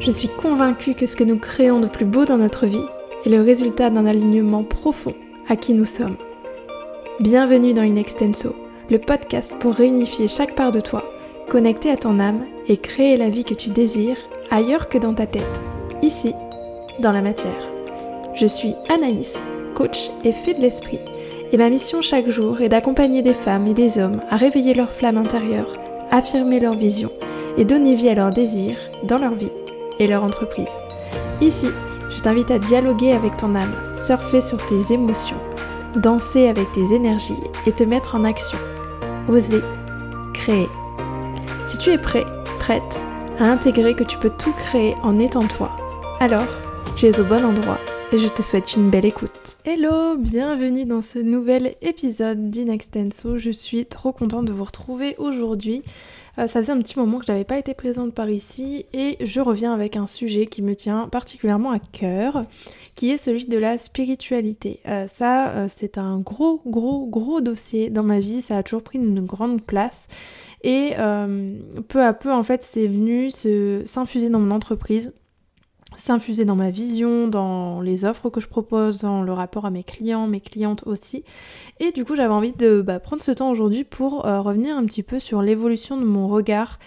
Je 0.00 0.12
suis 0.12 0.28
convaincue 0.28 0.94
que 0.94 1.06
ce 1.06 1.16
que 1.16 1.24
nous 1.24 1.38
créons 1.38 1.80
de 1.80 1.88
plus 1.88 2.04
beau 2.04 2.24
dans 2.24 2.38
notre 2.38 2.66
vie 2.66 2.84
est 3.26 3.30
le 3.30 3.42
résultat 3.42 3.90
d'un 3.90 4.06
alignement 4.06 4.62
profond 4.62 5.12
à 5.48 5.56
qui 5.56 5.74
nous 5.74 5.86
sommes. 5.86 6.16
Bienvenue 7.18 7.74
dans 7.74 7.82
Inextenso, 7.82 8.54
le 8.90 9.00
podcast 9.00 9.56
pour 9.58 9.74
réunifier 9.74 10.28
chaque 10.28 10.54
part 10.54 10.70
de 10.70 10.80
toi, 10.80 11.02
connecter 11.48 11.90
à 11.90 11.96
ton 11.96 12.20
âme 12.20 12.44
et 12.68 12.76
créer 12.76 13.16
la 13.16 13.28
vie 13.28 13.42
que 13.42 13.54
tu 13.54 13.70
désires 13.70 14.18
ailleurs 14.52 14.88
que 14.88 14.98
dans 14.98 15.14
ta 15.14 15.26
tête, 15.26 15.60
ici, 16.00 16.32
dans 17.00 17.12
la 17.12 17.22
matière. 17.22 17.68
Je 18.36 18.46
suis 18.46 18.74
Anaïs, 18.88 19.48
coach 19.74 20.10
et 20.24 20.32
fée 20.32 20.54
de 20.54 20.60
l'esprit, 20.60 21.00
et 21.50 21.56
ma 21.56 21.70
mission 21.70 22.02
chaque 22.02 22.28
jour 22.28 22.60
est 22.60 22.68
d'accompagner 22.68 23.22
des 23.22 23.34
femmes 23.34 23.66
et 23.66 23.74
des 23.74 23.98
hommes 23.98 24.22
à 24.30 24.36
réveiller 24.36 24.74
leur 24.74 24.92
flamme 24.92 25.18
intérieure, 25.18 25.72
affirmer 26.12 26.60
leur 26.60 26.76
vision 26.76 27.10
et 27.56 27.64
donner 27.64 27.96
vie 27.96 28.10
à 28.10 28.14
leurs 28.14 28.30
désirs 28.30 28.78
dans 29.02 29.18
leur 29.18 29.34
vie 29.34 29.50
et 29.98 30.06
leur 30.06 30.24
entreprise. 30.24 30.78
Ici, 31.40 31.68
je 32.10 32.20
t'invite 32.20 32.50
à 32.50 32.58
dialoguer 32.58 33.12
avec 33.12 33.36
ton 33.36 33.54
âme, 33.54 33.74
surfer 33.94 34.40
sur 34.40 34.58
tes 34.66 34.92
émotions, 34.92 35.40
danser 35.96 36.48
avec 36.48 36.70
tes 36.72 36.94
énergies 36.94 37.34
et 37.66 37.72
te 37.72 37.84
mettre 37.84 38.16
en 38.16 38.24
action. 38.24 38.58
Oser, 39.28 39.62
créer. 40.34 40.68
Si 41.66 41.78
tu 41.78 41.90
es 41.90 41.98
prêt, 41.98 42.24
prête 42.58 43.00
à 43.38 43.44
intégrer 43.44 43.94
que 43.94 44.04
tu 44.04 44.18
peux 44.18 44.30
tout 44.30 44.52
créer 44.52 44.94
en 45.02 45.18
étant 45.18 45.46
toi, 45.46 45.70
alors 46.20 46.46
tu 46.96 47.06
es 47.06 47.20
au 47.20 47.24
bon 47.24 47.44
endroit 47.44 47.78
et 48.12 48.18
je 48.18 48.28
te 48.28 48.42
souhaite 48.42 48.74
une 48.74 48.90
belle 48.90 49.04
écoute. 49.04 49.58
Hello, 49.64 50.16
bienvenue 50.16 50.86
dans 50.86 51.02
ce 51.02 51.18
nouvel 51.18 51.76
épisode 51.82 52.50
d'Inextenso. 52.50 53.38
Je 53.38 53.50
suis 53.50 53.84
trop 53.86 54.12
contente 54.12 54.46
de 54.46 54.52
vous 54.52 54.64
retrouver 54.64 55.14
aujourd'hui. 55.18 55.82
Euh, 56.38 56.46
ça 56.46 56.60
faisait 56.60 56.72
un 56.72 56.80
petit 56.80 56.98
moment 56.98 57.18
que 57.18 57.26
je 57.26 57.32
n'avais 57.32 57.44
pas 57.44 57.58
été 57.58 57.74
présente 57.74 58.14
par 58.14 58.30
ici 58.30 58.86
et 58.92 59.16
je 59.20 59.40
reviens 59.40 59.72
avec 59.72 59.96
un 59.96 60.06
sujet 60.06 60.46
qui 60.46 60.62
me 60.62 60.76
tient 60.76 61.08
particulièrement 61.08 61.72
à 61.72 61.78
cœur, 61.78 62.44
qui 62.94 63.10
est 63.10 63.16
celui 63.16 63.46
de 63.46 63.58
la 63.58 63.76
spiritualité. 63.76 64.80
Euh, 64.86 65.08
ça, 65.08 65.50
euh, 65.50 65.66
c'est 65.68 65.98
un 65.98 66.18
gros, 66.18 66.62
gros, 66.66 67.06
gros 67.06 67.40
dossier 67.40 67.90
dans 67.90 68.04
ma 68.04 68.20
vie. 68.20 68.40
Ça 68.40 68.56
a 68.56 68.62
toujours 68.62 68.82
pris 68.82 68.98
une 68.98 69.24
grande 69.24 69.62
place. 69.62 70.06
Et 70.64 70.94
peu 71.86 72.02
à 72.02 72.12
peu, 72.12 72.32
en 72.32 72.42
fait, 72.42 72.64
c'est 72.64 72.88
venu 72.88 73.30
s'infuser 73.30 74.28
dans 74.28 74.40
mon 74.40 74.50
entreprise 74.50 75.14
s'infuser 75.98 76.44
dans 76.44 76.54
ma 76.54 76.70
vision, 76.70 77.26
dans 77.26 77.80
les 77.80 78.04
offres 78.04 78.30
que 78.30 78.40
je 78.40 78.46
propose, 78.46 78.98
dans 78.98 79.22
le 79.22 79.32
rapport 79.32 79.66
à 79.66 79.70
mes 79.70 79.82
clients, 79.82 80.28
mes 80.28 80.40
clientes 80.40 80.84
aussi. 80.86 81.24
Et 81.80 81.90
du 81.90 82.04
coup, 82.04 82.14
j'avais 82.14 82.32
envie 82.32 82.52
de 82.52 82.82
bah, 82.82 83.00
prendre 83.00 83.22
ce 83.22 83.32
temps 83.32 83.50
aujourd'hui 83.50 83.82
pour 83.82 84.24
euh, 84.24 84.40
revenir 84.40 84.76
un 84.76 84.84
petit 84.86 85.02
peu 85.02 85.18
sur 85.18 85.42
l'évolution 85.42 85.96
de 85.96 86.04
mon 86.04 86.28
regard 86.28 86.78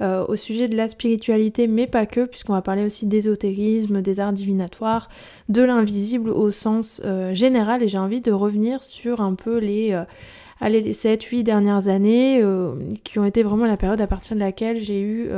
euh, 0.00 0.24
au 0.26 0.36
sujet 0.36 0.68
de 0.68 0.76
la 0.76 0.86
spiritualité, 0.86 1.66
mais 1.66 1.88
pas 1.88 2.06
que, 2.06 2.24
puisqu'on 2.24 2.52
va 2.52 2.62
parler 2.62 2.84
aussi 2.84 3.06
d'ésotérisme, 3.06 4.02
des 4.02 4.20
arts 4.20 4.32
divinatoires, 4.32 5.08
de 5.48 5.62
l'invisible 5.62 6.30
au 6.30 6.52
sens 6.52 7.02
euh, 7.04 7.34
général. 7.34 7.82
Et 7.82 7.88
j'ai 7.88 7.98
envie 7.98 8.20
de 8.20 8.30
revenir 8.30 8.84
sur 8.84 9.20
un 9.20 9.34
peu 9.34 9.58
les 9.58 9.98
allez, 10.60 10.80
les 10.80 10.94
7-8 10.94 11.42
dernières 11.42 11.88
années, 11.88 12.40
qui 13.02 13.18
ont 13.18 13.24
été 13.24 13.42
vraiment 13.42 13.66
la 13.66 13.76
période 13.76 14.00
à 14.00 14.06
partir 14.06 14.36
de 14.36 14.40
laquelle 14.40 14.78
j'ai 14.78 15.00
eu 15.00 15.28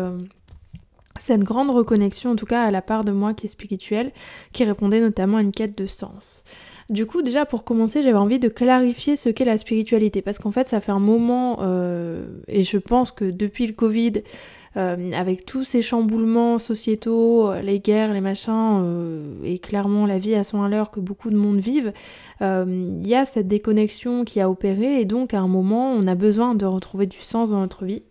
cette 1.18 1.42
grande 1.42 1.70
reconnexion, 1.70 2.30
en 2.32 2.36
tout 2.36 2.46
cas 2.46 2.64
à 2.64 2.70
la 2.70 2.82
part 2.82 3.04
de 3.04 3.12
moi 3.12 3.34
qui 3.34 3.46
est 3.46 3.50
spirituelle, 3.50 4.12
qui 4.52 4.64
répondait 4.64 5.00
notamment 5.00 5.38
à 5.38 5.42
une 5.42 5.52
quête 5.52 5.76
de 5.76 5.86
sens. 5.86 6.44
Du 6.90 7.06
coup, 7.06 7.22
déjà 7.22 7.46
pour 7.46 7.64
commencer, 7.64 8.02
j'avais 8.02 8.18
envie 8.18 8.38
de 8.38 8.48
clarifier 8.48 9.16
ce 9.16 9.28
qu'est 9.28 9.44
la 9.44 9.58
spiritualité, 9.58 10.20
parce 10.20 10.38
qu'en 10.38 10.50
fait, 10.50 10.68
ça 10.68 10.80
fait 10.80 10.92
un 10.92 10.98
moment, 10.98 11.58
euh, 11.62 12.26
et 12.48 12.64
je 12.64 12.76
pense 12.76 13.12
que 13.12 13.24
depuis 13.24 13.66
le 13.66 13.72
Covid, 13.72 14.22
euh, 14.76 15.12
avec 15.12 15.46
tous 15.46 15.64
ces 15.64 15.80
chamboulements 15.80 16.58
sociétaux, 16.58 17.52
les 17.62 17.78
guerres, 17.78 18.12
les 18.12 18.20
machins, 18.20 18.82
euh, 18.82 19.22
et 19.44 19.58
clairement 19.58 20.06
la 20.06 20.18
vie 20.18 20.34
à 20.34 20.44
son 20.44 20.66
l'heure 20.66 20.90
que 20.90 21.00
beaucoup 21.00 21.30
de 21.30 21.36
monde 21.36 21.60
vivent, 21.60 21.92
il 22.40 23.06
y 23.06 23.14
a 23.14 23.24
cette 23.24 23.46
déconnexion 23.46 24.24
qui 24.24 24.40
a 24.40 24.50
opéré, 24.50 25.00
et 25.00 25.04
donc 25.04 25.32
à 25.32 25.40
un 25.40 25.48
moment, 25.48 25.92
on 25.92 26.06
a 26.06 26.14
besoin 26.14 26.54
de 26.54 26.66
retrouver 26.66 27.06
du 27.06 27.20
sens 27.20 27.50
dans 27.50 27.60
notre 27.60 27.84
vie. 27.84 28.02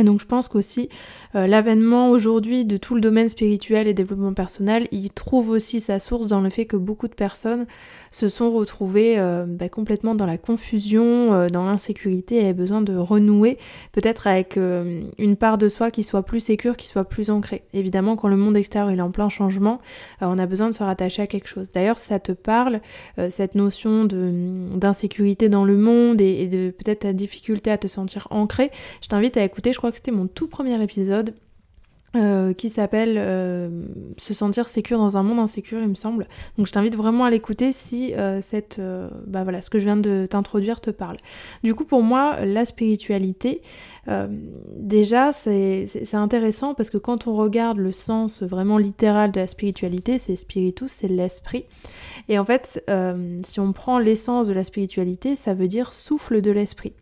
Et 0.00 0.04
donc 0.04 0.20
je 0.20 0.26
pense 0.26 0.48
qu'aussi 0.48 0.88
euh, 1.34 1.46
l'avènement 1.46 2.10
aujourd'hui 2.10 2.64
de 2.64 2.76
tout 2.76 2.94
le 2.94 3.00
domaine 3.00 3.28
spirituel 3.28 3.86
et 3.86 3.94
développement 3.94 4.32
personnel, 4.32 4.88
il 4.92 5.10
trouve 5.10 5.50
aussi 5.50 5.80
sa 5.80 5.98
source 5.98 6.26
dans 6.26 6.40
le 6.40 6.50
fait 6.50 6.64
que 6.64 6.76
beaucoup 6.76 7.06
de 7.06 7.14
personnes 7.14 7.66
se 8.10 8.28
sont 8.28 8.50
retrouvées 8.50 9.18
euh, 9.18 9.44
bah, 9.46 9.68
complètement 9.68 10.14
dans 10.14 10.26
la 10.26 10.38
confusion, 10.38 11.32
euh, 11.32 11.48
dans 11.48 11.64
l'insécurité 11.64 12.36
et 12.36 12.40
avaient 12.40 12.52
besoin 12.52 12.82
de 12.82 12.96
renouer 12.96 13.58
peut-être 13.92 14.26
avec 14.26 14.56
une 14.56 15.36
part 15.36 15.58
de 15.58 15.68
soi 15.68 15.90
qui 15.90 16.02
soit 16.02 16.22
plus 16.22 16.40
sécure, 16.40 16.76
qui 16.76 16.86
soit 16.86 17.04
plus 17.04 17.30
ancrée. 17.30 17.62
Évidemment 17.72 18.16
quand 18.16 18.28
le 18.28 18.36
monde 18.36 18.56
extérieur 18.56 18.90
est 18.90 19.00
en 19.00 19.10
plein 19.10 19.28
changement, 19.28 19.80
on 20.20 20.38
a 20.38 20.46
besoin 20.46 20.68
de 20.68 20.74
se 20.74 20.82
rattacher 20.82 21.22
à 21.22 21.26
quelque 21.26 21.48
chose. 21.48 21.68
D'ailleurs 21.72 21.98
ça 21.98 22.18
te 22.18 22.32
parle, 22.32 22.80
cette 23.28 23.54
notion 23.54 24.04
d'insécurité 24.04 25.48
dans 25.48 25.64
le 25.64 25.76
monde 25.76 26.20
et, 26.20 26.42
et 26.42 26.48
de 26.48 26.70
peut-être 26.70 27.00
ta 27.00 27.12
difficulté 27.12 27.70
à 27.70 27.78
te 27.78 27.88
sentir 27.88 28.28
ancré, 28.30 28.70
je 29.02 29.08
t'invite 29.08 29.36
à 29.36 29.44
écouter, 29.44 29.72
je 29.72 29.78
crois 29.78 29.90
que 29.90 29.96
c'était 29.96 30.10
mon 30.10 30.26
tout 30.26 30.48
premier 30.48 30.82
épisode 30.82 31.34
euh, 32.16 32.54
qui 32.54 32.70
s'appelle 32.70 33.14
euh, 33.18 33.68
Se 34.16 34.34
sentir 34.34 34.66
sécure 34.68 34.98
dans 34.98 35.16
un 35.16 35.22
monde 35.22 35.38
insécure, 35.38 35.80
il 35.80 35.86
me 35.86 35.94
semble. 35.94 36.26
Donc 36.58 36.66
je 36.66 36.72
t'invite 36.72 36.96
vraiment 36.96 37.24
à 37.24 37.30
l'écouter 37.30 37.70
si 37.70 38.14
euh, 38.14 38.40
cette, 38.40 38.80
bah 39.28 39.44
voilà, 39.44 39.62
ce 39.62 39.70
que 39.70 39.78
je 39.78 39.84
viens 39.84 39.96
de 39.96 40.26
t'introduire 40.28 40.80
te 40.80 40.90
parle. 40.90 41.18
Du 41.62 41.72
coup, 41.74 41.84
pour 41.84 42.02
moi, 42.02 42.44
la 42.44 42.64
spiritualité, 42.64 43.62
déjà, 44.76 45.30
c'est 45.32 46.14
intéressant 46.14 46.74
parce 46.74 46.90
que 46.90 46.98
quand 46.98 47.28
on 47.28 47.36
regarde 47.36 47.78
le 47.78 47.92
sens 47.92 48.42
vraiment 48.42 48.76
littéral 48.76 49.30
de 49.30 49.38
la 49.38 49.46
spiritualité, 49.46 50.18
c'est 50.18 50.34
spiritus, 50.34 50.90
c'est 50.90 51.06
l'esprit. 51.06 51.64
Et 52.28 52.40
en 52.40 52.44
fait, 52.44 52.84
si 53.44 53.60
on 53.60 53.72
prend 53.72 54.00
l'essence 54.00 54.48
de 54.48 54.52
la 54.52 54.64
spiritualité, 54.64 55.36
ça 55.36 55.54
veut 55.54 55.68
dire 55.68 55.94
souffle 55.94 56.42
de 56.42 56.50
l'esprit. 56.50 56.92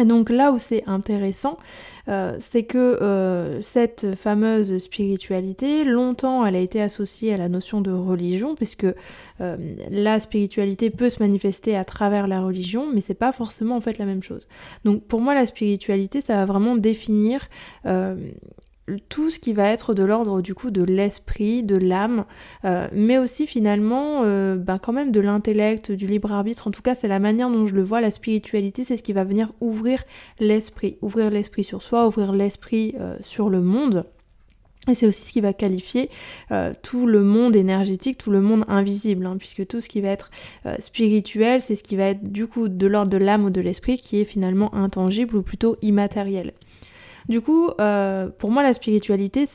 Et 0.00 0.06
donc 0.06 0.30
là 0.30 0.52
où 0.52 0.58
c'est 0.58 0.84
intéressant, 0.86 1.58
euh, 2.08 2.38
c'est 2.40 2.62
que 2.62 2.78
euh, 2.78 3.60
cette 3.60 4.16
fameuse 4.16 4.78
spiritualité, 4.78 5.84
longtemps 5.84 6.46
elle 6.46 6.56
a 6.56 6.60
été 6.60 6.80
associée 6.80 7.34
à 7.34 7.36
la 7.36 7.50
notion 7.50 7.82
de 7.82 7.92
religion, 7.92 8.54
puisque 8.54 8.86
euh, 9.40 9.56
la 9.90 10.18
spiritualité 10.18 10.88
peut 10.88 11.10
se 11.10 11.22
manifester 11.22 11.76
à 11.76 11.84
travers 11.84 12.26
la 12.26 12.40
religion, 12.40 12.90
mais 12.90 13.02
c'est 13.02 13.12
pas 13.12 13.32
forcément 13.32 13.76
en 13.76 13.82
fait 13.82 13.98
la 13.98 14.06
même 14.06 14.22
chose. 14.22 14.48
Donc 14.86 15.02
pour 15.02 15.20
moi 15.20 15.34
la 15.34 15.44
spiritualité, 15.44 16.22
ça 16.22 16.36
va 16.36 16.46
vraiment 16.46 16.76
définir 16.76 17.48
tout 19.08 19.30
ce 19.30 19.38
qui 19.38 19.52
va 19.52 19.68
être 19.68 19.94
de 19.94 20.02
l'ordre 20.02 20.42
du 20.42 20.54
coup 20.54 20.70
de 20.70 20.82
l'esprit, 20.82 21.62
de 21.62 21.76
l'âme, 21.76 22.24
euh, 22.64 22.88
mais 22.92 23.18
aussi 23.18 23.46
finalement 23.46 24.22
euh, 24.24 24.56
ben, 24.56 24.78
quand 24.78 24.92
même 24.92 25.12
de 25.12 25.20
l'intellect, 25.20 25.92
du 25.92 26.06
libre 26.06 26.32
arbitre. 26.32 26.66
En 26.66 26.70
tout 26.70 26.82
cas, 26.82 26.94
c'est 26.94 27.08
la 27.08 27.20
manière 27.20 27.50
dont 27.50 27.66
je 27.66 27.74
le 27.74 27.82
vois. 27.82 28.00
La 28.00 28.10
spiritualité, 28.10 28.84
c'est 28.84 28.96
ce 28.96 29.02
qui 29.02 29.12
va 29.12 29.24
venir 29.24 29.52
ouvrir 29.60 30.02
l'esprit, 30.40 30.96
ouvrir 31.00 31.30
l'esprit 31.30 31.64
sur 31.64 31.82
soi, 31.82 32.06
ouvrir 32.06 32.32
l'esprit 32.32 32.94
euh, 33.00 33.16
sur 33.20 33.50
le 33.50 33.60
monde. 33.60 34.04
Et 34.88 34.96
c'est 34.96 35.06
aussi 35.06 35.22
ce 35.22 35.32
qui 35.32 35.40
va 35.40 35.52
qualifier 35.52 36.10
tout 36.82 37.06
le 37.06 37.22
monde 37.22 37.54
énergétique, 37.54 38.18
tout 38.18 38.32
le 38.32 38.40
monde 38.40 38.64
invisible, 38.66 39.26
hein, 39.26 39.36
puisque 39.38 39.64
tout 39.64 39.80
ce 39.80 39.88
qui 39.88 40.00
va 40.00 40.08
être 40.08 40.32
spirituel, 40.80 41.60
c'est 41.60 41.76
ce 41.76 41.84
qui 41.84 41.94
va 41.94 42.06
être 42.06 42.24
du 42.24 42.48
coup 42.48 42.66
de 42.66 42.86
l'ordre 42.88 43.12
de 43.12 43.16
l'âme 43.16 43.44
ou 43.44 43.50
de 43.50 43.60
l'esprit, 43.60 43.96
qui 43.96 44.20
est 44.20 44.24
finalement 44.24 44.74
intangible 44.74 45.36
ou 45.36 45.42
plutôt 45.42 45.76
immatériel. 45.82 46.52
Du 47.28 47.40
coup, 47.40 47.70
euh, 47.80 48.28
pour 48.38 48.50
moi, 48.50 48.62
la 48.62 48.74
spiritualité, 48.74 49.46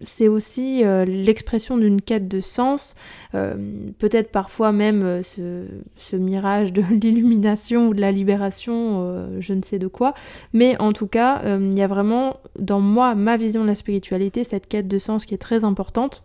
c'est 0.00 0.28
aussi 0.28 0.84
euh, 0.84 1.04
l'expression 1.04 1.76
d'une 1.76 2.00
quête 2.00 2.28
de 2.28 2.40
sens, 2.40 2.94
euh, 3.34 3.54
peut-être 3.98 4.30
parfois 4.30 4.72
même 4.72 5.22
ce, 5.22 6.16
mirage 6.16 6.72
de 6.72 6.82
l'illumination 6.90 7.88
ou 7.88 7.94
de 7.94 8.00
la 8.00 8.12
libération, 8.12 9.28
je 9.40 9.52
ne 9.52 9.62
sais 9.62 9.78
de 9.78 9.88
quoi, 9.88 10.14
mais 10.52 10.80
en 10.80 10.92
tout 10.92 11.06
cas, 11.06 11.42
il 11.44 11.76
y 11.76 11.82
a 11.82 11.86
vraiment 11.86 12.38
dans 12.58 12.80
moi, 12.80 13.14
ma 13.14 13.36
vision 13.36 13.62
de 13.62 13.68
la 13.68 13.74
spiritualité, 13.74 14.44
cette 14.44 14.68
quête 14.68 14.88
de 14.88 14.98
sens 14.98 15.26
qui 15.26 15.34
est 15.34 15.38
très 15.38 15.64
importante. 15.64 16.24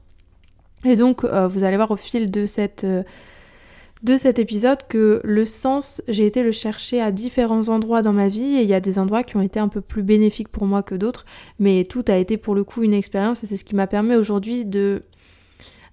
Et 0.85 0.97
donc, 0.97 1.23
vous 1.25 1.63
allez 1.63 1.77
voir 1.77 1.91
au 1.91 1.95
fil 1.95 2.29
de 2.29 2.45
cette 2.45 2.85
de 4.03 4.17
cet 4.17 4.37
épisode 4.37 4.79
que 4.89 5.21
le 5.23 5.45
sens, 5.45 6.01
j'ai 6.09 6.25
été 6.25 6.43
le 6.43 6.51
chercher 6.51 6.99
à 6.99 7.11
différents 7.11 7.69
endroits 7.69 8.01
dans 8.01 8.11
ma 8.11 8.27
vie 8.27 8.57
et 8.57 8.61
il 8.61 8.67
y 8.67 8.73
a 8.73 8.81
des 8.81 8.99
endroits 8.99 9.23
qui 9.23 9.37
ont 9.37 9.41
été 9.41 9.59
un 9.59 9.69
peu 9.69 9.79
plus 9.79 10.03
bénéfiques 10.03 10.49
pour 10.49 10.65
moi 10.65 10.83
que 10.83 10.95
d'autres, 10.95 11.25
mais 11.57 11.85
tout 11.85 12.03
a 12.09 12.17
été 12.17 12.35
pour 12.35 12.53
le 12.53 12.65
coup 12.65 12.83
une 12.83 12.93
expérience 12.93 13.43
et 13.43 13.47
c'est 13.47 13.55
ce 13.57 13.63
qui 13.63 13.75
m'a 13.75 13.87
permis 13.87 14.15
aujourd'hui 14.15 14.65
de 14.65 15.03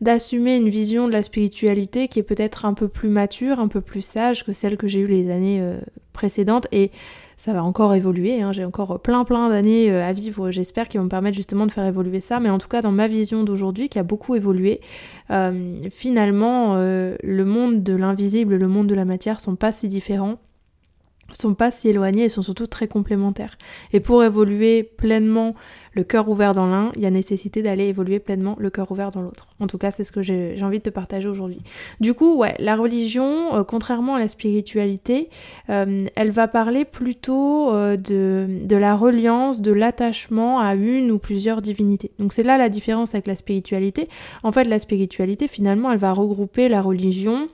d'assumer 0.00 0.56
une 0.56 0.70
vision 0.70 1.06
de 1.06 1.12
la 1.12 1.22
spiritualité 1.22 2.08
qui 2.08 2.18
est 2.18 2.22
peut-être 2.22 2.64
un 2.64 2.72
peu 2.72 2.88
plus 2.88 3.10
mature, 3.10 3.60
un 3.60 3.68
peu 3.68 3.82
plus 3.82 4.00
sage 4.00 4.46
que 4.46 4.52
celle 4.52 4.78
que 4.78 4.88
j'ai 4.88 5.00
eue 5.00 5.06
les 5.06 5.30
années 5.30 5.60
euh, 5.60 5.78
précédentes 6.14 6.66
et 6.72 6.90
ça 7.40 7.54
va 7.54 7.64
encore 7.64 7.94
évoluer, 7.94 8.42
hein. 8.42 8.52
j'ai 8.52 8.66
encore 8.66 9.00
plein 9.00 9.24
plein 9.24 9.48
d'années 9.48 9.90
euh, 9.90 10.06
à 10.06 10.12
vivre, 10.12 10.50
j'espère, 10.50 10.90
qui 10.90 10.98
vont 10.98 11.04
me 11.04 11.08
permettre 11.08 11.38
justement 11.38 11.64
de 11.64 11.72
faire 11.72 11.86
évoluer 11.86 12.20
ça, 12.20 12.38
mais 12.38 12.50
en 12.50 12.58
tout 12.58 12.68
cas 12.68 12.82
dans 12.82 12.92
ma 12.92 13.08
vision 13.08 13.44
d'aujourd'hui, 13.44 13.88
qui 13.88 13.98
a 13.98 14.02
beaucoup 14.02 14.34
évolué, 14.34 14.82
euh, 15.30 15.88
finalement 15.90 16.74
euh, 16.76 17.16
le 17.22 17.46
monde 17.46 17.82
de 17.82 17.94
l'invisible 17.94 18.56
le 18.56 18.68
monde 18.68 18.88
de 18.88 18.94
la 18.94 19.06
matière 19.06 19.40
sont 19.40 19.56
pas 19.56 19.72
si 19.72 19.88
différents. 19.88 20.36
sont 21.32 21.54
pas 21.54 21.70
si 21.70 21.88
éloignés 21.88 22.24
et 22.24 22.28
sont 22.28 22.42
surtout 22.42 22.66
très 22.66 22.88
complémentaires. 22.88 23.56
Et 23.94 24.00
pour 24.00 24.22
évoluer 24.22 24.82
pleinement 24.82 25.54
le 25.92 26.04
cœur 26.04 26.28
ouvert 26.28 26.54
dans 26.54 26.66
l'un, 26.66 26.92
il 26.96 27.02
y 27.02 27.06
a 27.06 27.10
nécessité 27.10 27.62
d'aller 27.62 27.88
évoluer 27.88 28.18
pleinement 28.18 28.56
le 28.58 28.70
cœur 28.70 28.90
ouvert 28.92 29.10
dans 29.10 29.22
l'autre. 29.22 29.48
En 29.58 29.66
tout 29.66 29.78
cas, 29.78 29.90
c'est 29.90 30.04
ce 30.04 30.12
que 30.12 30.22
j'ai 30.22 30.56
envie 30.62 30.78
de 30.78 30.84
te 30.84 30.90
partager 30.90 31.28
aujourd'hui. 31.28 31.62
Du 32.00 32.14
coup, 32.14 32.36
ouais, 32.36 32.54
la 32.58 32.76
religion, 32.76 33.54
euh, 33.56 33.64
contrairement 33.64 34.14
à 34.14 34.18
la 34.18 34.28
spiritualité, 34.28 35.28
euh, 35.68 36.06
elle 36.14 36.30
va 36.30 36.48
parler 36.48 36.84
plutôt 36.84 37.72
euh, 37.72 37.96
de, 37.96 38.46
de 38.62 38.76
la 38.76 38.94
reliance, 38.96 39.60
de 39.60 39.72
l'attachement 39.72 40.60
à 40.60 40.74
une 40.74 41.10
ou 41.10 41.18
plusieurs 41.18 41.62
divinités. 41.62 42.12
Donc 42.18 42.32
c'est 42.32 42.42
là 42.42 42.56
la 42.56 42.68
différence 42.68 43.14
avec 43.14 43.26
la 43.26 43.36
spiritualité. 43.36 44.08
En 44.42 44.52
fait, 44.52 44.64
la 44.64 44.78
spiritualité, 44.78 45.48
finalement, 45.48 45.92
elle 45.92 45.98
va 45.98 46.12
regrouper 46.12 46.68
la 46.68 46.82
religion, 46.82 47.48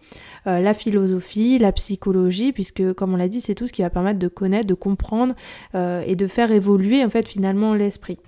euh, 0.46 0.60
la 0.60 0.74
philosophie, 0.74 1.58
la 1.58 1.72
psychologie, 1.72 2.52
puisque 2.52 2.92
comme 2.94 3.14
on 3.14 3.16
l'a 3.16 3.28
dit, 3.28 3.40
c'est 3.40 3.54
tout 3.54 3.66
ce 3.66 3.72
qui 3.72 3.82
va 3.82 3.90
permettre 3.90 4.18
de 4.18 4.28
connaître, 4.28 4.66
de 4.66 4.74
comprendre 4.74 5.34
euh, 5.74 6.02
et 6.06 6.16
de 6.16 6.26
faire 6.26 6.52
évoluer 6.52 7.04
en 7.04 7.10
fait 7.10 7.28
finalement 7.28 7.74
l'esprit. 7.74 8.18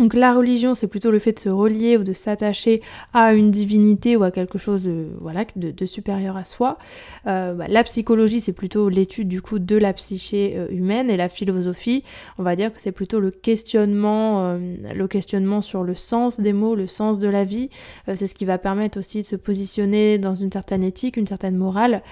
Donc 0.00 0.14
la 0.14 0.32
religion, 0.32 0.74
c'est 0.74 0.86
plutôt 0.86 1.10
le 1.10 1.18
fait 1.18 1.32
de 1.32 1.38
se 1.38 1.50
relier 1.50 1.98
ou 1.98 2.04
de 2.04 2.14
s'attacher 2.14 2.80
à 3.12 3.34
une 3.34 3.50
divinité 3.50 4.16
ou 4.16 4.22
à 4.22 4.30
quelque 4.30 4.56
chose 4.56 4.80
de, 4.80 5.08
voilà, 5.20 5.44
de, 5.56 5.84
supérieur 5.84 6.38
à 6.38 6.44
soi. 6.44 6.78
Euh, 7.26 7.52
bah, 7.52 7.66
la 7.68 7.84
psychologie, 7.84 8.40
c'est 8.40 8.54
plutôt 8.54 8.88
l'étude 8.88 9.28
du 9.28 9.42
coup 9.42 9.58
de 9.58 9.76
la 9.76 9.92
psyché 9.92 10.54
euh, 10.56 10.68
humaine 10.70 11.10
et 11.10 11.18
la 11.18 11.28
philosophie, 11.28 12.02
on 12.38 12.42
va 12.42 12.56
dire 12.56 12.72
que 12.72 12.80
c'est 12.80 12.92
plutôt 12.92 13.20
le 13.20 13.30
questionnement, 13.30 14.40
euh, 14.40 14.58
le 14.94 15.06
questionnement 15.06 15.60
sur 15.60 15.82
le 15.82 15.94
sens 15.94 16.40
des 16.40 16.54
mots, 16.54 16.74
le 16.74 16.86
sens 16.86 17.18
de 17.18 17.28
la 17.28 17.44
vie. 17.44 17.68
c'est 18.06 18.26
ce 18.26 18.34
qui 18.34 18.46
va 18.46 18.56
permettre 18.56 18.98
aussi 18.98 19.20
de 19.20 19.26
se 19.26 19.36
positionner 19.36 20.16
dans 20.16 20.34
une 20.34 20.50
certaine 20.50 20.82
éthique, 20.82 21.18
une 21.18 21.26
certaine 21.26 21.56
morale. 21.56 22.02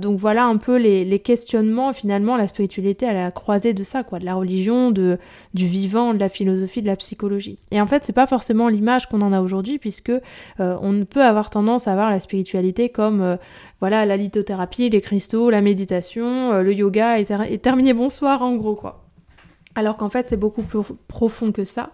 donc 0.00 0.18
voilà 0.18 0.44
un 0.44 0.56
peu 0.56 0.76
les, 0.76 1.18
questionnements. 1.20 1.92
Finalement, 1.92 2.36
la 2.36 2.48
spiritualité, 2.48 3.06
elle 3.06 3.16
a 3.16 3.24
la 3.24 3.30
croisée 3.30 3.74
de 3.74 3.84
ça, 3.84 4.02
quoi, 4.02 4.18
de 4.18 4.24
la 4.24 4.34
religion, 4.34 4.90
du 4.90 5.16
vivant, 5.54 6.14
de 6.14 6.18
la 6.18 6.28
philosophie, 6.28 6.82
de 6.82 6.88
la 6.88 6.96
psychologie 6.96 7.27
et 7.70 7.80
en 7.80 7.86
fait, 7.86 8.04
c'est 8.04 8.12
pas 8.12 8.26
forcément 8.26 8.68
l'image 8.68 9.08
qu'on 9.08 9.20
en 9.22 9.32
a 9.32 9.40
aujourd'hui, 9.40 9.78
puisque 9.78 10.10
euh, 10.10 10.76
on 10.80 11.04
peut 11.04 11.22
avoir 11.22 11.50
tendance 11.50 11.88
à 11.88 11.94
voir 11.94 12.10
la 12.10 12.20
spiritualité 12.20 12.88
comme 12.88 13.20
euh, 13.20 13.36
voilà 13.80 14.06
la 14.06 14.16
lithothérapie, 14.16 14.90
les 14.90 15.00
cristaux, 15.00 15.50
la 15.50 15.60
méditation, 15.60 16.52
euh, 16.52 16.62
le 16.62 16.72
yoga, 16.72 17.18
et, 17.18 17.26
et 17.50 17.58
terminer 17.58 17.92
bonsoir 17.92 18.42
en 18.42 18.56
gros 18.56 18.74
quoi. 18.74 19.04
Alors 19.74 19.96
qu'en 19.96 20.08
fait, 20.08 20.26
c'est 20.28 20.36
beaucoup 20.36 20.62
plus 20.62 20.80
profond 21.06 21.52
que 21.52 21.64
ça. 21.64 21.90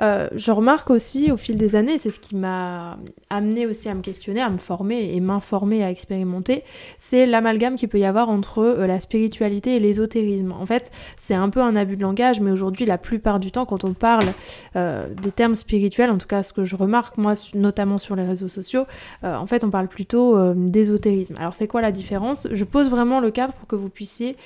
Euh, 0.00 0.28
je 0.34 0.50
remarque 0.50 0.90
aussi 0.90 1.30
au 1.30 1.36
fil 1.36 1.56
des 1.56 1.76
années, 1.76 1.98
c'est 1.98 2.10
ce 2.10 2.20
qui 2.20 2.34
m'a 2.34 2.98
amené 3.28 3.66
aussi 3.66 3.88
à 3.88 3.94
me 3.94 4.00
questionner, 4.00 4.40
à 4.40 4.48
me 4.48 4.56
former 4.56 5.14
et 5.14 5.20
m'informer, 5.20 5.84
à 5.84 5.90
expérimenter, 5.90 6.64
c'est 6.98 7.26
l'amalgame 7.26 7.76
qu'il 7.76 7.88
peut 7.88 7.98
y 7.98 8.04
avoir 8.04 8.30
entre 8.30 8.60
euh, 8.60 8.86
la 8.86 9.00
spiritualité 9.00 9.76
et 9.76 9.80
l'ésotérisme. 9.80 10.52
En 10.52 10.64
fait, 10.64 10.90
c'est 11.18 11.34
un 11.34 11.50
peu 11.50 11.60
un 11.60 11.76
abus 11.76 11.96
de 11.96 12.02
langage, 12.02 12.40
mais 12.40 12.50
aujourd'hui, 12.50 12.86
la 12.86 12.98
plupart 12.98 13.40
du 13.40 13.50
temps, 13.50 13.66
quand 13.66 13.84
on 13.84 13.92
parle 13.92 14.32
euh, 14.76 15.06
des 15.22 15.32
termes 15.32 15.54
spirituels, 15.54 16.10
en 16.10 16.18
tout 16.18 16.26
cas 16.26 16.42
ce 16.42 16.52
que 16.52 16.64
je 16.64 16.76
remarque 16.76 17.18
moi, 17.18 17.34
notamment 17.54 17.98
sur 17.98 18.16
les 18.16 18.24
réseaux 18.24 18.48
sociaux, 18.48 18.84
en 19.22 19.46
fait, 19.46 19.64
on 19.64 19.70
parle 19.70 19.88
plutôt 19.88 20.54
d'ésotérisme. 20.54 21.34
Alors, 21.38 21.52
c'est 21.52 21.66
quoi 21.66 21.80
la 21.80 21.92
différence? 21.92 22.46
Je 22.50 22.64
pose 22.64 22.88
vraiment 22.88 23.20
le 23.20 23.30
cadre 23.30 23.52
pour 23.54 23.66
que 23.66 23.76
vous 23.76 23.88
puissiez 23.88 24.36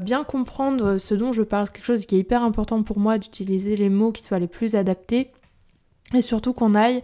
bien 0.00 0.24
comprendre 0.24 0.98
ce 0.98 1.14
dont 1.14 1.32
je 1.32 1.42
parle, 1.42 1.70
quelque 1.70 1.84
chose 1.84 2.06
qui 2.06 2.16
est 2.16 2.20
hyper 2.20 2.42
important 2.42 2.82
pour 2.82 2.98
moi 2.98 3.18
d'utiliser 3.18 3.76
les 3.76 3.88
mots 3.88 4.12
qui 4.12 4.22
soient 4.22 4.38
les 4.38 4.46
plus 4.46 4.74
adaptés 4.74 4.91
et 6.14 6.22
surtout 6.22 6.52
qu'on 6.52 6.74
aille 6.74 7.02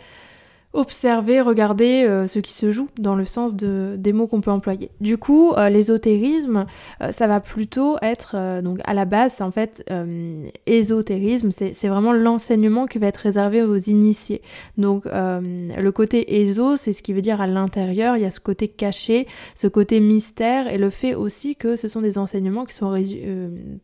observer, 0.75 1.41
regarder 1.41 2.05
euh, 2.05 2.27
ce 2.27 2.41
qui 2.41 2.53
se 2.53 2.73
joue 2.73 2.89
dans 2.99 3.15
le 3.15 3.25
sens 3.25 3.57
de, 3.57 3.95
des 3.97 4.13
mots 4.13 4.27
qu'on 4.27 4.43
peut 4.43 4.51
employer. 4.51 4.91
Du 5.01 5.17
coup, 5.17 5.53
euh, 5.53 5.71
l'ésotérisme, 5.71 6.67
euh, 7.01 7.11
ça 7.11 7.27
va 7.27 7.41
plutôt 7.41 7.97
être, 8.03 8.37
donc 8.63 8.79
à 8.85 8.93
la 8.93 9.07
base, 9.07 9.35
c'est 9.37 9.45
en 9.45 9.51
fait 9.51 9.85
ésotérisme, 10.67 11.51
c'est 11.51 11.89
vraiment 11.89 12.13
l'enseignement 12.13 12.87
qui 12.87 12.99
va 12.99 13.07
être 13.07 13.17
réservé 13.17 13.63
aux 13.63 13.77
initiés. 13.77 14.43
Donc 14.77 15.05
le 15.07 15.91
côté 15.91 16.41
éso, 16.41 16.77
c'est 16.77 16.93
ce 16.93 17.03
qui 17.03 17.13
veut 17.13 17.21
dire 17.21 17.41
à 17.41 17.47
l'intérieur, 17.47 18.17
il 18.17 18.23
y 18.23 18.27
a 18.27 18.31
ce 18.31 18.41
côté 18.41 18.69
caché, 18.69 19.27
ce 19.55 19.67
côté 19.67 20.01
mystère, 20.01 20.69
et 20.69 20.79
le 20.79 20.91
fait 20.91 21.15
aussi 21.15 21.57
que 21.57 21.77
ce 21.77 21.89
sont 21.89 22.01
des 22.01 22.19
enseignements 22.19 22.65
qui 22.65 22.75
sont 22.75 22.95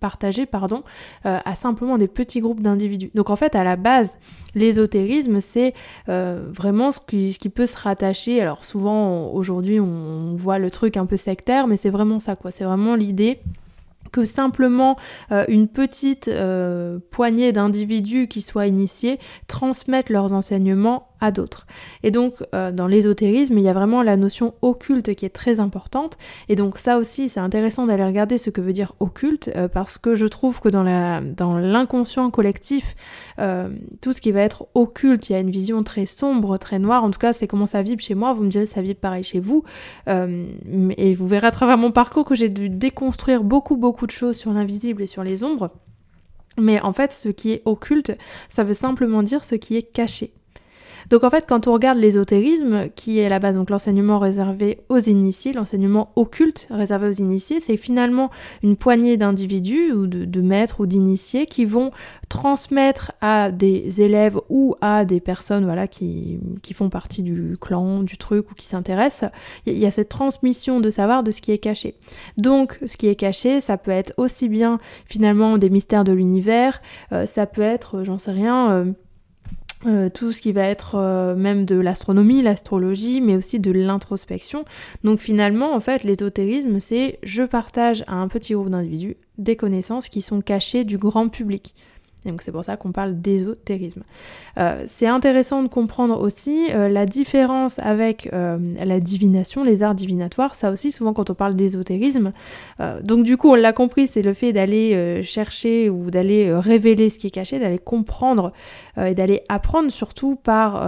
partagés 0.01 0.47
pardon, 0.47 0.83
à 1.25 1.55
simplement 1.55 1.99
des 1.99 2.09
petits 2.09 2.41
groupes 2.41 2.61
d'individus. 2.61 3.11
Donc 3.15 3.31
en 3.31 3.37
fait, 3.37 3.55
à 3.55 3.65
la 3.65 3.77
base, 3.77 4.13
l'ésotérisme, 4.55 5.41
c'est 5.41 5.75
vraiment 6.07 6.74
ce 6.93 7.01
qui, 7.39 7.49
peut 7.49 7.67
se 7.67 7.77
rattacher. 7.77 8.41
Alors 8.41 8.65
souvent 8.65 9.31
aujourd'hui 9.33 9.81
on 9.81 10.35
voit 10.37 10.59
le 10.59 10.71
truc 10.71 10.97
un 10.97 11.07
peu 11.07 11.17
sectaire, 11.17 11.67
mais 11.67 11.77
c'est 11.77 11.91
vraiment 11.91 12.21
ça 12.21 12.37
quoi. 12.37 12.51
C'est 12.51 12.65
vraiment 12.65 12.95
l'idée 12.95 13.41
que 14.13 14.25
simplement 14.25 14.97
euh, 15.33 15.45
une 15.49 15.67
petite 15.67 16.29
euh, 16.29 16.99
poignée 17.11 17.53
d'individus 17.53 18.29
qui 18.29 18.43
soient 18.43 18.67
initiés 18.67 19.19
transmettent 19.49 20.11
leurs 20.11 20.33
enseignements 20.33 21.09
à 21.21 21.31
d'autres. 21.31 21.67
Et 22.03 22.11
donc 22.11 22.35
euh, 22.55 22.73
dans 22.73 22.87
l'ésotérisme, 22.87 23.57
il 23.59 23.65
y 23.65 23.69
a 23.69 23.73
vraiment 23.73 24.03
la 24.03 24.17
notion 24.17 24.55
occulte 24.63 25.15
qui 25.15 25.25
est 25.27 25.31
très 25.31 25.61
importante. 25.61 26.17
Et 26.49 26.57
donc 26.57 26.79
ça 26.79 26.99
aussi, 26.99 27.29
c'est 27.29 27.41
intéressant 27.41 27.87
d'aller 27.87 28.05
regarder 28.05 28.39
ce 28.39 28.51
que 28.51 28.61
veut 28.61 28.73
dire 28.73 28.93
occulte, 29.01 29.51
parce 29.73 29.99
que 29.99 30.15
je 30.15 30.27
trouve 30.27 30.61
que 30.61 30.69
dans 30.69 30.83
l'inconscient 31.59 32.25
dans 32.25 32.31
collectif, 32.31 32.97
tout 34.01 34.13
ce 34.13 34.21
qui 34.21 34.33
va 34.33 34.41
être 34.41 34.67
occulte, 34.75 35.29
il 35.29 35.33
y 35.33 35.37
a 35.37 35.41
une 35.41 35.51
vision 35.51 35.83
très 35.83 36.07
sombre, 36.07 36.59
très 36.59 36.79
noire. 36.79 37.05
En 37.05 37.11
tout 37.11 37.19
cas, 37.19 37.33
c'est 37.33 37.47
comment 37.47 37.67
ça 37.67 37.83
vibre 37.83 38.03
chez 38.03 38.15
moi. 38.15 38.33
Vous 38.33 38.43
me 38.43 38.49
direz 38.49 38.67
ça 38.67 38.83
vibre 38.83 39.01
pareil 39.01 39.25
chez 39.25 39.41
vous. 39.41 39.65
et 40.07 41.15
vous 41.15 41.27
verrez 41.27 41.47
à 41.47 41.51
travers 41.51 41.79
mon 41.79 41.93
parcours 41.93 42.25
que 42.25 42.35
j'ai 42.35 42.49
dû 42.49 42.69
déconstruire 42.69 43.45
beaucoup, 43.45 43.77
beaucoup 43.77 44.07
de 44.07 44.13
choses 44.13 44.37
sur 44.37 44.53
l'invisible 44.53 45.03
et 45.03 45.07
sur 45.07 45.25
les 45.25 45.45
ombres. 45.45 45.71
Mais 46.59 46.81
en 46.81 46.93
fait, 46.93 47.13
ce 47.13 47.29
qui 47.29 47.53
est 47.53 47.63
occulte, 47.65 48.17
ça 48.49 48.65
veut 48.65 48.75
simplement 48.75 49.23
dire 49.23 49.45
ce 49.45 49.55
qui 49.55 49.77
est 49.77 49.83
caché. 49.83 50.33
Donc 51.11 51.25
en 51.25 51.31
fait, 51.31 51.45
quand 51.49 51.69
on 51.69 51.73
regarde 51.73 51.99
l'ésotérisme, 51.99 52.89
qui 52.95 53.19
est 53.19 53.29
là-bas 53.29 53.53
donc 53.53 53.71
l'enseignement 53.71 54.19
réservé 54.19 54.81
aux 54.89 54.99
initiés, 54.99 55.53
l'enseignement 55.53 56.11
occulte 56.17 56.69
réservé 56.71 57.09
aux 57.09 57.13
initiés, 57.13 57.61
c'est 57.61 57.77
finalement 57.77 58.31
une 58.63 58.77
poignée 58.77 59.17
d'individus 59.17 59.93
ou 59.93 60.07
de, 60.07 60.41
maîtres 60.41 60.81
ou 60.81 60.87
d'initiés 60.87 61.47
qui 61.47 61.65
vont 61.65 61.91
transmettre 62.29 63.13
à 63.21 63.51
des 63.51 64.03
élèves 64.03 64.39
ou 64.49 64.77
à 64.81 65.05
des 65.05 65.21
personnes 65.21 65.65
voilà, 65.65 65.87
qui, 65.87 66.41
qui 66.63 66.75
font 66.75 66.89
partie 66.91 67.23
du 67.23 67.57
clan, 67.61 68.03
du 68.03 68.19
truc 68.19 68.51
ou 68.51 68.55
qui 68.55 68.67
s'intéressent, 68.67 69.31
il 69.67 69.79
y 69.79 69.87
a 69.87 69.91
cette 69.91 70.09
transmission 70.09 70.81
de 70.81 70.91
savoir 70.91 71.23
de 71.23 71.31
ce 71.31 71.41
qui 71.41 71.53
est 71.53 71.59
caché. 71.59 71.95
Donc 72.37 72.79
ce 72.87 72.97
qui 72.97 73.09
est 73.09 73.15
caché, 73.15 73.61
ça 73.61 73.77
peut 73.77 73.91
être 73.91 74.13
aussi 74.17 74.49
bien 74.49 74.79
finalement 75.07 75.59
des 75.59 75.71
mystères 75.71 76.05
de 76.05 76.13
l'univers, 76.13 76.81
euh, 77.13 77.27
ça 77.27 77.47
peut 77.47 77.63
être, 77.63 78.03
j'en 78.03 78.19
sais 78.19 78.33
rien, 78.33 78.71
euh, 78.71 78.85
euh, 79.87 80.09
tout 80.09 80.33
ce 80.33 80.41
qui 80.41 80.53
va 80.53 80.63
être 80.63 80.95
euh, 80.97 81.35
même 81.35 81.65
de 81.67 81.77
l'astronomie, 81.77 82.43
l'astrologie, 82.43 83.21
mais 83.21 83.37
aussi 83.37 83.61
de 83.61 83.71
l'introspection. 83.71 84.65
Donc 85.03 85.21
finalement, 85.21 85.75
en 85.75 85.81
fait, 85.81 86.05
l'ésotérisme, 86.05 86.81
c'est 86.81 87.19
je 87.23 87.43
partage 87.43 88.05
à 88.07 88.15
un 88.15 88.29
petit 88.29 88.55
groupe 88.55 88.71
d'individus 88.71 89.17
des 89.39 89.57
connaissances 89.57 90.09
qui 90.09 90.23
sont 90.23 90.41
cachées 90.41 90.85
du 90.85 90.97
grand 90.97 91.29
public 91.29 91.75
c'est 92.41 92.53
pour 92.53 92.65
ça 92.65 92.77
qu'on 92.77 92.93
parle 92.93 93.21
d'ésotérisme. 93.21 94.03
Euh, 94.59 94.85
c'est 94.87 95.07
intéressant 95.07 95.63
de 95.63 95.69
comprendre 95.69 96.21
aussi 96.21 96.69
euh, 96.71 96.89
la 96.89 97.07
différence 97.07 97.79
avec 97.81 98.31
euh, 98.33 98.59
la 98.83 99.01
divination, 99.01 99.65
les 99.65 99.83
arts 99.83 99.95
divinatoires. 99.95 100.55
Ça 100.55 100.71
aussi, 100.71 100.91
souvent 100.91 101.13
quand 101.13 101.31
on 101.31 101.35
parle 101.35 101.55
d'ésotérisme. 101.55 102.33
donc 103.03 103.25
du 103.25 103.37
coup, 103.37 103.51
on 103.51 103.55
l'a 103.55 103.73
compris, 103.73 104.07
c'est 104.07 104.23
le 104.23 104.35
fait 104.35 104.53
d'aller 104.53 105.23
chercher 105.23 105.91
ou 105.91 106.11
d'aller 106.11 106.53
révéler 106.55 107.11
ce 107.11 107.19
qui 107.19 107.27
est 107.27 107.31
caché, 107.31 107.59
d'aller 107.59 107.79
comprendre 107.79 108.53
et 108.99 109.15
d'aller 109.15 109.43
apprendre 109.49 109.91
surtout 109.91 110.37
par 110.37 110.87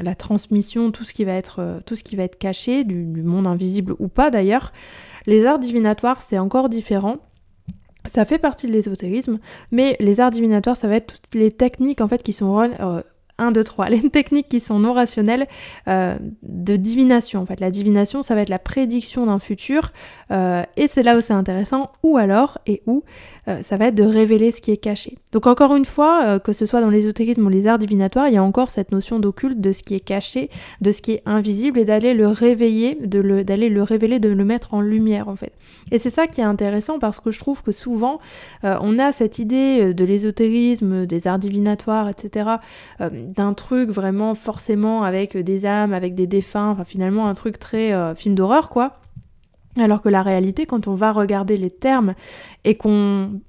la 0.00 0.14
transmission 0.14 0.90
tout 0.90 1.04
ce 1.04 1.12
qui 1.12 1.24
va 1.24 1.32
être, 1.32 1.80
tout 1.86 1.96
ce 1.96 2.04
qui 2.04 2.16
va 2.16 2.24
être 2.24 2.38
caché, 2.38 2.84
du 2.84 3.22
monde 3.22 3.46
invisible 3.46 3.94
ou 3.98 4.08
pas 4.08 4.30
d'ailleurs. 4.30 4.72
Les 5.26 5.46
arts 5.46 5.58
divinatoires, 5.58 6.22
c'est 6.22 6.38
encore 6.38 6.68
différent. 6.68 7.18
Ça 8.06 8.24
fait 8.24 8.38
partie 8.38 8.66
de 8.66 8.72
l'ésotérisme, 8.72 9.38
mais 9.70 9.96
les 10.00 10.20
arts 10.20 10.32
divinatoires, 10.32 10.76
ça 10.76 10.88
va 10.88 10.96
être 10.96 11.20
toutes 11.20 11.34
les 11.34 11.50
techniques 11.50 12.00
en 12.00 12.08
fait 12.08 12.22
qui 12.22 12.32
sont 12.32 12.58
1, 13.38 13.52
2, 13.52 13.64
3. 13.64 13.88
Les 13.90 14.10
techniques 14.10 14.48
qui 14.48 14.60
sont 14.60 14.78
non 14.78 14.92
rationnelles 14.92 15.46
euh, 15.88 16.16
de 16.42 16.76
divination. 16.76 17.40
En 17.40 17.46
fait, 17.46 17.60
la 17.60 17.70
divination, 17.70 18.22
ça 18.22 18.34
va 18.34 18.42
être 18.42 18.48
la 18.48 18.58
prédiction 18.58 19.26
d'un 19.26 19.38
futur. 19.38 19.92
Euh, 20.30 20.62
et 20.76 20.88
c'est 20.88 21.02
là 21.02 21.16
où 21.16 21.20
c'est 21.20 21.32
intéressant. 21.32 21.92
Ou 22.02 22.16
alors, 22.18 22.58
et 22.66 22.82
où, 22.86 23.04
euh, 23.48 23.62
ça 23.62 23.76
va 23.76 23.86
être 23.86 23.94
de 23.94 24.04
révéler 24.04 24.52
ce 24.52 24.60
qui 24.60 24.70
est 24.70 24.76
caché. 24.76 25.16
Donc 25.32 25.46
encore 25.46 25.74
une 25.74 25.84
fois, 25.84 26.38
que 26.40 26.52
ce 26.52 26.66
soit 26.66 26.80
dans 26.80 26.90
l'ésotérisme 26.90 27.46
ou 27.46 27.48
les 27.48 27.66
arts 27.66 27.78
divinatoires, 27.78 28.28
il 28.28 28.34
y 28.34 28.36
a 28.36 28.42
encore 28.42 28.70
cette 28.70 28.92
notion 28.92 29.18
d'occulte, 29.18 29.60
de 29.60 29.72
ce 29.72 29.82
qui 29.82 29.94
est 29.94 30.00
caché, 30.00 30.50
de 30.80 30.92
ce 30.92 31.02
qui 31.02 31.12
est 31.12 31.22
invisible, 31.26 31.78
et 31.78 31.84
d'aller 31.84 32.14
le 32.14 32.28
réveiller, 32.28 32.98
d'aller 33.00 33.68
le, 33.68 33.74
le 33.74 33.82
révéler, 33.82 34.18
de 34.18 34.28
le 34.28 34.44
mettre 34.44 34.74
en 34.74 34.80
lumière, 34.80 35.28
en 35.28 35.36
fait. 35.36 35.52
Et 35.90 35.98
c'est 35.98 36.10
ça 36.10 36.26
qui 36.26 36.40
est 36.40 36.44
intéressant 36.44 36.98
parce 36.98 37.20
que 37.20 37.30
je 37.30 37.38
trouve 37.38 37.62
que 37.62 37.72
souvent, 37.72 38.20
on 38.62 38.98
a 38.98 39.12
cette 39.12 39.38
idée 39.38 39.94
de 39.94 40.04
l'ésotérisme, 40.04 41.06
des 41.06 41.26
arts 41.26 41.38
divinatoires, 41.38 42.08
etc 42.08 42.56
d'un 43.00 43.54
truc 43.54 43.90
vraiment 43.90 44.34
forcément 44.34 45.02
avec 45.02 45.36
des 45.36 45.66
âmes, 45.66 45.92
avec 45.92 46.14
des 46.14 46.26
défunts, 46.26 46.70
enfin 46.70 46.84
finalement 46.84 47.26
un 47.26 47.34
truc 47.34 47.58
très 47.58 47.92
euh, 47.92 48.14
film 48.14 48.34
d'horreur 48.34 48.68
quoi. 48.68 49.01
Alors 49.78 50.02
que 50.02 50.08
la 50.08 50.22
réalité, 50.22 50.66
quand 50.66 50.86
on 50.86 50.94
va 50.94 51.12
regarder 51.12 51.56
les 51.56 51.70
termes 51.70 52.14
et 52.64 52.76
qu'on 52.76 53.40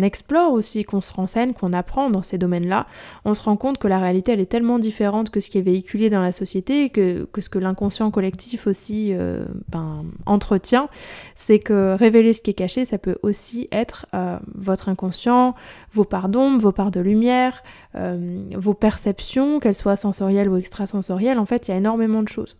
explore 0.00 0.52
aussi, 0.52 0.84
qu'on 0.84 1.00
se 1.00 1.12
renseigne, 1.12 1.52
qu'on 1.52 1.72
apprend 1.72 2.08
dans 2.08 2.22
ces 2.22 2.38
domaines-là, 2.38 2.86
on 3.24 3.34
se 3.34 3.42
rend 3.42 3.56
compte 3.56 3.78
que 3.78 3.88
la 3.88 3.98
réalité 3.98 4.32
elle 4.32 4.40
est 4.40 4.46
tellement 4.46 4.78
différente 4.78 5.28
que 5.28 5.40
ce 5.40 5.50
qui 5.50 5.58
est 5.58 5.62
véhiculé 5.62 6.08
dans 6.08 6.22
la 6.22 6.32
société, 6.32 6.88
que, 6.88 7.24
que 7.30 7.40
ce 7.42 7.50
que 7.50 7.58
l'inconscient 7.58 8.10
collectif 8.10 8.66
aussi 8.66 9.12
euh, 9.12 9.44
ben, 9.68 10.04
entretient, 10.24 10.88
c'est 11.34 11.58
que 11.58 11.94
révéler 11.94 12.32
ce 12.32 12.40
qui 12.40 12.50
est 12.52 12.54
caché, 12.54 12.84
ça 12.86 12.96
peut 12.96 13.16
aussi 13.22 13.68
être 13.70 14.06
euh, 14.14 14.38
votre 14.54 14.88
inconscient, 14.88 15.54
vos 15.92 16.04
parts 16.04 16.30
d'ombre, 16.30 16.60
vos 16.62 16.72
parts 16.72 16.90
de 16.90 17.00
lumière, 17.00 17.62
euh, 17.94 18.44
vos 18.56 18.74
perceptions, 18.74 19.60
qu'elles 19.60 19.74
soient 19.74 19.96
sensorielles 19.96 20.48
ou 20.48 20.56
extrasensorielles, 20.56 21.38
en 21.38 21.46
fait 21.46 21.68
il 21.68 21.72
y 21.72 21.74
a 21.74 21.76
énormément 21.76 22.22
de 22.22 22.28
choses. 22.28 22.56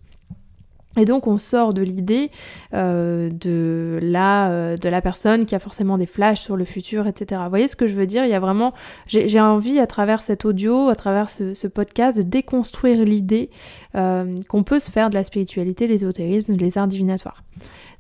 Et 0.97 1.05
donc 1.05 1.27
on 1.27 1.39
sort 1.39 1.73
de 1.73 1.83
l'idée 1.83 2.31
euh, 2.75 3.31
de, 3.31 3.99
la, 4.03 4.51
euh, 4.51 4.77
de 4.77 4.89
la 4.89 5.01
personne 5.01 5.47
qui 5.47 5.55
a 5.55 5.59
forcément 5.59 5.97
des 5.99 6.07
flashs 6.07 6.41
sur 6.41 6.57
le 6.57 6.65
futur, 6.65 7.07
etc. 7.07 7.41
Vous 7.45 7.51
voyez 7.51 7.69
ce 7.69 7.77
que 7.77 7.87
je 7.87 7.95
veux 7.95 8.07
dire? 8.07 8.25
Il 8.25 8.31
y 8.31 8.35
a 8.35 8.41
vraiment, 8.41 8.75
j'ai 9.07 9.41
envie 9.41 9.79
à 9.79 9.87
travers 9.87 10.21
cet 10.23 10.45
audio, 10.45 10.89
à 10.89 10.95
travers 10.95 11.31
ce, 11.31 11.67
podcast, 11.67 12.19
de 12.19 12.23
déconstruire 12.23 13.05
l'idée 13.05 13.51
euh, 13.95 14.35
qu'on 14.49 14.63
peut 14.63 14.79
se 14.79 14.91
faire 14.91 15.09
de 15.09 15.15
la 15.15 15.25
spiritualité, 15.25 15.87
l'ésotérisme, 15.87 16.53
les 16.53 16.79
arts 16.79 16.89
divinatoires 16.89 17.43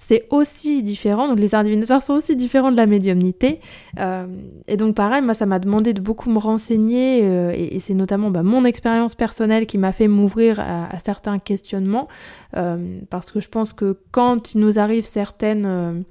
c'est 0.04 0.26
aussi 0.30 0.82
différent, 0.82 1.28
donc 1.28 1.38
les 1.38 1.54
arts 1.54 1.62
divinatoires 1.62 2.02
sont 2.02 2.14
aussi 2.14 2.34
différents 2.34 2.72
de 2.72 2.76
la 2.76 2.86
médiumnité. 2.86 3.60
Euh, 4.00 4.26
et 4.66 4.76
donc 4.76 4.96
pareil, 4.96 5.22
moi 5.22 5.34
ça 5.34 5.46
m'a 5.46 5.60
demandé 5.60 5.94
de 5.94 6.00
beaucoup 6.00 6.28
me 6.28 6.38
renseigner, 6.38 7.20
euh, 7.22 7.52
et, 7.54 7.78
c'est 7.78 7.94
notamment 7.94 8.30
bah, 8.30 8.42
mon 8.42 8.64
expérience 8.64 9.14
personnelle 9.14 9.66
qui 9.66 9.78
m'a 9.78 9.92
fait 9.92 10.08
m'ouvrir 10.08 10.58
à, 10.58 10.98
certains 11.04 11.38
questionnements, 11.38 12.08
euh, 12.56 12.98
parce 13.10 13.30
que 13.30 13.40
je 13.40 13.48
pense 13.48 13.72
que 13.72 13.96
quand 14.10 14.54
il 14.54 14.60
nous 14.60 14.80
arrive 14.80 15.04
certaines 15.04 16.04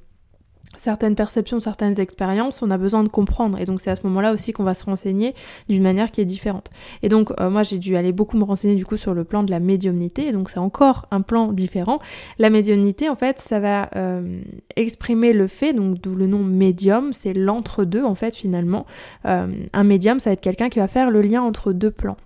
certaines 0.78 1.16
perceptions, 1.16 1.60
certaines 1.60 2.00
expériences, 2.00 2.62
on 2.62 2.72
a 2.72 2.78
besoin 2.78 3.04
de 3.04 3.10
comprendre. 3.10 3.60
Et 3.60 3.66
donc 3.66 3.82
c'est 3.82 3.92
à 3.92 3.96
ce 3.96 4.06
moment-là 4.08 4.34
aussi 4.34 4.54
qu'on 4.54 4.64
va 4.64 4.74
se 4.74 4.84
renseigner 4.84 5.36
d'une 5.70 5.84
manière 5.84 6.12
qui 6.12 6.22
est 6.22 6.26
différente. 6.26 6.70
Et 7.04 7.10
donc 7.10 7.32
euh, 7.40 7.50
moi 7.50 7.64
j'ai 7.64 7.78
dû 7.78 7.96
aller 7.96 8.12
beaucoup 8.12 8.38
me 8.38 8.44
renseigner 8.44 8.76
du 8.76 8.86
coup 8.86 8.98
sur 8.98 9.14
le 9.14 9.24
plan 9.24 9.44
de 9.44 9.52
la 9.52 9.60
médiumnité. 9.60 10.28
Et 10.28 10.32
donc 10.32 10.50
c'est 10.50 10.60
encore 10.60 11.08
un 11.12 11.22
plan 11.22 11.52
différent. 11.52 12.00
La 12.40 12.50
médiumnité 12.50 13.10
en 13.10 13.16
fait 13.16 13.40
ça 13.40 13.60
va 13.60 13.90
euh, 13.96 14.42
exprimer 14.76 15.34
le 15.34 15.48
fait, 15.48 15.74
donc 15.74 16.00
d'où 16.00 16.16
le 16.16 16.28
nom 16.28 16.44
médium, 16.44 17.14
c'est 17.14 17.34
l'entre-deux 17.34 18.04
en 18.04 18.16
fait 18.16 18.36
finalement. 18.36 18.86
Euh, 19.26 19.48
un 19.74 19.84
médium 19.84 20.20
ça 20.20 20.30
va 20.30 20.34
être 20.34 20.42
quelqu'un 20.42 20.70
qui 20.70 20.80
va 20.80 20.88
faire 20.88 21.12
le 21.12 21.22
lien 21.22 21.42
entre 21.42 21.74
deux 21.74 21.92
plans. 21.92 22.18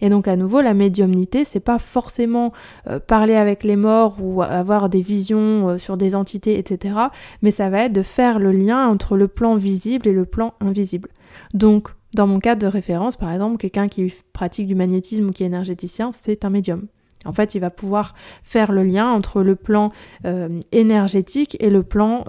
Et 0.00 0.08
donc 0.08 0.28
à 0.28 0.36
nouveau, 0.36 0.60
la 0.60 0.74
médiumnité, 0.74 1.44
c'est 1.44 1.60
pas 1.60 1.78
forcément 1.78 2.52
euh, 2.88 2.98
parler 2.98 3.34
avec 3.34 3.64
les 3.64 3.76
morts 3.76 4.16
ou 4.20 4.42
avoir 4.42 4.88
des 4.88 5.00
visions 5.00 5.68
euh, 5.68 5.78
sur 5.78 5.96
des 5.96 6.14
entités, 6.14 6.58
etc. 6.58 6.94
Mais 7.42 7.50
ça 7.50 7.70
va 7.70 7.84
être 7.84 7.92
de 7.92 8.02
faire 8.02 8.38
le 8.38 8.52
lien 8.52 8.88
entre 8.88 9.16
le 9.16 9.28
plan 9.28 9.56
visible 9.56 10.08
et 10.08 10.12
le 10.12 10.24
plan 10.24 10.54
invisible. 10.60 11.08
Donc, 11.54 11.88
dans 12.14 12.26
mon 12.26 12.40
cadre 12.40 12.62
de 12.62 12.66
référence, 12.66 13.16
par 13.16 13.32
exemple, 13.32 13.58
quelqu'un 13.58 13.88
qui 13.88 14.12
pratique 14.32 14.66
du 14.66 14.74
magnétisme 14.74 15.28
ou 15.28 15.32
qui 15.32 15.44
est 15.44 15.46
énergéticien, 15.46 16.10
c'est 16.12 16.44
un 16.44 16.50
médium. 16.50 16.86
En 17.26 17.32
fait, 17.32 17.54
il 17.54 17.60
va 17.60 17.70
pouvoir 17.70 18.14
faire 18.42 18.72
le 18.72 18.82
lien 18.82 19.10
entre 19.10 19.42
le 19.42 19.54
plan 19.54 19.92
euh, 20.24 20.48
énergétique 20.72 21.56
et 21.60 21.70
le 21.70 21.82
plan 21.82 22.24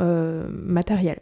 matériel. 0.51 1.19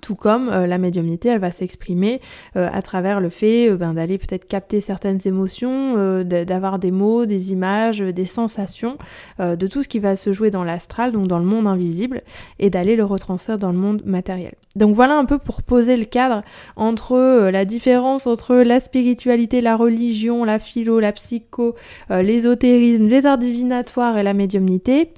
Tout 0.00 0.14
comme 0.14 0.48
euh, 0.48 0.66
la 0.66 0.78
médiumnité, 0.78 1.28
elle 1.28 1.40
va 1.40 1.52
s'exprimer 1.52 2.20
euh, 2.56 2.68
à 2.72 2.82
travers 2.82 3.20
le 3.20 3.28
fait 3.28 3.70
euh, 3.70 3.76
ben, 3.76 3.94
d'aller 3.94 4.18
peut-être 4.18 4.46
capter 4.46 4.80
certaines 4.80 5.18
émotions, 5.24 6.24
d'avoir 6.24 6.78
des 6.78 6.90
mots, 6.90 7.26
des 7.26 7.52
images, 7.52 8.00
des 8.00 8.24
sensations, 8.24 8.96
de 9.38 9.66
tout 9.66 9.82
ce 9.82 9.88
qui 9.88 9.98
va 9.98 10.16
se 10.16 10.32
jouer 10.32 10.50
dans 10.50 10.64
l'astral, 10.64 11.12
donc 11.12 11.28
dans 11.28 11.38
le 11.38 11.44
monde 11.44 11.66
invisible, 11.66 12.22
et 12.58 12.70
d'aller 12.70 12.96
le 12.96 13.04
retranscrire 13.04 13.58
dans 13.58 13.72
le 13.72 13.78
monde 13.78 14.02
matériel. 14.04 14.54
Donc 14.76 14.94
voilà 14.94 15.16
un 15.16 15.24
peu 15.24 15.38
pour 15.38 15.62
poser 15.62 15.96
le 15.96 16.04
cadre 16.04 16.42
entre 16.76 17.50
la 17.50 17.64
différence 17.64 18.26
entre 18.26 18.56
la 18.56 18.80
spiritualité, 18.80 19.60
la 19.60 19.76
religion, 19.76 20.44
la 20.44 20.58
philo, 20.58 21.00
la 21.00 21.12
psycho, 21.12 21.74
l'ésotérisme, 22.10 23.06
les 23.06 23.26
arts 23.26 23.38
divinatoires 23.38 24.18
et 24.18 24.22
la 24.22 24.34
médiumnité. 24.34 25.10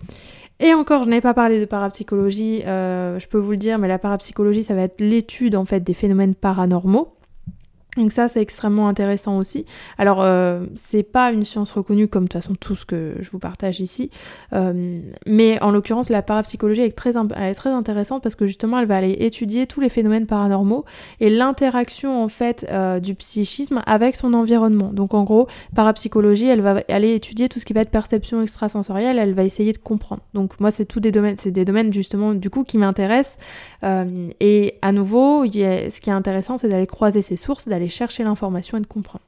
Et 0.64 0.74
encore, 0.74 1.02
je 1.02 1.08
n'ai 1.08 1.20
pas 1.20 1.34
parlé 1.34 1.58
de 1.58 1.64
parapsychologie, 1.64 2.62
euh, 2.66 3.18
je 3.18 3.26
peux 3.26 3.38
vous 3.38 3.50
le 3.50 3.56
dire, 3.56 3.80
mais 3.80 3.88
la 3.88 3.98
parapsychologie, 3.98 4.62
ça 4.62 4.74
va 4.74 4.82
être 4.82 5.00
l'étude 5.00 5.56
en 5.56 5.64
fait 5.64 5.80
des 5.80 5.92
phénomènes 5.92 6.36
paranormaux. 6.36 7.12
Donc 7.98 8.10
ça 8.12 8.28
c'est 8.28 8.40
extrêmement 8.40 8.88
intéressant 8.88 9.36
aussi. 9.36 9.66
Alors 9.98 10.22
euh, 10.22 10.64
c'est 10.76 11.02
pas 11.02 11.30
une 11.30 11.44
science 11.44 11.72
reconnue 11.72 12.08
comme 12.08 12.24
de 12.24 12.28
toute 12.28 12.40
façon 12.40 12.54
tout 12.54 12.74
ce 12.74 12.86
que 12.86 13.16
je 13.20 13.30
vous 13.30 13.38
partage 13.38 13.80
ici, 13.80 14.10
euh, 14.54 15.00
mais 15.26 15.62
en 15.62 15.70
l'occurrence 15.70 16.08
la 16.08 16.22
parapsychologie 16.22 16.80
est 16.80 16.96
très, 16.96 17.18
est 17.18 17.54
très 17.54 17.68
intéressante 17.68 18.22
parce 18.22 18.34
que 18.34 18.46
justement 18.46 18.78
elle 18.78 18.86
va 18.86 18.96
aller 18.96 19.18
étudier 19.20 19.66
tous 19.66 19.82
les 19.82 19.90
phénomènes 19.90 20.26
paranormaux 20.26 20.86
et 21.20 21.28
l'interaction 21.28 22.24
en 22.24 22.28
fait 22.28 22.66
euh, 22.70 22.98
du 22.98 23.14
psychisme 23.14 23.82
avec 23.84 24.16
son 24.16 24.32
environnement. 24.32 24.90
Donc 24.94 25.12
en 25.12 25.24
gros 25.24 25.46
parapsychologie 25.74 26.46
elle 26.46 26.62
va 26.62 26.82
aller 26.88 27.14
étudier 27.14 27.50
tout 27.50 27.58
ce 27.58 27.66
qui 27.66 27.74
va 27.74 27.82
être 27.82 27.90
perception 27.90 28.40
extrasensorielle, 28.40 29.18
elle 29.18 29.34
va 29.34 29.44
essayer 29.44 29.74
de 29.74 29.78
comprendre. 29.78 30.22
Donc 30.32 30.58
moi 30.60 30.70
c'est 30.70 30.86
tous 30.86 31.00
des 31.00 31.12
domaines, 31.12 31.36
c'est 31.38 31.50
des 31.50 31.66
domaines 31.66 31.92
justement 31.92 32.32
du 32.32 32.48
coup 32.48 32.64
qui 32.64 32.78
m'intéressent 32.78 33.36
et 33.82 34.78
à 34.82 34.92
nouveau 34.92 35.44
ce 35.44 36.00
qui 36.00 36.10
est 36.10 36.12
intéressant 36.12 36.58
c'est 36.58 36.68
d'aller 36.68 36.86
croiser 36.86 37.22
ces 37.22 37.36
sources, 37.36 37.66
d'aller 37.68 37.88
chercher 37.88 38.24
l'information 38.24 38.78
et 38.78 38.80
de 38.80 38.86
comprendre. 38.86 39.24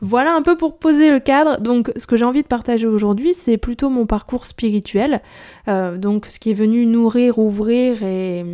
Voilà 0.00 0.34
un 0.34 0.42
peu 0.42 0.56
pour 0.56 0.78
poser 0.78 1.10
le 1.10 1.20
cadre. 1.20 1.60
Donc, 1.60 1.92
ce 1.96 2.06
que 2.06 2.16
j'ai 2.16 2.24
envie 2.24 2.42
de 2.42 2.46
partager 2.46 2.86
aujourd'hui, 2.86 3.34
c'est 3.34 3.56
plutôt 3.56 3.88
mon 3.88 4.06
parcours 4.06 4.46
spirituel. 4.46 5.22
Euh, 5.68 5.96
donc, 5.96 6.26
ce 6.26 6.38
qui 6.38 6.50
est 6.50 6.54
venu 6.54 6.86
nourrir, 6.86 7.38
ouvrir 7.38 8.02
et, 8.02 8.44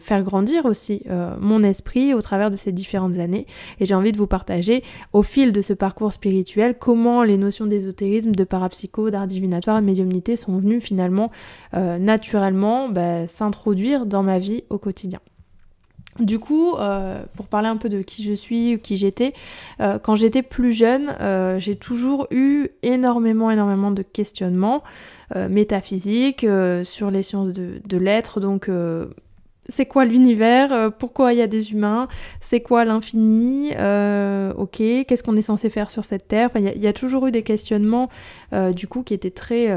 faire 0.00 0.22
grandir 0.22 0.66
aussi 0.66 1.02
euh, 1.10 1.34
mon 1.40 1.64
esprit 1.64 2.14
au 2.14 2.22
travers 2.22 2.50
de 2.50 2.56
ces 2.56 2.72
différentes 2.72 3.18
années. 3.18 3.46
Et 3.80 3.86
j'ai 3.86 3.94
envie 3.94 4.12
de 4.12 4.16
vous 4.16 4.26
partager 4.26 4.84
au 5.12 5.22
fil 5.22 5.52
de 5.52 5.60
ce 5.60 5.72
parcours 5.72 6.12
spirituel 6.12 6.76
comment 6.78 7.22
les 7.24 7.36
notions 7.36 7.66
d'ésotérisme, 7.66 8.32
de 8.32 8.44
parapsycho, 8.44 9.10
d'art 9.10 9.26
divinatoire 9.26 9.80
de 9.80 9.86
médiumnité 9.86 10.36
sont 10.36 10.56
venues 10.58 10.80
finalement 10.80 11.30
euh, 11.74 11.98
naturellement 11.98 12.88
bah, 12.88 13.26
s'introduire 13.26 14.06
dans 14.06 14.22
ma 14.22 14.38
vie 14.38 14.64
au 14.70 14.78
quotidien. 14.78 15.20
Du 16.18 16.38
coup, 16.40 16.74
euh, 16.74 17.22
pour 17.36 17.46
parler 17.46 17.68
un 17.68 17.76
peu 17.76 17.88
de 17.88 18.02
qui 18.02 18.24
je 18.24 18.32
suis, 18.32 18.74
ou 18.74 18.78
qui 18.78 18.96
j'étais, 18.96 19.34
euh, 19.80 19.98
quand 19.98 20.16
j'étais 20.16 20.42
plus 20.42 20.72
jeune, 20.72 21.14
euh, 21.20 21.60
j'ai 21.60 21.76
toujours 21.76 22.26
eu 22.30 22.68
énormément, 22.82 23.50
énormément 23.50 23.90
de 23.90 24.02
questionnements 24.02 24.82
métaphysiques 25.50 26.46
sur 26.84 27.10
les 27.10 27.22
sciences 27.22 27.52
de, 27.52 27.82
de 27.86 27.96
l'être, 27.98 28.40
donc 28.40 28.70
c'est 29.68 29.86
quoi 29.86 30.06
l'univers, 30.06 30.72
euh, 30.72 30.90
pourquoi 30.90 31.34
il 31.34 31.38
y 31.38 31.42
a 31.42 31.46
des 31.46 31.72
humains, 31.72 32.08
c'est 32.40 32.60
quoi 32.60 32.86
l'infini, 32.86 33.72
euh, 33.76 34.52
ok, 34.54 34.78
qu'est-ce 34.78 35.22
qu'on 35.22 35.36
est 35.36 35.42
censé 35.42 35.68
faire 35.68 35.90
sur 35.90 36.04
cette 36.04 36.26
terre? 36.26 36.50
il 36.56 36.82
y, 36.82 36.86
a 36.86 36.92
toujours 36.92 37.26
eu 37.26 37.30
des 37.30 37.42
questionnements 37.42 38.08
euh, 38.54 38.72
du 38.72 38.88
coup 38.88 39.02
qui 39.02 39.12
étaient 39.12 39.30
très, 39.30 39.68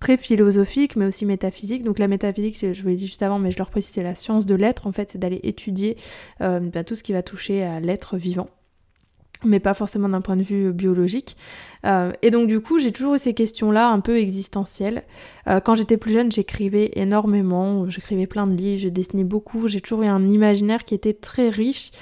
très 0.00 0.16
philosophiques 0.16 0.96
mais 0.96 1.06
aussi 1.06 1.26
métaphysiques. 1.26 1.84
Donc 1.84 1.98
la 1.98 2.08
métaphysique, 2.08 2.58
je 2.60 2.82
vous 2.82 2.88
l'ai 2.88 2.96
dit 2.96 3.06
juste 3.06 3.22
avant, 3.22 3.38
mais 3.38 3.52
je 3.52 3.58
leur 3.58 3.70
précise, 3.70 3.92
c'est 3.94 4.02
la 4.02 4.14
science 4.14 4.46
de 4.46 4.54
l'être. 4.54 4.86
En 4.86 4.92
fait, 4.92 5.10
c'est 5.12 5.18
d'aller 5.18 5.40
étudier 5.44 5.96
bah, 6.40 6.84
tout 6.84 6.94
ce 6.94 7.02
qui 7.02 7.12
va 7.12 7.22
toucher 7.22 7.62
à 7.62 7.80
l'être 7.80 8.16
vivant 8.16 8.48
mais 9.44 9.60
pas 9.60 9.74
forcément 9.74 10.08
d'un 10.08 10.20
point 10.20 10.36
de 10.36 10.42
vue 10.42 10.68
euh, 10.68 10.72
biologique. 10.72 11.36
Euh, 11.86 12.12
et 12.22 12.30
donc 12.30 12.46
du 12.46 12.60
coup, 12.60 12.78
j'ai 12.78 12.92
toujours 12.92 13.14
eu 13.14 13.18
ces 13.18 13.34
questions-là 13.34 13.88
un 13.88 14.00
peu 14.00 14.18
existentielles. 14.18 15.02
Euh, 15.48 15.60
quand 15.60 15.74
j'étais 15.74 15.96
plus 15.96 16.12
jeune, 16.12 16.30
j'écrivais 16.30 16.90
énormément, 16.94 17.88
j'écrivais 17.88 18.26
plein 18.26 18.46
de 18.46 18.54
livres, 18.54 18.82
je 18.82 18.88
dessinais 18.88 19.24
beaucoup, 19.24 19.68
j'ai 19.68 19.80
toujours 19.80 20.02
eu 20.02 20.06
un 20.06 20.28
imaginaire 20.28 20.84
qui 20.84 20.94
était 20.94 21.14
très 21.14 21.48
riche. 21.48 21.92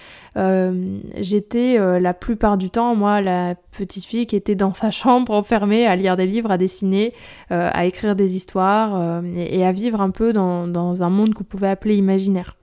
j'étais 1.16 1.78
la 2.00 2.14
plupart 2.14 2.59
du 2.59 2.71
temps, 2.71 2.95
moi, 2.95 3.21
la 3.21 3.57
petite 3.73 4.04
fille 4.04 4.26
qui 4.26 4.37
était 4.37 4.54
dans 4.54 4.75
sa 4.75 4.90
chambre 5.00 5.33
enfermée 5.33 5.87
à 5.87 5.97
lire 5.97 6.16
des 6.16 6.26
livres, 6.26 6.52
à 6.52 6.59
dessiner, 6.59 7.12
à 7.50 7.87
écrire 7.87 8.14
des 8.14 8.37
histoires 8.37 9.23
et, 9.35 9.64
à 9.64 9.73
vivre 9.73 10.00
un 10.00 10.11
peu 10.11 10.33
dans, 10.33 10.68
dans 10.68 11.02
un 11.02 11.11
monde 11.11 11.35
qu'on 11.35 11.45
pouvait 11.45 11.68
appeler 11.68 11.97
imaginaire. 11.97 12.57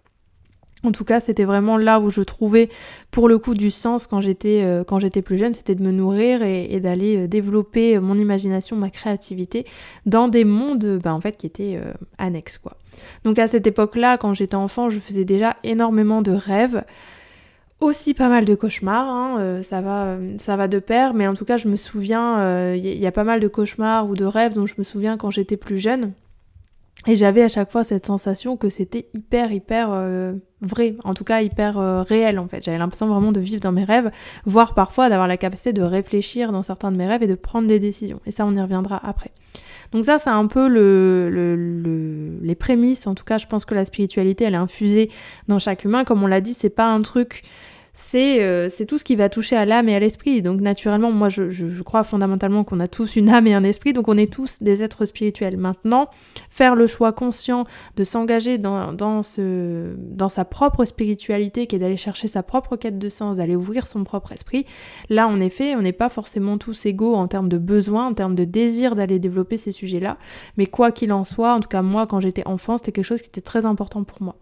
En 0.86 0.92
tout 0.92 1.04
cas, 1.04 1.20
c'était 1.20 1.46
vraiment 1.46 1.78
là 1.78 2.00
où 2.00 2.10
je 2.10 2.22
trouvais 2.22 2.70
pour 3.10 3.28
le 3.28 3.40
coup 3.40 3.54
du 3.54 3.72
sens 3.72 4.08
quand 4.08 4.22
j'étais 4.22 4.62
euh, 4.64 5.22
plus 5.24 5.38
jeune, 5.38 5.54
c'était 5.54 5.74
de 5.76 5.82
me 5.82 5.92
nourrir 5.92 6.44
et, 6.44 6.80
d'aller 6.80 7.18
euh, 7.18 7.28
développer 7.28 7.96
euh, 7.96 8.02
mon 8.02 8.18
imagination, 8.18 8.76
ma 8.76 8.90
créativité 8.90 9.66
dans 10.06 10.28
des 10.28 10.46
mondes 10.46 11.00
bah, 11.04 11.14
en 11.14 11.22
fait 11.22 11.38
qui 11.38 11.48
étaient 11.48 11.80
annexes. 12.18 12.60
Donc 13.24 13.40
à 13.40 13.48
cette 13.48 13.66
époque-là, 13.66 14.18
quand 14.18 14.34
j'étais 14.34 14.56
enfant, 14.56 14.90
je 14.90 15.00
faisais 15.00 15.26
déjà 15.26 15.56
énormément 15.64 16.22
de 16.22 16.32
rêves 16.32 16.84
aussi 17.82 18.14
pas 18.14 18.30
mal 18.30 18.46
de 18.46 18.56
cauchemars, 18.56 19.08
hein, 19.08 19.62
ça, 19.62 19.82
va, 19.82 20.16
ça 20.38 20.56
va 20.56 20.68
de 20.68 20.80
pair, 20.80 21.14
mais 21.14 21.28
en 21.28 21.34
tout 21.34 21.44
cas 21.44 21.58
je 21.58 21.68
me 21.68 21.76
souviens, 21.76 22.74
il 22.74 22.86
y, 22.86 23.06
a 23.06 23.12
pas 23.12 23.26
mal 23.26 23.42
de 23.42 23.48
cauchemars 23.50 24.10
ou 24.10 24.16
de 24.16 24.24
rêves 24.26 24.54
dont 24.54 24.66
je 24.66 24.76
me 24.78 24.84
souviens 24.84 25.18
quand 25.18 25.30
j'étais 25.30 25.58
plus 25.58 25.78
jeune. 25.78 26.14
Et 27.08 27.16
j'avais 27.16 27.44
à 27.44 27.48
chaque 27.50 27.72
fois 27.72 27.84
cette 27.84 28.06
sensation 28.06 28.58
que 28.58 28.70
c'était 28.70 29.10
hyper, 29.14 29.52
hyper 29.52 29.90
euh, 29.92 30.34
vrai, 30.62 30.96
en 31.04 31.14
tout 31.14 31.24
cas 31.24 31.42
hyper 31.42 31.78
euh, 31.78 32.02
réel 32.02 32.40
en 32.40 32.48
fait. 32.48 32.64
J'avais 32.64 32.78
l'impression 32.78 33.08
vraiment 33.08 33.32
de 33.32 33.40
vivre 33.40 33.60
dans 33.60 33.72
mes 33.72 33.84
rêves, 33.84 34.10
voire 34.46 34.74
parfois 34.74 35.10
d'avoir 35.10 35.28
la 35.28 35.38
capacité 35.38 35.74
de 35.74 35.84
réfléchir 35.84 36.52
dans 36.52 36.64
certains 36.64 36.92
de 36.92 36.98
mes 36.98 37.08
rêves 37.08 37.22
et 37.24 37.28
de 37.28 37.36
prendre 37.36 37.68
des 37.68 37.80
décisions. 37.80 38.20
Et 38.26 38.32
ça, 38.32 38.46
on 38.46 38.56
y 38.56 38.62
reviendra 38.62 39.00
après. 39.08 39.32
Donc 39.92 40.06
ça, 40.06 40.18
c'est 40.18 40.32
un 40.32 40.48
peu 40.48 40.68
le, 40.68 42.40
les 42.42 42.56
prémices. 42.56 43.08
En 43.08 43.16
tout 43.16 43.24
cas, 43.24 43.38
je 43.38 43.46
pense 43.48 43.66
que 43.66 43.76
la 43.76 43.86
spiritualité, 43.86 44.44
elle 44.46 44.56
est 44.56 44.58
infusée 44.58 45.12
dans 45.48 45.60
chaque 45.60 45.86
humain. 45.86 46.04
Comme 46.04 46.24
on 46.24 46.28
l'a 46.28 46.42
dit, 46.42 46.54
c'est 46.54 46.70
pas 46.70 46.88
un 46.88 47.02
truc 47.02 47.44
euh, 48.16 48.70
c'est 48.72 48.86
tout 48.86 48.98
ce 48.98 49.04
qui 49.04 49.16
va 49.16 49.30
toucher 49.30 49.56
à 49.56 49.66
l'âme 49.66 49.90
et 49.90 49.96
à 49.96 50.00
l'esprit. 50.00 50.42
Donc 50.42 50.62
naturellement, 50.62 51.12
moi 51.12 51.30
je, 51.30 51.82
crois 51.82 52.04
fondamentalement 52.04 52.64
qu'on 52.64 52.80
a 52.80 52.88
tous 52.88 53.16
une 53.16 53.30
âme 53.30 53.48
et 53.48 53.54
un 53.54 53.64
esprit, 53.64 53.94
donc 53.94 54.08
on 54.08 54.18
est 54.18 54.32
tous 54.32 54.62
des 54.62 54.84
êtres 54.84 55.06
spirituels. 55.06 55.58
Maintenant, 55.58 56.10
faire 56.50 56.76
le 56.76 56.88
choix 56.88 57.14
conscient 57.14 57.66
de 57.96 58.04
s'engager 58.04 58.58
dans, 58.58 58.94
dans, 58.94 59.24
sa 59.24 60.46
propre 60.46 60.86
spiritualité, 60.86 61.68
qui 61.68 61.76
est 61.76 61.80
d'aller 61.80 61.98
chercher 61.98 62.28
sa 62.28 62.44
propre 62.44 62.76
quête 62.76 63.00
de 63.00 63.10
sens, 63.10 63.38
d'aller 63.38 63.56
ouvrir 63.56 63.88
son 63.88 64.04
propre 64.04 64.32
esprit, 64.32 64.66
là 65.10 65.28
en 65.28 65.40
effet, 65.40 65.76
on 65.76 65.82
n'est 65.82 65.92
pas 65.92 66.10
forcément 66.10 66.58
tous 66.58 66.86
égaux 66.86 67.16
en 67.16 67.28
termes 67.28 67.50
de 67.50 67.58
besoins, 67.58 68.08
en 68.08 68.14
termes 68.14 68.36
de 68.36 68.44
désir 68.44 68.96
d'aller 68.96 69.20
développer 69.20 69.58
ces 69.58 69.72
sujets-là. 69.72 70.18
Mais 70.58 70.66
quoi 70.66 70.92
qu'il 70.92 71.12
en 71.14 71.24
soit, 71.24 71.54
en 71.54 71.60
tout 71.60 71.70
cas 71.70 71.82
moi 71.82 72.08
quand 72.08 72.20
j'étais 72.20 72.46
enfant, 72.48 72.78
c'était 72.78 72.92
quelque 72.92 73.06
chose 73.06 73.22
qui 73.22 73.30
était 73.30 73.42
très 73.42 73.66
important 73.66 74.04
pour 74.04 74.22
moi. 74.22 74.36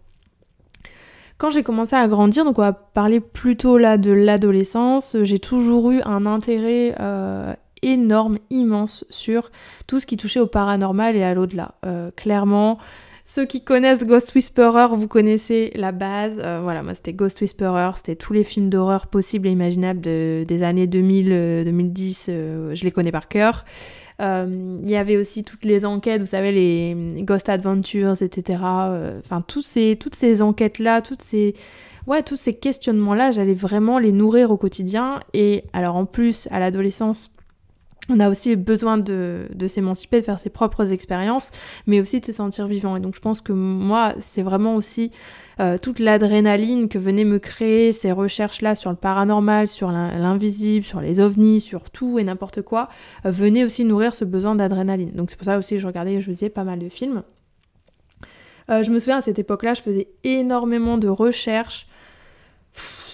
Quand 1.44 1.50
j'ai 1.50 1.62
commencé 1.62 1.94
à 1.94 2.08
grandir, 2.08 2.46
donc 2.46 2.58
on 2.58 2.62
va 2.62 2.72
parler 2.72 3.20
plutôt 3.20 3.76
là 3.76 3.98
de 3.98 4.10
l'adolescence, 4.10 5.14
j'ai 5.24 5.38
toujours 5.38 5.90
eu 5.90 6.00
un 6.06 6.24
intérêt 6.24 6.94
euh, 7.00 7.52
énorme, 7.82 8.38
immense 8.48 9.04
sur 9.10 9.52
tout 9.86 10.00
ce 10.00 10.06
qui 10.06 10.16
touchait 10.16 10.40
au 10.40 10.46
paranormal 10.46 11.16
et 11.16 11.22
à 11.22 11.34
l'au-delà. 11.34 11.74
Euh, 11.84 12.10
clairement, 12.16 12.78
ceux 13.26 13.44
qui 13.44 13.62
connaissent 13.62 14.06
Ghost 14.06 14.34
Whisperer, 14.34 14.86
vous 14.96 15.06
connaissez 15.06 15.70
la 15.74 15.92
base. 15.92 16.32
Euh, 16.38 16.60
voilà, 16.62 16.82
moi 16.82 16.94
c'était 16.94 17.12
Ghost 17.12 17.38
Whisperer, 17.42 17.90
c'était 17.96 18.16
tous 18.16 18.32
les 18.32 18.42
films 18.42 18.70
d'horreur 18.70 19.08
possibles 19.08 19.46
et 19.46 19.50
imaginables 19.50 20.00
des 20.00 20.62
années 20.62 20.86
2000, 20.86 21.64
2010, 21.66 22.24
je 22.28 22.84
les 22.84 22.90
connais 22.90 23.12
par 23.12 23.28
cœur. 23.28 23.66
Euh, 24.20 24.78
il 24.82 24.88
y 24.88 24.96
avait 24.96 25.16
aussi 25.16 25.44
toutes 25.44 25.64
les 25.64 25.84
enquêtes, 25.84 26.20
vous 26.20 26.26
savez, 26.26 26.52
les 26.52 27.22
Ghost 27.22 27.48
Adventures, 27.48 28.22
etc. 28.22 28.60
Euh, 28.62 29.20
enfin, 29.24 29.44
ces, 29.62 29.96
toutes 29.98 30.14
ces 30.14 30.42
enquêtes-là, 30.42 31.02
toutes 31.02 31.22
ces... 31.22 31.54
Ouais, 32.06 32.22
tous 32.22 32.36
ces 32.36 32.54
questionnements-là, 32.54 33.30
j'allais 33.30 33.54
vraiment 33.54 33.98
les 33.98 34.12
nourrir 34.12 34.50
au 34.50 34.58
quotidien. 34.58 35.20
Et 35.32 35.64
alors 35.72 35.96
en 35.96 36.04
plus, 36.04 36.48
à 36.50 36.60
l'adolescence, 36.60 37.33
on 38.08 38.20
a 38.20 38.28
aussi 38.28 38.54
besoin 38.56 38.98
de, 38.98 39.48
s'émanciper, 39.66 40.20
de 40.20 40.24
faire 40.26 40.38
ses 40.38 40.50
propres 40.50 40.92
expériences, 40.92 41.50
mais 41.86 42.00
aussi 42.00 42.20
de 42.20 42.26
se 42.26 42.32
sentir 42.32 42.66
vivant. 42.66 42.96
Et 42.96 43.00
donc 43.00 43.14
je 43.14 43.20
pense 43.20 43.40
que 43.40 43.52
moi, 43.52 44.14
c'est 44.20 44.42
vraiment 44.42 44.76
aussi 44.76 45.10
euh, 45.60 45.78
toute 45.78 45.98
l'adrénaline 45.98 46.88
que 46.88 46.98
venaient 46.98 47.24
me 47.24 47.38
créer 47.38 47.92
ces 47.92 48.12
recherches-là 48.12 48.74
sur 48.74 48.90
le 48.90 48.96
paranormal, 48.96 49.68
sur 49.68 49.90
l'invisible, 49.90 50.84
sur 50.84 51.00
les 51.00 51.20
ovnis, 51.20 51.60
sur 51.60 51.90
tout 51.90 52.18
et 52.18 52.24
n'importe 52.24 52.62
quoi, 52.62 52.88
euh, 53.24 53.30
venait 53.30 53.64
aussi 53.64 53.84
nourrir 53.84 54.14
ce 54.14 54.24
besoin 54.24 54.54
d'adrénaline. 54.54 55.12
Donc 55.12 55.30
c'est 55.30 55.36
pour 55.36 55.46
ça 55.46 55.56
aussi 55.56 55.74
que 55.74 55.80
je 55.80 55.86
regardais, 55.86 56.20
je 56.20 56.30
disais, 56.30 56.50
pas 56.50 56.64
mal 56.64 56.78
de 56.78 56.88
films. 56.88 57.22
Euh, 58.70 58.82
je 58.82 58.90
me 58.90 58.98
souviens 58.98 59.18
à 59.18 59.22
cette 59.22 59.38
époque-là, 59.38 59.74
je 59.74 59.82
faisais 59.82 60.08
énormément 60.24 60.98
de 60.98 61.08
recherches 61.08 61.86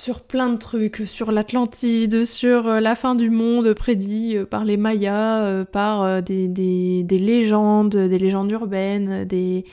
sur 0.00 0.20
plein 0.20 0.48
de 0.48 0.56
trucs, 0.56 1.02
sur 1.06 1.30
l'Atlantide, 1.30 2.24
sur 2.24 2.64
la 2.64 2.94
fin 2.94 3.14
du 3.14 3.30
monde 3.30 3.74
prédit 3.74 4.36
par 4.50 4.64
les 4.64 4.76
Mayas, 4.76 5.64
par 5.66 6.22
des, 6.22 6.48
des, 6.48 7.18
légendes, 7.18 7.96
des 7.96 8.18
légendes 8.18 8.50
urbaines, 8.50 9.24
des, 9.24 9.64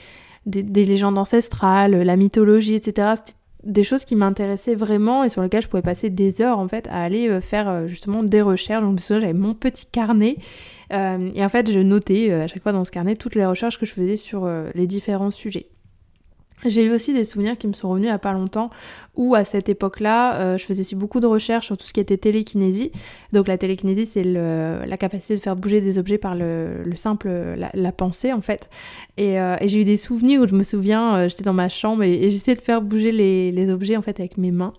des, 0.46 0.86
légendes 0.86 1.18
ancestrales, 1.18 2.02
la 2.04 2.16
mythologie, 2.16 2.76
etc. 2.76 3.14
C'était 3.16 3.38
des 3.64 3.84
choses 3.84 4.06
qui 4.06 4.16
m'intéressaient 4.16 4.76
vraiment 4.76 5.24
et 5.24 5.30
sur 5.30 5.42
lesquelles 5.42 5.62
je 5.62 5.68
pouvais 5.68 5.82
passer 5.84 6.10
des 6.10 6.42
heures 6.42 6.60
en 6.60 6.68
fait 6.68 6.88
à 6.88 7.04
aller 7.04 7.28
euh, 7.28 7.42
faire 7.42 7.68
euh, 7.70 7.88
justement 7.88 8.24
des 8.24 8.42
recherches. 8.42 8.84
Donc 8.84 9.00
j'avais 9.00 9.34
mon 9.34 9.54
petit 9.54 9.86
carnet 9.86 10.38
euh, 10.94 11.30
et 11.36 11.44
en 11.44 11.50
fait 11.50 11.72
je 11.72 11.80
notais 11.80 12.32
à 12.32 12.48
chaque 12.48 12.64
fois 12.64 12.72
dans 12.72 12.86
ce 12.86 12.92
carnet 12.92 13.16
toutes 13.16 13.36
les 13.36 13.46
recherches 13.46 13.78
que 13.78 13.86
je 13.86 13.92
faisais 13.92 14.16
sur 14.16 14.50
les 14.74 14.88
différents 14.88 15.32
sujets. 15.32 15.68
J'ai 16.66 16.86
eu 16.86 16.92
aussi 16.92 17.14
des 17.14 17.24
souvenirs 17.24 17.56
qui 17.58 17.68
me 17.68 17.74
sont 17.74 17.90
revenus 17.90 18.08
il 18.08 18.10
n'y 18.10 18.16
a 18.16 18.20
pas 18.20 18.34
longtemps 18.34 18.72
où 19.16 19.36
à 19.36 19.46
cette 19.46 19.70
époque-là, 19.70 20.40
euh, 20.40 20.58
je 20.58 20.66
faisais 20.66 20.82
aussi 20.82 20.96
beaucoup 20.96 21.20
de 21.20 21.28
recherches 21.28 21.68
sur 21.68 21.78
tout 21.78 21.86
ce 21.86 21.94
qui 21.94 22.00
était 22.00 22.18
télékinésie. 22.18 22.92
Donc 23.32 23.48
la 23.48 23.58
télékinésie, 23.58 24.08
c'est 24.08 24.24
la 24.24 24.98
capacité 24.98 25.36
de 25.36 25.42
faire 25.42 25.56
bouger 25.56 25.82
des 25.82 26.00
objets 26.00 26.18
par 26.18 26.36
le, 26.36 26.84
simple, 26.96 27.30
la, 27.56 27.92
pensée 27.92 28.34
en 28.34 28.42
fait. 28.42 28.70
Euh, 29.20 29.58
et, 29.60 29.68
j'ai 29.68 29.82
eu 29.82 29.84
des 29.84 29.98
souvenirs 29.98 30.42
où 30.42 30.48
je 30.48 30.56
me 30.56 30.64
souviens, 30.64 31.16
euh, 31.16 31.30
j'étais 31.30 31.44
dans 31.44 31.54
ma 31.54 31.70
chambre 31.70 32.04
et, 32.04 32.30
j'essayais 32.30 32.56
de 32.56 32.62
faire 32.62 32.82
bouger 32.82 33.12
les, 33.12 33.52
les, 33.52 33.70
objets 33.70 33.98
en 33.98 34.02
fait 34.02 34.20
avec 34.20 34.38
mes 34.38 34.52
mains. 34.52 34.74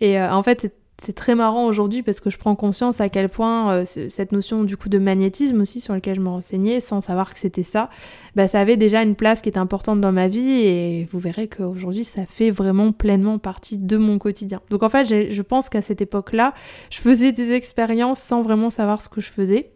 Et 0.00 0.20
en 0.20 0.42
fait, 0.42 0.72
c'est 1.04 1.14
très 1.14 1.34
marrant 1.34 1.66
aujourd'hui 1.66 2.02
parce 2.02 2.20
que 2.20 2.30
je 2.30 2.38
prends 2.38 2.54
conscience 2.54 3.00
à 3.00 3.08
quel 3.08 3.28
point 3.28 3.72
euh, 3.72 3.84
cette 3.84 4.32
notion 4.32 4.62
du 4.62 4.76
coup 4.76 4.88
de 4.88 4.98
magnétisme 4.98 5.60
aussi 5.60 5.80
sur 5.80 5.94
lequel 5.94 6.14
je 6.14 6.20
me 6.20 6.28
renseignais 6.28 6.80
sans 6.80 7.00
savoir 7.00 7.34
que 7.34 7.40
c'était 7.40 7.64
ça, 7.64 7.90
bah, 8.36 8.46
ça 8.46 8.60
avait 8.60 8.76
déjà 8.76 9.02
une 9.02 9.16
place 9.16 9.42
qui 9.42 9.48
est 9.48 9.58
importante 9.58 10.00
dans 10.00 10.12
ma 10.12 10.28
vie 10.28 10.50
et 10.50 11.08
vous 11.10 11.18
verrez 11.18 11.48
qu'aujourd'hui 11.48 12.04
ça 12.04 12.24
fait 12.26 12.50
vraiment 12.50 12.92
pleinement 12.92 13.38
partie 13.38 13.78
de 13.78 13.96
mon 13.96 14.18
quotidien. 14.18 14.60
Donc 14.70 14.82
en 14.84 14.88
fait 14.88 15.32
je 15.32 15.42
pense 15.42 15.68
qu'à 15.68 15.82
cette 15.82 16.00
époque-là, 16.00 16.54
je 16.90 17.00
faisais 17.00 17.32
des 17.32 17.52
expériences 17.52 18.20
sans 18.20 18.42
vraiment 18.42 18.70
savoir 18.70 19.02
ce 19.02 19.08
que 19.08 19.20
je 19.20 19.30
faisais 19.30 19.71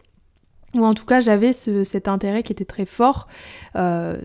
ou 0.74 0.84
en 0.84 0.94
tout 0.94 1.04
cas 1.04 1.20
j'avais 1.20 1.52
cet 1.52 2.08
intérêt 2.08 2.42
qui 2.42 2.52
était 2.52 2.64
très 2.64 2.84
fort 2.84 3.28
euh, 3.76 4.18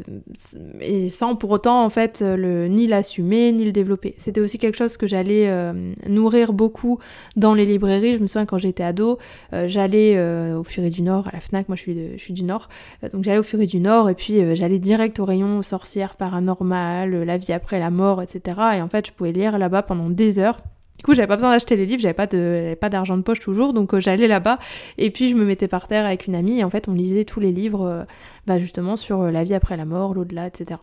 et 0.80 1.10
sans 1.10 1.36
pour 1.36 1.52
autant 1.52 1.84
en 1.84 1.90
fait 1.90 2.22
le, 2.22 2.68
ni 2.68 2.88
l'assumer 2.88 3.52
ni 3.52 3.66
le 3.66 3.72
développer. 3.72 4.16
C'était 4.18 4.42
aussi 4.42 4.58
quelque 4.58 4.78
chose 4.78 4.98
que 4.98 5.08
j'allais 5.08 5.48
euh, 5.48 5.74
nourrir 6.08 6.54
beaucoup 6.54 7.00
dans 7.36 7.54
les 7.54 7.66
librairies. 7.66 8.16
Je 8.16 8.20
me 8.20 8.28
souviens 8.28 8.46
quand 8.46 8.58
j'étais 8.58 8.84
ado, 8.84 9.18
euh, 9.54 9.68
j'allais 9.68 10.22
au 10.54 10.64
Furet 10.64 10.90
du 10.90 11.02
Nord, 11.02 11.28
à 11.28 11.32
la 11.34 11.40
FNAC, 11.40 11.70
moi 11.70 11.76
je 11.76 12.18
suis, 12.18 12.34
du 12.34 12.44
Nord, 12.44 12.70
donc 13.12 13.24
j'allais 13.24 13.38
au 13.38 13.44
Furet 13.44 13.66
du 13.66 13.80
Nord 13.80 14.10
et 14.10 14.16
puis 14.16 14.56
j'allais 14.56 14.80
direct 14.80 15.20
au 15.20 15.26
rayon 15.26 15.62
sorcières, 15.62 16.16
paranormales, 16.16 17.24
la 17.24 17.38
vie 17.38 17.54
après 17.54 17.80
la 17.80 17.90
mort, 17.90 18.22
etc. 18.22 18.60
Et 18.76 18.82
en 18.82 18.90
fait 18.90 19.08
je 19.08 19.12
pouvais 19.12 19.32
lire 19.32 19.58
là-bas 19.58 19.84
pendant 19.84 20.10
des 20.10 20.40
heures 20.40 20.62
du 21.02 21.06
coup, 21.06 21.16
j'avais 21.16 21.28
pas 21.28 21.36
besoin 21.36 21.50
d'acheter 21.50 21.76
les 21.76 21.88
livres, 21.88 22.00
j'avais 22.00 22.76
pas 22.76 22.90
d'argent 22.90 23.18
de 23.18 23.24
poche 23.24 23.40
toujours, 23.40 23.74
donc 23.74 23.96
euh, 23.96 24.00
j'allais 24.00 24.28
là-bas 24.28 24.60
et 25.00 25.10
puis 25.10 25.30
je 25.30 25.36
me 25.36 25.44
mettais 25.44 25.68
par 25.68 25.88
terre 25.88 26.06
avec 26.06 26.28
une 26.28 26.36
amie 26.36 26.60
et 26.60 26.64
en 26.64 26.70
fait 26.70 26.88
on 26.88 26.94
lisait 26.94 27.26
tous 27.26 27.40
les 27.40 27.52
livres, 27.52 27.88
euh, 27.88 28.04
bah, 28.46 28.60
justement 28.60 28.96
sur 28.96 29.22
euh, 29.22 29.32
la 29.32 29.44
vie 29.44 29.56
après 29.56 29.78
la 29.78 29.86
mort, 29.86 30.14
l'au-delà, 30.14 30.46
etc. 30.46 30.80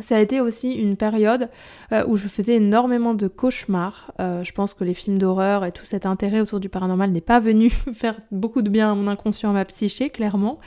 Ça 0.00 0.16
a 0.16 0.20
été 0.20 0.40
aussi 0.40 0.72
une 0.72 0.96
période 0.96 1.48
euh, 1.92 2.04
où 2.06 2.16
je 2.16 2.28
faisais 2.28 2.56
énormément 2.56 3.14
de 3.14 3.28
cauchemars. 3.28 4.12
Euh, 4.20 4.44
je 4.44 4.52
pense 4.52 4.74
que 4.74 4.84
les 4.84 4.94
films 4.94 5.18
d'horreur 5.18 5.64
et 5.64 5.72
tout 5.72 5.84
cet 5.84 6.06
intérêt 6.06 6.40
autour 6.40 6.60
du 6.60 6.68
paranormal 6.68 7.10
n'est 7.10 7.20
pas 7.20 7.40
venu 7.40 7.70
faire 7.94 8.18
beaucoup 8.30 8.62
de 8.62 8.68
bien 8.68 8.92
à 8.92 8.94
mon 8.94 9.06
inconscient, 9.08 9.50
à 9.50 9.52
ma 9.52 9.64
psyché, 9.64 10.10
clairement. 10.10 10.58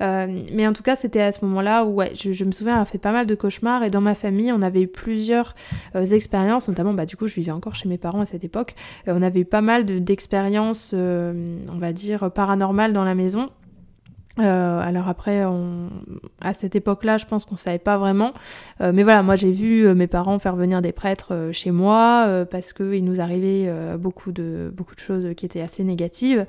Euh, 0.00 0.26
mais 0.52 0.66
en 0.66 0.72
tout 0.72 0.82
cas, 0.82 0.96
c'était 0.96 1.20
à 1.20 1.32
ce 1.32 1.44
moment-là 1.44 1.84
où 1.84 2.00
je, 2.14 2.44
me 2.44 2.52
souviens 2.52 2.74
avoir 2.74 2.88
fait 2.88 2.98
pas 2.98 3.12
mal 3.12 3.26
de 3.26 3.34
cauchemars 3.34 3.82
et 3.82 3.90
dans 3.90 4.00
ma 4.00 4.14
famille, 4.14 4.52
on 4.52 4.62
avait 4.62 4.82
eu 4.82 4.88
plusieurs 4.88 5.54
expériences, 5.94 6.68
notamment, 6.68 6.94
bah, 6.94 7.06
du 7.06 7.16
coup, 7.16 7.28
je 7.28 7.34
vivais 7.34 7.52
encore 7.52 7.74
chez 7.74 7.88
mes 7.88 7.98
parents 7.98 8.20
à 8.20 8.26
cette 8.26 8.44
époque. 8.44 8.74
on 9.06 9.22
avait 9.22 9.40
eu 9.40 9.44
pas 9.44 9.60
mal 9.60 9.84
d'expériences, 9.84 10.94
on 10.94 11.78
va 11.78 11.92
dire, 11.92 12.30
paranormales 12.30 12.92
dans 12.92 13.04
la 13.04 13.14
maison. 13.14 13.50
Euh, 14.38 14.80
alors 14.80 15.08
après, 15.08 15.44
à 16.40 16.52
cette 16.52 16.76
époque-là, 16.76 17.18
je 17.18 17.26
pense 17.26 17.44
qu'on 17.44 17.56
savait 17.56 17.78
pas 17.78 17.98
vraiment. 17.98 18.32
Euh, 18.80 18.92
mais 18.94 19.02
voilà, 19.02 19.22
moi 19.22 19.36
j'ai 19.36 19.50
vu 19.50 19.86
euh, 19.86 19.94
mes 19.94 20.06
parents 20.06 20.38
faire 20.38 20.56
venir 20.56 20.82
des 20.82 20.92
prêtres 20.92 21.50
chez 21.52 21.70
moi 21.70 22.44
parce 22.50 22.72
qu'il 22.72 23.04
nous 23.04 23.20
arrivait 23.20 23.72
beaucoup, 23.98 24.32
de, 24.32 24.72
beaucoup 24.74 24.94
de 24.94 25.00
choses 25.00 25.34
qui 25.36 25.46
étaient 25.46 25.60
assez 25.60 25.84
négatives. 25.84 26.46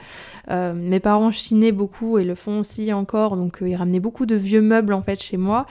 mes 0.49 0.99
parents 0.99 1.31
chinaient 1.31 1.71
beaucoup 1.71 2.17
et 2.17 2.23
le 2.23 2.35
font 2.35 2.59
aussi 2.59 2.91
encore, 2.93 3.35
donc 3.35 3.59
ils 3.61 3.75
ramenaient 3.75 3.99
beaucoup 3.99 4.25
de 4.25 4.35
vieux 4.35 4.61
meubles 4.61 4.93
en 4.93 5.01
fait 5.01 5.21
chez 5.21 5.37
moi. 5.37 5.65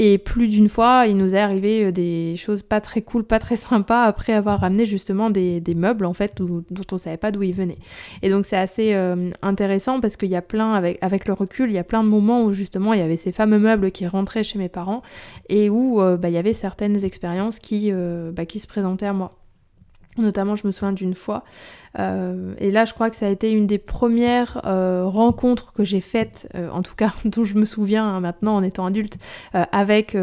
Et 0.00 0.18
plus 0.18 0.46
d'une 0.46 0.68
fois, 0.68 1.06
il 1.08 1.16
nous 1.16 1.34
est 1.34 1.40
arrivé 1.40 1.86
euh, 1.86 1.92
des 1.92 2.36
choses 2.36 2.62
pas 2.62 2.80
très 2.80 3.02
cool, 3.02 3.24
pas 3.24 3.40
très 3.40 3.56
sympas 3.56 4.04
après 4.04 4.32
avoir 4.32 4.60
ramené 4.60 4.86
justement 4.86 5.28
des, 5.28 5.60
meubles 5.74 6.06
en 6.06 6.14
fait 6.14 6.40
dont 6.40 6.64
on 6.92 6.96
savait 6.96 7.16
pas 7.16 7.32
d'où 7.32 7.42
ils 7.42 7.54
venaient. 7.54 7.78
Et 8.22 8.30
donc 8.30 8.46
c'est 8.46 8.56
assez 8.56 8.94
euh, 8.94 9.30
intéressant 9.42 10.00
parce 10.00 10.16
qu'il 10.16 10.28
y 10.28 10.36
a 10.36 10.42
plein, 10.42 10.72
avec, 10.72 10.98
avec 11.02 11.26
le 11.26 11.34
recul, 11.34 11.70
il 11.70 11.74
y 11.74 11.78
a 11.78 11.84
plein 11.84 12.04
de 12.04 12.08
moments 12.08 12.44
où 12.44 12.52
justement 12.52 12.94
il 12.94 13.00
y 13.00 13.02
avait 13.02 13.16
ces 13.16 13.32
fameux 13.32 13.58
meubles 13.58 13.90
qui 13.90 14.06
rentraient 14.06 14.44
chez 14.44 14.58
mes 14.58 14.68
parents 14.68 15.02
et 15.48 15.68
où 15.68 16.00
euh, 16.00 16.16
bah, 16.16 16.28
il 16.28 16.34
y 16.34 16.38
avait 16.38 16.54
certaines 16.54 17.04
expériences 17.04 17.58
qui, 17.58 17.92
bah, 18.32 18.46
qui 18.46 18.60
se 18.60 18.66
présentaient 18.66 19.06
à 19.06 19.12
moi. 19.12 19.37
Notamment, 20.18 20.56
je 20.56 20.66
me 20.66 20.72
souviens 20.72 20.92
d'une 20.92 21.14
fois, 21.14 21.44
euh, 21.98 22.54
et 22.58 22.70
là 22.70 22.84
je 22.84 22.92
crois 22.92 23.10
que 23.10 23.16
ça 23.16 23.26
a 23.26 23.30
été 23.30 23.50
une 23.50 23.66
des 23.66 23.78
premières 23.78 24.60
euh, 24.64 25.04
rencontres 25.06 25.72
que 25.72 25.84
j'ai 25.84 26.00
faites, 26.00 26.48
euh, 26.54 26.70
en 26.70 26.82
tout 26.82 26.94
cas 26.94 27.12
dont 27.24 27.44
je 27.44 27.54
me 27.54 27.64
souviens 27.64 28.04
hein, 28.04 28.20
maintenant 28.20 28.56
en 28.56 28.62
étant 28.62 28.86
adulte, 28.86 29.18
avec 29.52 30.16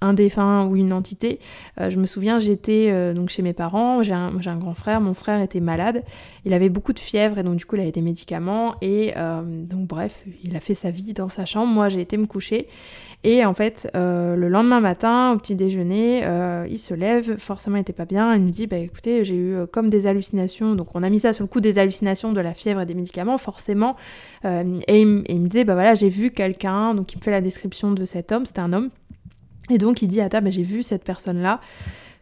un 0.00 0.12
défunt 0.14 0.66
ou 0.66 0.76
une 0.76 0.92
entité. 0.92 1.40
Je 1.78 1.96
me 1.98 2.06
souviens, 2.06 2.38
j'étais 2.38 3.14
donc 3.14 3.28
chez 3.28 3.42
mes 3.42 3.52
parents, 3.52 4.02
j'ai 4.02 4.12
un, 4.12 4.56
grand 4.58 4.74
frère, 4.74 5.00
mon 5.00 5.14
frère 5.14 5.40
était 5.40 5.60
malade, 5.60 6.02
il 6.44 6.52
avait 6.52 6.68
beaucoup 6.68 6.92
de 6.92 6.98
fièvre 6.98 7.38
et 7.38 7.42
donc 7.42 7.56
du 7.56 7.64
coup 7.64 7.76
il 7.76 7.82
avait 7.82 7.92
des 7.92 8.02
médicaments 8.02 8.74
et 8.80 9.14
donc 9.16 9.86
bref, 9.86 10.24
il 10.42 10.56
a 10.56 10.60
fait 10.60 10.74
sa 10.74 10.90
vie 10.90 11.12
dans 11.12 11.28
sa 11.28 11.44
chambre, 11.44 11.72
moi 11.72 11.88
j'ai 11.88 12.00
été 12.00 12.16
me 12.16 12.26
coucher 12.26 12.68
et 13.24 13.44
en 13.44 13.54
fait 13.54 13.90
le 13.94 14.48
lendemain 14.48 14.80
matin 14.80 15.32
au 15.32 15.38
petit 15.38 15.54
déjeuner, 15.54 16.22
il 16.68 16.78
se 16.78 16.94
lève, 16.94 17.36
forcément 17.38 17.76
il 17.76 17.80
était 17.80 17.92
pas 17.92 18.04
bien, 18.04 18.34
il 18.34 18.44
nous 18.44 18.50
dit 18.50 18.66
bah 18.66 18.78
écoutez 18.78 19.24
j'ai 19.24 19.34
eu 19.34 19.56
comme 19.72 19.90
des 19.90 20.06
hallucinations, 20.06 20.74
donc 20.74 20.88
on 20.94 21.02
a 21.02 21.10
mis 21.10 21.20
ça 21.20 21.32
sur 21.32 21.44
le 21.44 21.48
coup 21.48 21.60
des 21.60 21.78
hallucinations 21.78 22.32
de 22.32 22.40
la 22.40 22.54
fièvre 22.54 22.80
et 22.80 22.86
des 22.86 22.94
médicaments 22.94 23.38
forcément 23.38 23.96
et, 24.44 25.00
il, 25.00 25.06
me 25.06 25.46
disait 25.46 25.64
bah 25.64 25.74
voilà 25.74 25.94
j'ai 25.94 26.08
vu 26.08 26.30
quelqu'un, 26.30 26.94
donc 26.94 27.12
il 27.12 27.18
me 27.18 27.22
fait 27.22 27.32
la 27.32 27.40
description 27.40 27.90
de 27.90 28.04
cet 28.04 28.30
homme, 28.30 28.46
c'était 28.46 28.60
un 28.60 28.72
homme 28.72 28.90
et 29.70 29.78
donc 29.78 30.02
il 30.02 30.08
dit 30.08 30.20
à 30.20 30.28
table, 30.28 30.50
j'ai 30.50 30.62
vu 30.62 30.82
cette 30.82 31.04
personne-là 31.04 31.60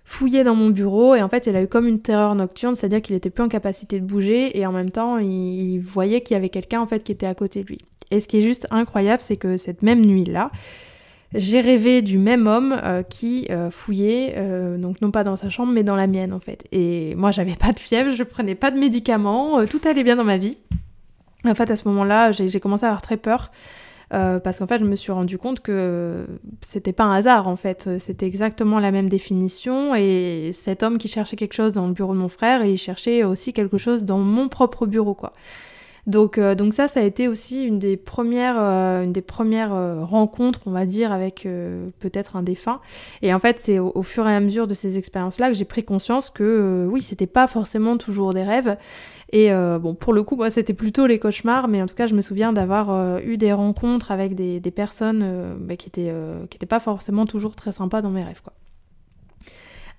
fouiller 0.07 0.45
dans 0.45 0.55
mon 0.55 0.71
bureau 0.71 1.15
et 1.17 1.23
en 1.23 1.29
fait 1.29 1.47
il 1.47 1.57
a 1.57 1.63
eu 1.63 1.67
comme 1.67 1.87
une 1.87 2.01
terreur 2.01 2.35
nocturne, 2.37 2.75
c'est-à-dire 2.75 3.03
qu'il 3.03 3.17
était 3.17 3.29
plus 3.29 3.43
en 3.43 3.49
capacité 3.49 3.99
de 4.01 4.07
bouger 4.07 4.57
et 4.57 4.65
en 4.65 4.73
même 4.73 4.91
temps 4.91 5.19
il, 5.19 5.79
voyait 5.79 6.21
qu'il 6.21 6.35
y 6.35 6.39
avait 6.39 6.49
quelqu'un 6.49 6.81
en 6.81 6.87
fait 6.87 7.03
qui 7.03 7.13
était 7.13 7.27
à 7.27 7.35
côté 7.35 7.63
de 7.63 7.67
lui. 7.67 7.81
Et 8.13 8.21
ce 8.21 8.29
qui 8.29 8.39
est 8.39 8.43
juste 8.43 8.69
incroyable, 8.71 9.21
c'est 9.21 9.37
que 9.37 9.57
cette 9.57 9.83
même 9.83 10.07
nuit-là, 10.07 10.53
j'ai 11.35 11.61
rêvé 11.61 12.03
du 12.03 12.19
même 12.19 12.47
homme 12.47 12.79
euh, 12.83 13.03
qui 13.03 13.47
euh, 13.51 13.71
fouillait, 13.71 14.35
euh, 14.37 14.79
donc 14.79 15.01
non 15.01 15.11
pas 15.11 15.25
dans 15.25 15.37
sa 15.37 15.51
chambre, 15.51 15.73
mais 15.73 15.83
dans 15.83 15.97
la 15.97 16.07
mienne 16.07 16.33
en 16.33 16.41
fait. 16.41 16.65
Et 16.73 17.15
moi 17.17 17.31
j'avais 17.31 17.57
pas 17.57 17.73
de 17.73 17.79
fièvre, 17.79 18.11
je 18.11 18.23
prenais 18.23 18.55
pas 18.55 18.71
de 18.71 18.79
médicaments, 18.79 19.65
tout 19.67 19.81
allait 19.85 20.05
bien 20.05 20.17
dans 20.17 20.25
ma 20.25 20.39
vie. 20.39 20.57
En 21.45 21.55
fait 21.55 21.71
à 21.71 21.77
ce 21.77 21.87
moment-là, 21.89 22.33
j'ai 22.33 22.61
commencé 22.61 22.85
à 22.85 22.89
avoir 22.89 23.03
très 23.03 23.17
peur. 23.17 23.51
Parce 24.09 24.61
qu'en 24.61 24.69
fait, 24.69 24.79
je 24.79 24.85
me 24.85 24.95
suis 24.95 25.11
rendu 25.11 25.37
compte 25.37 25.61
que 25.61 26.27
c'était 26.65 26.93
pas 26.93 27.05
un 27.05 27.13
hasard, 27.13 27.49
en 27.49 27.57
fait. 27.57 27.89
C'était 27.99 28.27
exactement 28.27 28.79
la 28.79 28.93
même 28.93 29.09
définition. 29.09 29.97
Et 29.97 30.53
cet 30.55 30.85
homme 30.85 30.99
qui 30.99 31.09
cherchait 31.09 31.35
quelque 31.35 31.55
chose 31.55 31.73
dans 31.73 31.89
le 31.89 31.93
bureau 31.93 32.15
de 32.15 32.19
mon 32.19 32.29
frère, 32.29 32.65
il 32.65 32.79
cherchait 32.79 33.25
aussi 33.25 33.53
quelque 33.53 33.79
chose 33.79 34.05
dans 34.05 34.19
mon 34.19 34.49
propre 34.49 34.87
bureau, 34.87 35.15
quoi. 35.15 35.33
Donc, 36.07 36.39
euh, 36.39 36.55
donc 36.55 36.73
ça, 36.75 36.87
ça 36.89 37.01
a 37.01 37.03
été 37.03 37.27
aussi 37.29 37.65
une 37.65 37.79
des 37.79 37.97
premières, 37.97 38.57
euh, 38.59 39.03
une 39.03 39.13
des 39.13 39.23
premières 39.23 39.73
rencontres, 40.07 40.61
on 40.67 40.71
va 40.71 40.87
dire, 40.87 41.13
avec 41.13 41.49
peut-être 42.01 42.37
un 42.37 42.43
défunt. 42.43 42.81
Et 43.23 43.35
en 43.35 43.39
fait, 43.39 43.61
c'est 43.61 43.79
au, 43.79 44.03
fur 44.03 44.29
et 44.29 44.35
à 44.35 44.41
mesure 44.41 44.67
de 44.67 44.75
ces 44.75 44.99
expériences-là 44.99 45.49
que 45.49 45.55
j'ai 45.55 45.65
pris 45.65 45.85
conscience 45.85 46.31
que 46.31 46.87
oui, 46.91 47.03
c'était 47.03 47.27
pas 47.27 47.47
forcément 47.47 47.97
toujours 47.97 48.35
des 48.35 48.45
rêves 48.45 48.77
et 49.33 49.53
euh, 49.53 49.79
bon, 49.79 49.95
pour 49.95 50.13
le 50.13 50.23
coup, 50.23 50.37
moi, 50.37 50.51
c'était 50.51 50.75
plutôt 50.75 51.07
les 51.07 51.19
cauchemars, 51.19 51.69
mais 51.69 51.83
en 51.83 51.87
tout 51.87 51.95
cas, 51.95 52.07
je 52.07 52.15
me 52.15 52.21
souviens 52.21 52.53
d'avoir 52.53 52.91
euh, 52.91 53.19
eu 53.21 53.37
des 53.37 53.53
rencontres 53.53 54.13
avec 54.13 54.35
des, 54.35 54.61
personnes 54.71 55.23
euh, 55.25 55.57
bah, 55.59 55.77
qui 55.77 55.89
n'étaient 55.89 56.13
qui 56.49 56.59
pas 56.67 56.81
forcément 56.81 57.27
toujours 57.27 57.57
très 57.57 57.73
sympas 57.73 58.03
dans 58.03 58.11
mes 58.11 58.23
rêves, 58.23 58.43
quoi. 58.43 58.53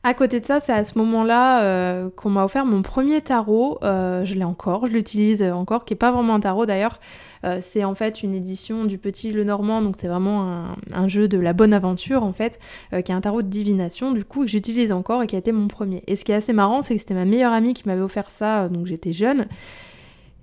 À 0.08 0.14
côté 0.14 0.40
de 0.40 0.46
ça, 0.46 0.62
c'est 0.62 0.72
à 0.72 0.86
ce 0.86 0.98
moment-là 1.00 2.10
qu'on 2.16 2.30
m'a 2.30 2.46
offert 2.46 2.66
mon 2.66 2.82
premier 2.82 3.20
tarot. 3.20 3.78
je 3.82 4.34
l'ai 4.36 4.46
encore, 4.46 4.88
je 4.88 4.94
l'utilise 4.94 5.44
encore, 5.44 5.84
qui 5.84 5.96
est 5.96 5.98
pas 5.98 6.12
vraiment 6.12 6.36
un 6.36 6.40
tarot 6.40 6.66
d'ailleurs. 6.66 7.00
Euh, 7.44 7.60
c'est 7.62 7.84
en 7.84 7.96
fait 7.96 8.24
une 8.24 8.34
édition 8.34 8.86
du 8.86 8.98
Petit 8.98 9.32
Le 9.32 9.44
Normand, 9.44 9.82
donc 9.82 9.96
c'est 9.98 10.08
vraiment 10.08 10.66
un, 10.94 11.08
jeu 11.08 11.28
de 11.28 11.38
la 11.38 11.54
bonne 11.54 11.74
aventure 11.74 12.24
en 12.24 12.34
fait, 12.34 12.60
euh, 12.94 13.02
qui 13.02 13.12
est 13.12 13.16
un 13.16 13.22
tarot 13.22 13.42
de 13.42 13.48
divination 13.48 14.12
du 14.12 14.26
coup 14.26 14.42
que 14.42 14.48
j'utilise 14.48 14.92
encore 14.92 15.24
et 15.24 15.28
qui 15.28 15.36
a 15.36 15.40
été 15.40 15.52
mon 15.52 15.68
premier. 15.68 16.04
Et 16.08 16.16
ce 16.16 16.26
qui 16.26 16.32
est 16.32 16.36
assez 16.36 16.54
marrant, 16.54 16.82
c'est 16.82 16.96
que 16.96 17.00
c'était 17.00 17.14
ma 17.14 17.26
meilleure 17.26 17.54
amie 17.54 17.74
qui 17.74 17.84
m'avait 17.88 18.02
offert 18.02 18.30
ça, 18.30 18.64
euh, 18.64 18.70
donc 18.70 18.88
j'étais 18.88 19.14
jeune. 19.14 19.48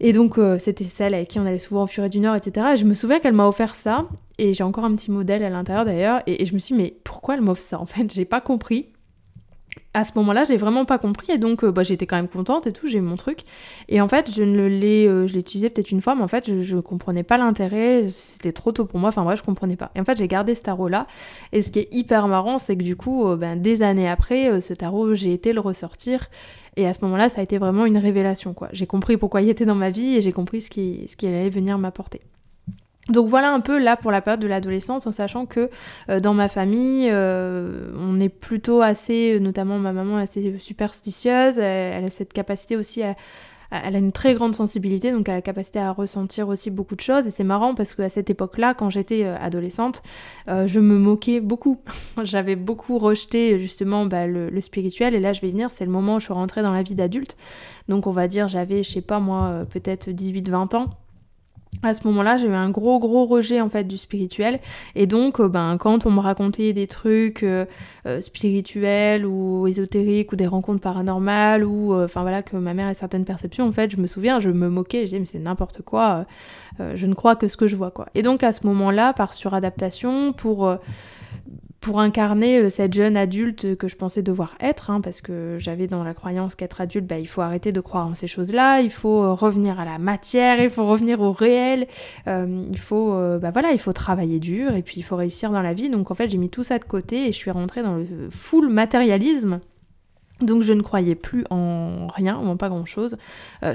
Et 0.00 0.12
donc 0.12 0.40
c'était 0.58 0.84
celle 0.84 1.14
avec 1.14 1.28
qui 1.28 1.38
on 1.38 1.46
allait 1.46 1.60
souvent 1.60 1.82
en 1.82 1.86
Furet 1.86 2.08
du 2.08 2.18
Nord, 2.18 2.34
etc. 2.34 2.70
Et 2.74 2.76
je 2.76 2.84
me 2.84 2.94
souviens 2.94 3.20
qu'elle 3.20 3.32
m'a 3.32 3.46
offert 3.46 3.76
ça, 3.76 4.06
et 4.38 4.52
j'ai 4.52 4.64
encore 4.64 4.84
un 4.84 4.94
petit 4.96 5.10
modèle 5.10 5.44
à 5.44 5.50
l'intérieur 5.50 5.84
d'ailleurs, 5.84 6.20
et, 6.26 6.42
et, 6.42 6.46
je 6.46 6.54
me 6.54 6.58
suis 6.58 6.74
dit 6.74 6.82
mais 6.82 6.94
pourquoi 7.04 7.34
elle 7.36 7.40
m'offre 7.40 7.62
ça 7.62 7.78
en 7.78 7.86
fait? 7.86 8.12
J'ai 8.12 8.24
pas 8.24 8.40
compris 8.40 8.88
à 9.94 10.04
ce 10.04 10.12
moment-là, 10.16 10.42
j'ai 10.44 10.56
vraiment 10.56 10.84
pas 10.84 10.98
compris 10.98 11.30
et 11.30 11.38
donc 11.38 11.62
euh, 11.62 11.70
bah, 11.70 11.84
j'étais 11.84 12.04
quand 12.06 12.16
même 12.16 12.28
contente 12.28 12.66
et 12.66 12.72
tout, 12.72 12.88
j'ai 12.88 13.00
mon 13.00 13.14
truc. 13.14 13.40
Et 13.88 14.00
en 14.00 14.08
fait, 14.08 14.30
je 14.30 14.42
ne 14.42 14.66
l'ai, 14.66 15.06
euh, 15.06 15.28
je 15.28 15.34
l'ai 15.34 15.40
utilisé 15.40 15.70
peut-être 15.70 15.92
une 15.92 16.00
fois, 16.00 16.16
mais 16.16 16.22
en 16.22 16.28
fait, 16.28 16.48
je, 16.48 16.60
je 16.60 16.78
comprenais 16.78 17.22
pas 17.22 17.38
l'intérêt, 17.38 18.08
c'était 18.10 18.52
trop 18.52 18.72
tôt 18.72 18.84
pour 18.84 18.98
moi. 18.98 19.10
Enfin 19.10 19.22
bref, 19.22 19.38
je 19.38 19.44
comprenais 19.44 19.76
pas. 19.76 19.92
Et 19.94 20.00
en 20.00 20.04
fait, 20.04 20.18
j'ai 20.18 20.26
gardé 20.26 20.56
ce 20.56 20.62
tarot 20.62 20.88
là. 20.88 21.06
Et 21.52 21.62
ce 21.62 21.70
qui 21.70 21.78
est 21.78 21.88
hyper 21.92 22.26
marrant, 22.26 22.58
c'est 22.58 22.76
que 22.76 22.82
du 22.82 22.96
coup, 22.96 23.28
euh, 23.28 23.36
ben, 23.36 23.60
des 23.60 23.82
années 23.82 24.08
après, 24.08 24.60
ce 24.60 24.74
tarot, 24.74 25.14
j'ai 25.14 25.32
été 25.32 25.52
le 25.52 25.60
ressortir. 25.60 26.28
Et 26.76 26.86
à 26.88 26.92
ce 26.92 26.98
moment-là, 27.04 27.28
ça 27.28 27.40
a 27.40 27.44
été 27.44 27.58
vraiment 27.58 27.86
une 27.86 27.98
révélation, 27.98 28.52
quoi. 28.52 28.68
J'ai 28.72 28.86
compris 28.86 29.16
pourquoi 29.16 29.42
il 29.42 29.48
était 29.48 29.64
dans 29.64 29.76
ma 29.76 29.90
vie 29.90 30.16
et 30.16 30.20
j'ai 30.20 30.32
compris 30.32 30.60
ce 30.60 30.70
qui, 30.70 31.06
ce 31.08 31.16
qui 31.16 31.28
allait 31.28 31.50
venir 31.50 31.78
m'apporter. 31.78 32.20
Donc 33.08 33.28
voilà 33.28 33.52
un 33.52 33.60
peu 33.60 33.78
là 33.78 33.96
pour 33.96 34.10
la 34.10 34.22
période 34.22 34.40
de 34.40 34.46
l'adolescence, 34.46 35.06
en 35.06 35.12
sachant 35.12 35.44
que 35.44 35.68
euh, 36.08 36.20
dans 36.20 36.32
ma 36.32 36.48
famille, 36.48 37.08
euh, 37.10 37.92
on 37.98 38.18
est 38.18 38.30
plutôt 38.30 38.80
assez, 38.80 39.38
notamment 39.40 39.78
ma 39.78 39.92
maman 39.92 40.16
assez 40.16 40.58
superstitieuse, 40.58 41.58
elle, 41.58 42.04
a 42.04 42.10
cette 42.10 42.32
capacité 42.32 42.76
aussi 42.76 43.02
à, 43.02 43.14
elle 43.70 43.96
a 43.96 43.98
une 43.98 44.12
très 44.12 44.34
grande 44.34 44.54
sensibilité, 44.54 45.10
donc 45.12 45.28
elle 45.28 45.34
a 45.34 45.38
la 45.38 45.42
capacité 45.42 45.80
à 45.80 45.90
ressentir 45.90 46.48
aussi 46.48 46.70
beaucoup 46.70 46.94
de 46.94 47.00
choses. 47.00 47.26
Et 47.26 47.30
c'est 47.30 47.44
marrant 47.44 47.74
parce 47.74 47.94
qu'à 47.94 48.08
cette 48.08 48.30
époque-là, 48.30 48.72
quand 48.72 48.88
j'étais 48.88 49.24
euh, 49.24 49.36
adolescente, 49.38 50.02
je 50.46 50.80
me 50.80 50.96
moquais 50.96 51.40
beaucoup. 51.40 51.80
J'avais 52.22 52.56
beaucoup 52.56 52.98
rejeté 52.98 53.58
justement 53.58 54.06
bah, 54.06 54.26
le, 54.26 54.48
le, 54.48 54.60
spirituel. 54.60 55.14
Et 55.14 55.20
là, 55.20 55.32
je 55.32 55.40
vais 55.40 55.50
venir, 55.50 55.70
c'est 55.70 55.84
le 55.84 55.90
moment 55.90 56.16
où 56.16 56.20
je 56.20 56.24
suis 56.24 56.32
rentrée 56.32 56.62
dans 56.62 56.72
la 56.72 56.82
vie 56.82 56.94
d'adulte. 56.94 57.36
Donc 57.88 58.06
on 58.06 58.12
va 58.12 58.28
dire, 58.28 58.48
j'avais, 58.48 58.82
je 58.82 58.90
sais 58.92 59.02
pas 59.02 59.18
moi, 59.18 59.62
peut-être 59.70 60.08
18-20 60.08 60.76
ans 60.76 60.90
à 61.82 61.94
ce 61.94 62.06
moment-là, 62.06 62.36
j'ai 62.36 62.46
eu 62.46 62.52
un 62.52 62.70
gros 62.70 62.98
gros 62.98 63.26
rejet 63.26 63.60
en 63.60 63.68
fait 63.68 63.84
du 63.84 63.98
spirituel 63.98 64.60
et 64.94 65.06
donc 65.06 65.40
euh, 65.40 65.48
ben 65.48 65.76
quand 65.78 66.06
on 66.06 66.10
me 66.10 66.20
racontait 66.20 66.72
des 66.72 66.86
trucs 66.86 67.42
euh, 67.42 67.66
euh, 68.06 68.20
spirituels 68.20 69.26
ou 69.26 69.66
ésotériques 69.66 70.32
ou 70.32 70.36
des 70.36 70.46
rencontres 70.46 70.80
paranormales 70.80 71.64
ou 71.64 71.94
enfin 71.94 72.22
voilà 72.22 72.42
que 72.42 72.56
ma 72.56 72.74
mère 72.74 72.88
ait 72.88 72.94
certaines 72.94 73.24
perceptions 73.24 73.66
en 73.66 73.72
fait, 73.72 73.90
je 73.90 73.96
me 73.98 74.06
souviens, 74.06 74.40
je 74.40 74.50
me 74.50 74.68
moquais, 74.68 75.00
je 75.00 75.04
disais 75.04 75.18
mais 75.18 75.26
c'est 75.26 75.38
n'importe 75.38 75.82
quoi, 75.82 76.26
je 76.78 77.06
ne 77.06 77.14
crois 77.14 77.36
que 77.36 77.48
ce 77.48 77.56
que 77.56 77.68
je 77.68 77.76
vois 77.76 77.90
quoi. 77.90 78.06
Et 78.14 78.22
donc 78.22 78.42
à 78.42 78.52
ce 78.52 78.66
moment-là, 78.66 79.12
par 79.12 79.34
suradaptation 79.34 80.32
pour 80.32 80.76
pour 81.84 82.00
incarner 82.00 82.60
euh, 82.60 82.70
cette 82.70 82.94
jeune 82.94 83.14
adulte 83.14 83.76
que 83.76 83.88
je 83.88 83.96
pensais 83.96 84.22
devoir 84.22 84.56
être, 84.58 84.90
hein, 84.90 85.02
parce 85.02 85.20
que 85.20 85.58
j'avais 85.60 85.86
dans 85.86 86.02
la 86.02 86.14
croyance 86.14 86.54
qu'être 86.54 86.80
adulte, 86.80 87.06
bah, 87.06 87.18
il 87.18 87.28
faut 87.28 87.42
arrêter 87.42 87.72
de 87.72 87.80
croire 87.80 88.06
en 88.06 88.14
ces 88.14 88.26
choses-là, 88.26 88.80
il 88.80 88.90
faut 88.90 89.22
euh, 89.22 89.34
revenir 89.34 89.78
à 89.78 89.84
la 89.84 89.98
matière, 89.98 90.60
il 90.60 90.70
faut 90.70 90.86
revenir 90.86 91.20
au 91.20 91.30
réel, 91.30 91.86
euh, 92.26 92.64
il 92.70 92.78
faut, 92.78 93.12
bah 93.38 93.50
voilà, 93.50 93.72
il 93.72 93.78
faut 93.78 93.92
travailler 93.92 94.38
dur 94.40 94.74
et 94.74 94.82
puis 94.82 94.94
il 94.96 95.02
faut 95.02 95.16
réussir 95.16 95.50
dans 95.50 95.60
la 95.60 95.74
vie. 95.74 95.90
Donc 95.90 96.10
en 96.10 96.14
fait, 96.14 96.30
j'ai 96.30 96.38
mis 96.38 96.48
tout 96.48 96.64
ça 96.64 96.78
de 96.78 96.84
côté 96.84 97.28
et 97.28 97.32
je 97.32 97.36
suis 97.36 97.50
rentrée 97.50 97.82
dans 97.82 97.96
le 97.96 98.30
full 98.30 98.68
matérialisme. 98.70 99.60
Donc 100.40 100.62
je 100.62 100.72
ne 100.72 100.80
croyais 100.80 101.14
plus 101.14 101.44
en 101.50 102.06
rien, 102.08 102.38
ou 102.38 102.46
en 102.48 102.56
pas 102.56 102.70
grand-chose, 102.70 103.16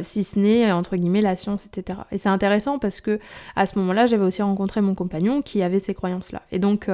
si 0.01 0.23
ce 0.23 0.39
n'est 0.39 0.71
entre 0.71 0.97
guillemets 0.97 1.21
la 1.21 1.35
science, 1.35 1.67
etc. 1.67 1.99
Et 2.11 2.17
c'est 2.17 2.29
intéressant 2.29 2.79
parce 2.79 3.01
que 3.01 3.19
à 3.55 3.67
ce 3.67 3.77
moment-là, 3.79 4.07
j'avais 4.07 4.25
aussi 4.25 4.41
rencontré 4.41 4.81
mon 4.81 4.95
compagnon 4.95 5.41
qui 5.43 5.61
avait 5.61 5.79
ces 5.79 5.93
croyances-là. 5.93 6.41
Et 6.51 6.59
donc 6.59 6.89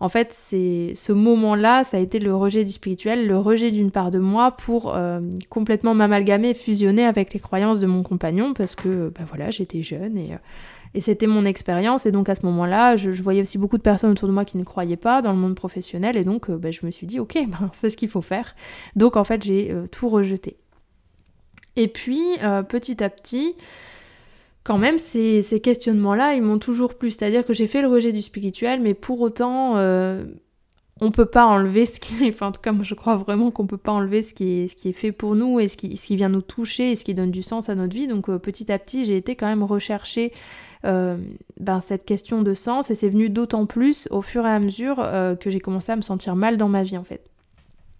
en 0.00 0.08
fait, 0.08 0.34
c'est 0.46 0.94
ce 0.96 1.12
moment-là, 1.12 1.84
ça 1.84 1.98
a 1.98 2.00
été 2.00 2.18
le 2.18 2.34
rejet 2.34 2.64
du 2.64 2.72
spirituel, 2.72 3.26
le 3.26 3.36
rejet 3.36 3.70
d'une 3.70 3.90
part 3.90 4.10
de 4.10 4.18
moi 4.18 4.52
pour 4.52 4.96
euh, 4.96 5.20
complètement 5.50 5.94
m'amalgamer, 5.94 6.54
fusionner 6.54 7.04
avec 7.04 7.34
les 7.34 7.40
croyances 7.40 7.80
de 7.80 7.86
mon 7.86 8.02
compagnon, 8.02 8.54
parce 8.54 8.74
que 8.74 9.12
voilà, 9.28 9.50
j'étais 9.50 9.82
jeune 9.82 10.16
et, 10.16 10.32
euh, 10.32 10.38
et 10.94 11.02
c'était 11.02 11.26
mon 11.26 11.44
expérience. 11.44 12.06
Et 12.06 12.12
donc 12.12 12.30
à 12.30 12.34
ce 12.34 12.46
moment-là, 12.46 12.96
je, 12.96 13.10
voyais 13.22 13.42
aussi 13.42 13.58
beaucoup 13.58 13.76
de 13.76 13.82
personnes 13.82 14.10
autour 14.10 14.26
de 14.26 14.32
moi 14.32 14.46
qui 14.46 14.56
ne 14.56 14.64
croyaient 14.64 14.96
pas 14.96 15.20
dans 15.20 15.32
le 15.32 15.38
monde 15.38 15.54
professionnel, 15.54 16.16
et 16.16 16.24
donc 16.24 16.50
ben, 16.50 16.72
je 16.72 16.86
me 16.86 16.90
suis 16.90 17.06
dit, 17.06 17.20
ok, 17.20 17.34
ben, 17.48 17.70
c'est 17.78 17.90
ce 17.90 17.96
qu'il 17.98 18.08
faut 18.08 18.22
faire. 18.22 18.56
Donc 18.96 19.16
en 19.16 19.24
fait, 19.24 19.44
j'ai 19.44 19.74
tout 19.92 20.08
rejeté. 20.08 20.56
Et 21.76 21.88
puis, 21.88 22.38
petit 22.68 23.04
à 23.04 23.10
petit, 23.10 23.54
quand 24.62 24.78
même, 24.78 24.98
ces, 24.98 25.42
questionnements-là, 25.62 26.34
ils 26.34 26.42
m'ont 26.42 26.58
toujours 26.58 26.94
plu. 26.94 27.10
C'est-à-dire 27.10 27.44
que 27.44 27.54
j'ai 27.54 27.66
fait 27.66 27.82
le 27.82 27.88
rejet 27.88 28.12
du 28.12 28.22
spirituel, 28.22 28.80
mais 28.80 28.94
pour 28.94 29.20
autant, 29.20 29.76
euh, 29.76 30.24
on 31.00 31.10
peut 31.10 31.26
pas 31.26 31.46
enlever 31.46 31.86
ce 31.86 31.98
qui. 31.98 32.28
Enfin, 32.28 32.48
en 32.48 32.52
tout 32.52 32.60
cas, 32.60 32.72
moi, 32.72 32.84
je 32.84 32.94
crois 32.94 33.16
vraiment 33.16 33.50
qu'on 33.50 33.66
peut 33.66 33.78
pas 33.78 33.92
enlever 33.92 34.22
ce 34.22 34.34
qui 34.34 34.60
est, 34.62 34.92
fait 34.92 35.12
pour 35.12 35.34
nous 35.34 35.60
et 35.60 35.68
ce 35.68 35.76
qui, 35.76 36.16
vient 36.16 36.28
nous 36.28 36.42
toucher 36.42 36.92
et 36.92 36.96
ce 36.96 37.04
qui 37.04 37.14
donne 37.14 37.30
du 37.30 37.42
sens 37.42 37.68
à 37.68 37.74
notre 37.74 37.94
vie. 37.94 38.06
Donc, 38.06 38.28
euh, 38.28 38.38
petit 38.38 38.70
à 38.70 38.78
petit, 38.78 39.04
j'ai 39.06 39.16
été 39.16 39.34
quand 39.34 39.46
même 39.46 39.62
rechercher 39.62 40.32
euh, 40.84 41.16
ben, 41.58 41.80
cette 41.80 42.04
question 42.04 42.42
de 42.42 42.52
sens 42.52 42.90
et 42.90 42.94
c'est 42.94 43.08
venu 43.08 43.30
d'autant 43.30 43.64
plus 43.64 44.08
au 44.10 44.20
fur 44.20 44.46
et 44.46 44.50
à 44.50 44.60
mesure 44.60 44.96
que 45.40 45.48
j'ai 45.48 45.60
commencé 45.60 45.92
à 45.92 45.96
me 45.96 46.02
sentir 46.02 46.36
mal 46.36 46.58
dans 46.58 46.68
ma 46.68 46.82
vie, 46.82 46.98
en 46.98 47.04
fait. 47.04 47.29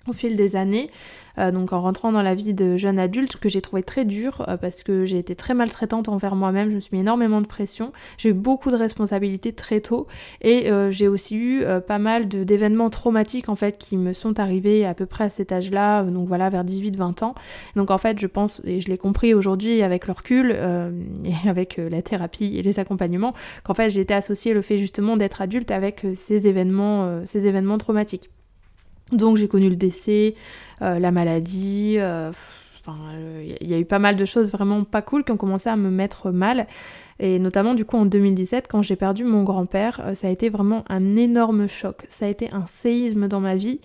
Au 0.09 0.13
fil 0.13 0.37
des 0.37 0.57
années, 0.57 0.91
euh, 1.39 1.51
donc 1.51 1.73
en 1.73 1.81
rentrant 1.81 2.11
dans 2.11 2.23
la 2.23 2.35
vie 2.35 2.55
de 2.55 2.77
jeune 2.77 2.99
adulte, 2.99 3.37
que 3.37 3.49
j'ai 3.49 3.61
trouvé 3.61 3.83
très 3.83 4.05
dur 4.05 4.45
euh, 4.49 4.57
parce 4.57 4.83
que 4.83 5.05
j'ai 5.05 5.19
été 5.19 5.35
très 5.35 5.53
maltraitante 5.53 6.09
envers 6.09 6.37
moi-même, 6.37 6.71
je 6.71 6.75
me 6.77 6.81
suis 6.81 6.97
mis 6.97 7.01
énormément 7.01 7.41
de 7.41 7.47
pression, 7.47 7.93
j'ai 8.17 8.31
eu 8.31 8.33
beaucoup 8.33 8.71
de 8.71 8.77
responsabilités 8.77 9.53
très 9.53 9.81
tôt 9.81 10.07
et 10.41 10.71
euh, 10.71 10.91
j'ai 10.91 11.07
aussi 11.07 11.37
eu 11.37 11.65
pas 11.87 11.99
mal 11.99 12.29
d'événements 12.29 12.89
traumatiques 12.91 13.49
en 13.49 13.57
fait 13.57 13.77
qui 13.79 13.97
me 13.97 14.13
sont 14.13 14.41
arrivés 14.41 14.87
à 14.87 14.95
peu 14.95 15.07
près 15.07 15.25
à 15.25 15.31
cet 15.31 15.53
âge-là, 15.53 16.03
donc 16.05 16.29
voilà 16.29 16.49
vers 16.49 16.65
18-20 16.65 17.25
ans. 17.25 17.35
Donc 17.77 17.91
en 17.91 17.99
fait 17.99 18.19
je 18.19 18.27
pense, 18.27 18.63
et 18.65 18.81
je 18.81 18.89
l'ai 18.89 18.99
compris 18.99 19.35
aujourd'hui 19.35 19.83
avec 19.83 20.07
le 20.07 20.13
recul 20.13 20.51
et 21.25 21.49
avec 21.49 21.77
la 21.77 22.03
thérapie 22.03 22.57
et 22.57 22.63
les 22.63 22.79
accompagnements, 22.79 23.35
qu'en 23.65 23.75
fait 23.75 23.91
j'ai 23.91 24.01
été 24.01 24.15
associée 24.15 24.55
le 24.55 24.63
fait 24.63 24.79
justement 24.79 25.17
d'être 25.17 25.43
adulte 25.43 25.71
avec 25.71 26.07
ces 26.15 26.47
événements, 26.47 27.27
ces 27.27 27.47
événements 27.47 27.79
traumatiques. 27.79 28.31
Donc 29.13 29.37
j'ai 29.37 29.49
connu 29.49 29.69
le 29.69 29.77
décès, 29.77 30.35
euh, 30.83 30.99
la 30.99 31.11
maladie, 31.11 31.97
euh, 31.99 32.33
il 33.61 33.69
y 33.69 33.75
a 33.75 33.79
eu 33.79 33.85
pas 33.85 33.99
mal 33.99 34.17
de 34.17 34.25
choses 34.25 34.51
vraiment 34.51 34.85
pas 34.85 35.03
cool 35.03 35.25
qui 35.25 35.33
ont 35.33 35.37
commencé 35.37 35.69
à 35.69 35.77
me 35.77 35.91
mettre 35.91 36.31
mal. 36.31 36.67
Et 37.19 37.39
notamment 37.39 37.75
du 37.75 37.85
coup 37.85 37.99
en 37.99 38.07
2017 38.07 38.67
quand 38.69 38.83
j'ai 38.83 38.97
perdu 38.97 39.25
mon 39.25 39.43
grand-père, 39.43 40.01
euh, 40.05 40.15
ça 40.15 40.29
a 40.29 40.31
été 40.31 40.49
vraiment 40.49 40.85
un 40.89 41.17
énorme 41.17 41.67
choc. 41.67 42.05
Ça 42.09 42.27
a 42.27 42.29
été 42.29 42.53
un 42.53 42.67
séisme 42.67 43.29
dans 43.29 43.41
ma 43.41 43.55
vie. 43.55 43.81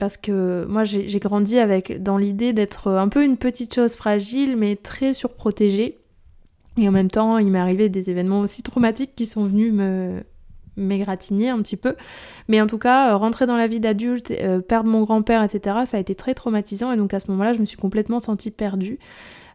parce 0.00 0.16
que 0.16 0.66
moi 0.68 0.82
j'ai 0.82 1.20
grandi 1.20 1.58
avec 1.60 2.02
dans 2.02 2.18
l'idée 2.18 2.52
d'être 2.52 2.90
un 2.90 3.08
peu 3.08 3.22
une 3.22 3.36
petite 3.36 3.72
chose 3.72 3.94
fragile 3.94 4.56
mais 4.56 4.74
très 4.74 5.14
surprotégée. 5.14 5.98
Et 6.78 6.88
en 6.88 6.92
même 6.92 7.10
temps, 7.10 7.38
il 7.38 7.50
m'est 7.50 7.58
arrivé 7.58 7.88
des 7.88 8.10
événements 8.10 8.40
aussi 8.40 8.62
traumatiques 8.62 9.14
qui 9.14 9.24
sont 9.24 9.44
venus 9.44 9.72
me, 9.72 10.22
m'égratigner 10.76 11.48
un 11.48 11.60
petit 11.62 11.76
peu. 11.76 11.96
Mais 12.48 12.60
en 12.60 12.66
tout 12.66 12.78
cas, 12.78 13.10
euh, 13.10 13.16
rentrer 13.16 13.46
dans 13.46 13.56
la 13.56 13.66
vie 13.66 13.80
d'adulte, 13.80 14.30
euh, 14.30 14.60
perdre 14.60 14.88
mon 14.88 15.02
grand-père, 15.02 15.42
etc., 15.42 15.78
ça 15.86 15.96
a 15.96 16.00
été 16.00 16.14
très 16.14 16.34
traumatisant. 16.34 16.92
Et 16.92 16.96
donc 16.96 17.14
à 17.14 17.20
ce 17.20 17.30
moment-là, 17.30 17.52
je 17.52 17.60
me 17.60 17.64
suis 17.64 17.78
complètement 17.78 18.20
sentie 18.20 18.50
perdue. 18.50 18.98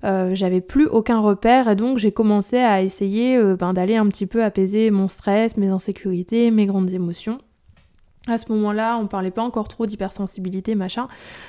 Euh, 0.04 0.34
j'avais 0.34 0.62
plus 0.62 0.88
aucun 0.88 1.20
repère 1.20 1.70
et 1.70 1.76
donc 1.76 2.00
j'ai 2.00 2.12
commencé 2.12 2.58
à 2.58 2.82
essayer 2.82 3.40
ben, 3.56 3.72
d'aller 3.72 3.96
un 3.96 4.08
petit 4.08 4.26
peu 4.26 4.44
apaiser 4.44 4.90
mon 4.90 5.08
stress, 5.08 5.58
mes 5.58 5.68
insécurités, 5.68 6.50
mes 6.50 6.66
grandes 6.66 6.92
émotions. 6.92 7.38
À 8.28 8.38
ce 8.38 8.52
moment-là, 8.52 9.00
on 9.02 9.08
parlait 9.08 9.32
pas 9.32 9.42
encore 9.42 9.68
trop 9.68 9.88
d'hypersensibilité, 9.88 10.76
machin. 10.76 11.08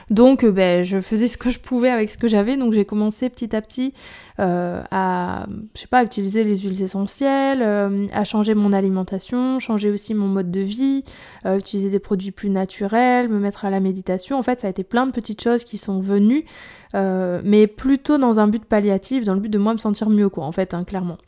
Donc, 0.08 0.42
euh, 0.42 0.50
ben, 0.50 0.82
je 0.82 1.00
faisais 1.00 1.28
ce 1.28 1.36
que 1.36 1.50
je 1.50 1.58
pouvais 1.58 1.90
avec 1.90 2.08
ce 2.08 2.16
que 2.16 2.28
j'avais. 2.28 2.56
Donc, 2.56 2.72
j'ai 2.72 2.86
commencé 2.86 3.28
petit 3.28 3.54
à 3.54 3.60
petit 3.60 3.92
euh, 4.40 4.82
à, 4.90 5.44
je 5.74 5.82
sais 5.82 5.86
pas, 5.86 6.02
utiliser 6.02 6.44
les 6.44 6.60
huiles 6.60 6.80
essentielles, 6.82 7.60
euh, 7.60 8.06
à 8.14 8.24
changer 8.24 8.54
mon 8.54 8.72
alimentation, 8.72 9.58
changer 9.58 9.90
aussi 9.90 10.14
mon 10.14 10.28
mode 10.28 10.50
de 10.50 10.60
vie, 10.60 11.04
utiliser 11.44 11.90
des 11.90 11.98
produits 11.98 12.30
plus 12.30 12.48
naturels, 12.48 13.28
me 13.28 13.38
mettre 13.38 13.66
à 13.66 13.70
la 13.70 13.80
méditation. 13.80 14.38
En 14.38 14.42
fait, 14.42 14.60
ça 14.60 14.68
a 14.68 14.70
été 14.70 14.82
plein 14.82 15.06
de 15.06 15.12
petites 15.12 15.42
choses 15.42 15.64
qui 15.64 15.76
sont 15.76 16.00
venues, 16.00 16.46
mais 16.94 17.66
plutôt 17.66 18.16
dans 18.16 18.40
un 18.40 18.48
but 18.48 18.64
palliatif, 18.64 19.24
dans 19.24 19.34
le 19.34 19.40
but 19.40 19.50
de 19.50 19.58
moi 19.58 19.74
me 19.74 19.78
sentir 19.78 20.08
mieux, 20.08 20.30
quoi, 20.30 20.46
en 20.46 20.52
fait, 20.52 20.72
hein, 20.72 20.84
clairement. 20.84 21.18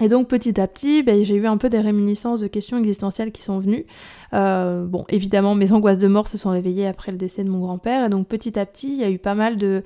Et 0.00 0.08
donc 0.08 0.26
petit 0.26 0.58
à 0.58 0.66
petit, 0.66 1.02
ben, 1.02 1.22
j'ai 1.22 1.34
eu 1.34 1.46
un 1.46 1.58
peu 1.58 1.68
des 1.68 1.78
réminiscences 1.78 2.40
de 2.40 2.46
questions 2.46 2.78
existentielles 2.78 3.30
qui 3.30 3.42
sont 3.42 3.58
venues. 3.58 3.84
Euh, 4.32 4.86
bon, 4.86 5.04
évidemment, 5.10 5.54
mes 5.54 5.70
angoisses 5.70 5.98
de 5.98 6.08
mort 6.08 6.28
se 6.28 6.38
sont 6.38 6.48
réveillées 6.48 6.86
après 6.86 7.12
le 7.12 7.18
décès 7.18 7.44
de 7.44 7.50
mon 7.50 7.60
grand-père, 7.60 8.06
et 8.06 8.08
donc 8.08 8.26
petit 8.26 8.58
à 8.58 8.64
petit, 8.64 8.88
il 8.88 8.96
y 8.96 9.04
a 9.04 9.10
eu 9.10 9.18
pas 9.18 9.34
mal 9.34 9.58
de, 9.58 9.82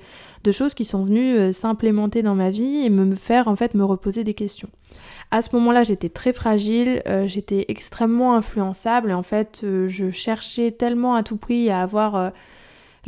choses 0.53 0.73
qui 0.73 0.85
sont 0.85 1.03
venues 1.03 1.35
euh, 1.35 1.51
s'implémenter 1.51 2.23
dans 2.23 2.35
ma 2.35 2.51
vie 2.51 2.85
et 2.85 2.89
me 2.89 3.15
faire 3.15 3.49
en 3.49 3.57
fait 3.57 3.73
me 3.73 3.83
reposer 3.83 4.23
des 4.23 4.33
questions. 4.33 4.69
À 5.29 5.41
ce 5.41 5.53
moment-là, 5.57 5.83
j'étais 5.83 6.07
très 6.07 6.31
fragile, 6.31 7.03
euh, 7.05 7.27
j'étais 7.27 7.65
extrêmement 7.67 8.33
influençable, 8.33 9.11
et 9.11 9.13
en 9.13 9.23
fait, 9.23 9.65
je 9.87 10.09
cherchais 10.09 10.71
tellement 10.71 11.15
à 11.15 11.23
tout 11.23 11.35
prix 11.35 11.69
à 11.69 11.81
avoir 11.81 12.31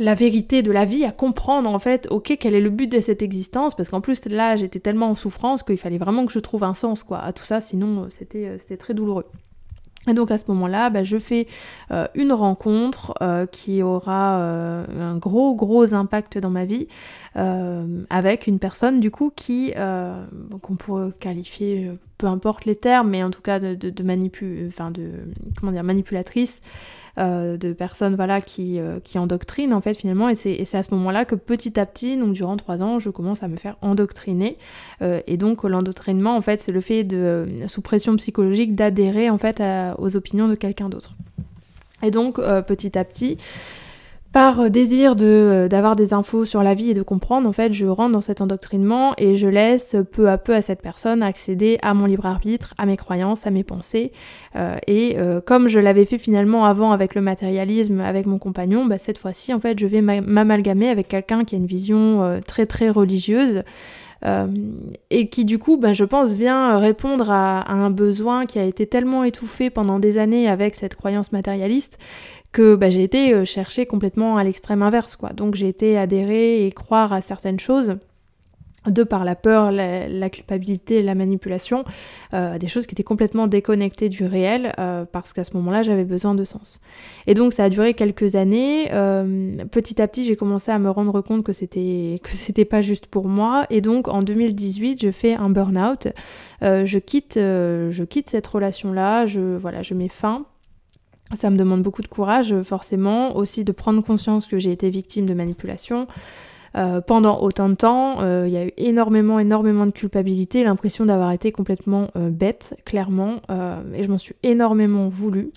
la 0.00 0.14
vérité 0.14 0.62
de 0.62 0.72
la 0.72 0.86
vie, 0.86 1.04
à 1.04 1.12
comprendre 1.12 1.68
en 1.68 1.78
fait, 1.78 2.08
ok, 2.10 2.36
quel 2.40 2.54
est 2.54 2.60
le 2.60 2.70
but 2.70 2.90
de 2.90 3.00
cette 3.00 3.20
existence, 3.20 3.74
parce 3.76 3.90
qu'en 3.90 4.00
plus 4.00 4.24
là 4.24 4.56
j'étais 4.56 4.80
tellement 4.80 5.10
en 5.10 5.14
souffrance 5.14 5.62
qu'il 5.62 5.76
fallait 5.76 5.98
vraiment 5.98 6.24
que 6.24 6.32
je 6.32 6.38
trouve 6.38 6.64
un 6.64 6.72
sens 6.72 7.04
quoi 7.04 7.18
à 7.18 7.32
tout 7.32 7.44
ça, 7.44 7.60
sinon 7.60 8.04
euh, 8.04 8.06
c'était, 8.08 8.46
euh, 8.46 8.58
c'était 8.58 8.78
très 8.78 8.94
douloureux. 8.94 9.26
Et 10.08 10.14
donc 10.14 10.30
à 10.30 10.38
ce 10.38 10.44
moment-là, 10.48 10.88
bah, 10.88 11.04
je 11.04 11.18
fais 11.18 11.46
euh, 11.90 12.08
une 12.14 12.32
rencontre 12.32 13.12
qui 13.52 13.82
aura 13.82 14.36
un 14.36 15.18
gros 15.18 15.54
gros 15.54 15.92
impact 15.92 16.38
dans 16.38 16.48
ma 16.48 16.64
vie 16.64 16.88
avec 17.34 18.46
une 18.46 18.58
personne 18.58 19.00
du 19.00 19.10
coup 19.10 19.30
qui 19.36 19.74
qu'on 20.62 20.76
pourrait 20.76 21.10
qualifier, 21.20 21.90
peu 22.20 22.26
importe 22.26 22.66
les 22.66 22.76
termes, 22.76 23.08
mais 23.10 23.22
en 23.24 23.30
tout 23.30 23.40
cas 23.40 23.58
de, 23.58 23.74
de, 23.74 23.88
de 23.88 24.68
enfin 24.68 24.90
de 24.90 25.10
comment 25.58 25.72
dire 25.72 25.82
manipulatrice. 25.82 26.60
Euh, 27.18 27.56
de 27.56 27.72
personnes 27.72 28.14
voilà, 28.14 28.40
qui, 28.40 28.78
euh, 28.78 29.00
qui 29.02 29.18
endoctrinent 29.18 29.74
en 29.74 29.80
fait 29.80 29.94
finalement 29.94 30.28
et 30.28 30.36
c'est 30.36 30.74
à 30.74 30.82
ce 30.84 30.94
moment-là 30.94 31.24
que 31.24 31.34
petit 31.34 31.78
à 31.78 31.84
petit, 31.84 32.16
donc 32.16 32.34
durant 32.34 32.56
trois 32.56 32.82
ans, 32.84 33.00
je 33.00 33.10
commence 33.10 33.42
à 33.42 33.48
me 33.48 33.56
faire 33.56 33.76
endoctriner 33.82 34.56
euh, 35.02 35.20
et 35.26 35.36
donc 35.36 35.64
l'endoctrinement 35.64 36.36
en 36.36 36.40
fait 36.40 36.60
c'est 36.60 36.70
le 36.70 36.80
fait 36.80 37.02
de, 37.02 37.48
sous 37.66 37.82
pression 37.82 38.14
psychologique 38.14 38.76
d'adhérer 38.76 39.28
en 39.28 39.38
fait 39.38 39.60
aux 39.98 40.16
opinions 40.16 40.46
de 40.46 40.54
quelqu'un 40.54 40.88
d'autre. 40.88 41.16
Et 42.04 42.12
donc 42.12 42.36
petit 42.36 42.96
à 42.96 43.04
petit, 43.04 43.38
par 44.32 44.60
euh, 44.60 44.68
désir 44.68 45.16
de 45.16 45.26
euh, 45.26 45.68
d'avoir 45.68 45.96
des 45.96 46.14
infos 46.14 46.44
sur 46.44 46.62
la 46.62 46.74
vie 46.74 46.90
et 46.90 46.94
de 46.94 47.02
comprendre, 47.02 47.48
en 47.48 47.52
fait, 47.52 47.72
je 47.72 47.86
rentre 47.86 48.12
dans 48.12 48.20
cet 48.20 48.40
endoctrinement 48.40 49.14
et 49.18 49.34
je 49.34 49.48
laisse 49.48 49.96
peu 50.12 50.28
à 50.30 50.38
peu 50.38 50.54
à 50.54 50.62
cette 50.62 50.82
personne 50.82 51.22
accéder 51.22 51.78
à 51.82 51.94
mon 51.94 52.06
libre 52.06 52.26
arbitre, 52.26 52.74
à 52.78 52.86
mes 52.86 52.96
croyances, 52.96 53.46
à 53.46 53.50
mes 53.50 53.64
pensées. 53.64 54.12
Euh, 54.56 54.76
et 54.86 55.16
comme 55.46 55.68
je 55.68 55.78
l'avais 55.78 56.04
fait 56.04 56.18
finalement 56.18 56.64
avant 56.64 56.92
avec 56.92 57.14
le 57.14 57.20
matérialisme, 57.20 58.00
avec 58.00 58.26
mon 58.26 58.38
compagnon, 58.38 58.86
bah, 58.86 58.98
cette 58.98 59.18
fois-ci, 59.18 59.52
en 59.52 59.60
fait, 59.60 59.78
je 59.78 59.86
vais 59.86 60.00
m'amalgamer 60.00 60.88
avec 60.88 61.08
quelqu'un 61.08 61.44
qui 61.44 61.54
a 61.54 61.58
une 61.58 61.66
vision 61.66 62.40
très 62.46 62.66
très 62.66 62.90
religieuse. 62.90 63.62
et 65.10 65.28
qui 65.28 65.44
du 65.44 65.58
coup, 65.58 65.76
bah, 65.76 65.92
je 65.92 66.04
pense, 66.04 66.32
vient 66.32 66.78
répondre 66.78 67.30
à, 67.30 67.70
un 67.72 67.90
besoin 67.90 68.46
qui 68.46 68.58
a 68.58 68.64
été 68.64 68.86
tellement 68.86 69.24
étouffé 69.24 69.70
pendant 69.70 69.98
des 69.98 70.18
années 70.18 70.48
avec 70.48 70.74
cette 70.74 70.94
croyance 70.94 71.32
matérialiste 71.32 71.98
que 72.52 72.74
bah, 72.74 72.90
j'ai 72.90 73.02
été 73.02 73.32
euh, 73.32 73.44
chercher 73.44 73.86
complètement 73.86 74.36
à 74.36 74.44
l'extrême 74.44 74.82
inverse, 74.82 75.16
quoi. 75.16 75.30
Donc 75.30 75.54
j'ai 75.54 75.68
été 75.68 75.96
adhérer 75.96 76.66
et 76.66 76.72
croire 76.72 77.12
à 77.12 77.20
certaines 77.20 77.60
choses 77.60 77.96
de 78.86 79.02
par 79.02 79.26
la 79.26 79.34
peur, 79.34 79.70
la, 79.70 80.30
culpabilité, 80.30 81.02
la 81.02 81.14
manipulation, 81.14 81.84
euh, 82.32 82.56
des 82.56 82.66
choses 82.66 82.86
qui 82.86 82.94
étaient 82.94 83.02
complètement 83.02 83.46
déconnectées 83.46 84.08
du 84.08 84.24
réel, 84.24 84.72
euh, 84.78 85.04
parce 85.04 85.34
qu'à 85.34 85.44
ce 85.44 85.52
moment-là, 85.56 85.82
j'avais 85.82 86.06
besoin 86.06 86.34
de 86.34 86.44
sens. 86.44 86.80
Et 87.26 87.34
donc, 87.34 87.52
ça 87.52 87.64
a 87.64 87.68
duré 87.68 87.92
quelques 87.92 88.36
années. 88.36 88.86
petit 89.70 90.00
à 90.00 90.08
petit, 90.08 90.24
j'ai 90.24 90.34
commencé 90.34 90.70
à 90.70 90.78
me 90.78 90.88
rendre 90.90 91.20
compte 91.20 91.44
que 91.44 91.52
c'était 91.52 92.20
que 92.22 92.30
c'était 92.30 92.64
pas 92.64 92.80
juste 92.80 93.06
pour 93.06 93.28
moi. 93.28 93.66
Et 93.68 93.82
donc, 93.82 94.08
en 94.08 94.22
2018, 94.22 95.02
je 95.02 95.10
fais 95.10 95.34
un 95.34 95.50
burn-out. 95.50 96.08
je 96.62 96.98
quitte, 96.98 97.34
je 97.36 98.02
quitte 98.04 98.30
cette 98.30 98.46
relation-là. 98.46 99.26
Je 99.26 99.58
voilà, 99.58 99.82
je 99.82 99.92
mets 99.92 100.08
fin 100.08 100.46
ça 101.34 101.50
me 101.50 101.56
demande 101.56 101.82
beaucoup 101.82 102.02
de 102.02 102.08
courage, 102.08 102.54
forcément, 102.62 103.36
aussi 103.36 103.64
de 103.64 103.72
prendre 103.72 104.02
conscience 104.02 104.46
que 104.46 104.58
j'ai 104.58 104.72
été 104.72 104.90
victime 104.90 105.26
de 105.26 105.34
manipulation. 105.34 106.06
Euh, 106.76 107.00
pendant 107.00 107.40
autant 107.40 107.68
de 107.68 107.74
temps, 107.74 108.20
euh, 108.20 108.44
il 108.46 108.52
y 108.52 108.56
a 108.56 108.64
eu 108.64 108.72
énormément, 108.76 109.40
énormément 109.40 109.86
de 109.86 109.90
culpabilité, 109.90 110.62
l'impression 110.62 111.04
d'avoir 111.04 111.32
été 111.32 111.50
complètement 111.50 112.10
euh, 112.16 112.30
bête, 112.30 112.76
clairement, 112.84 113.40
et 113.94 114.04
je 114.04 114.08
m'en 114.08 114.18
suis 114.18 114.34
énormément 114.42 115.08
voulu. 115.08 115.50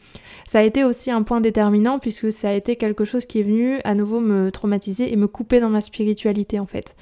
Ça 0.48 0.60
a 0.60 0.64
été 0.64 0.84
aussi 0.84 1.12
un 1.12 1.24
point 1.24 1.42
déterminant 1.42 2.00
puisque 2.00 2.32
ça 2.32 2.50
a 2.50 2.54
été 2.54 2.76
quelque 2.76 3.06
chose 3.06 3.26
qui 3.26 3.40
est 3.40 3.44
venu 3.44 3.80
à 3.84 3.94
nouveau 3.96 4.20
me 4.20 4.52
traumatiser 4.52 5.12
et 5.12 5.16
me 5.16 5.28
couper 5.28 5.60
dans 5.60 5.70
ma 5.70 5.82
spiritualité 5.82 6.60
en 6.60 6.66
fait. 6.66 6.96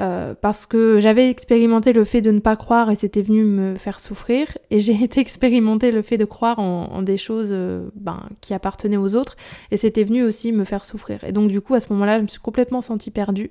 Euh, 0.00 0.34
parce 0.40 0.66
que 0.66 0.98
j'avais 0.98 1.30
expérimenté 1.30 1.92
le 1.92 2.04
fait 2.04 2.20
de 2.20 2.32
ne 2.32 2.40
pas 2.40 2.56
croire 2.56 2.90
et 2.90 2.96
c'était 2.96 3.22
venu 3.22 3.44
me 3.44 3.76
faire 3.76 4.00
souffrir, 4.00 4.48
et 4.70 4.80
j'ai 4.80 4.94
été 5.04 5.20
expérimenter 5.20 5.92
le 5.92 6.02
fait 6.02 6.18
de 6.18 6.24
croire 6.24 6.58
en, 6.58 7.02
des 7.02 7.16
choses 7.16 7.50
euh, 7.52 7.88
ben, 7.94 8.28
qui 8.40 8.54
appartenaient 8.54 8.96
aux 8.96 9.14
autres, 9.14 9.36
et 9.70 9.76
c'était 9.76 10.04
venu 10.04 10.24
aussi 10.24 10.50
me 10.52 10.64
faire 10.64 10.84
souffrir. 10.84 11.22
Et 11.24 11.32
donc 11.32 11.48
du 11.48 11.60
coup, 11.60 11.74
à 11.74 11.80
ce 11.80 11.92
moment-là, 11.92 12.18
je 12.18 12.22
me 12.22 12.28
suis 12.28 12.40
complètement 12.40 12.80
sentie 12.80 13.10
perdue. 13.10 13.50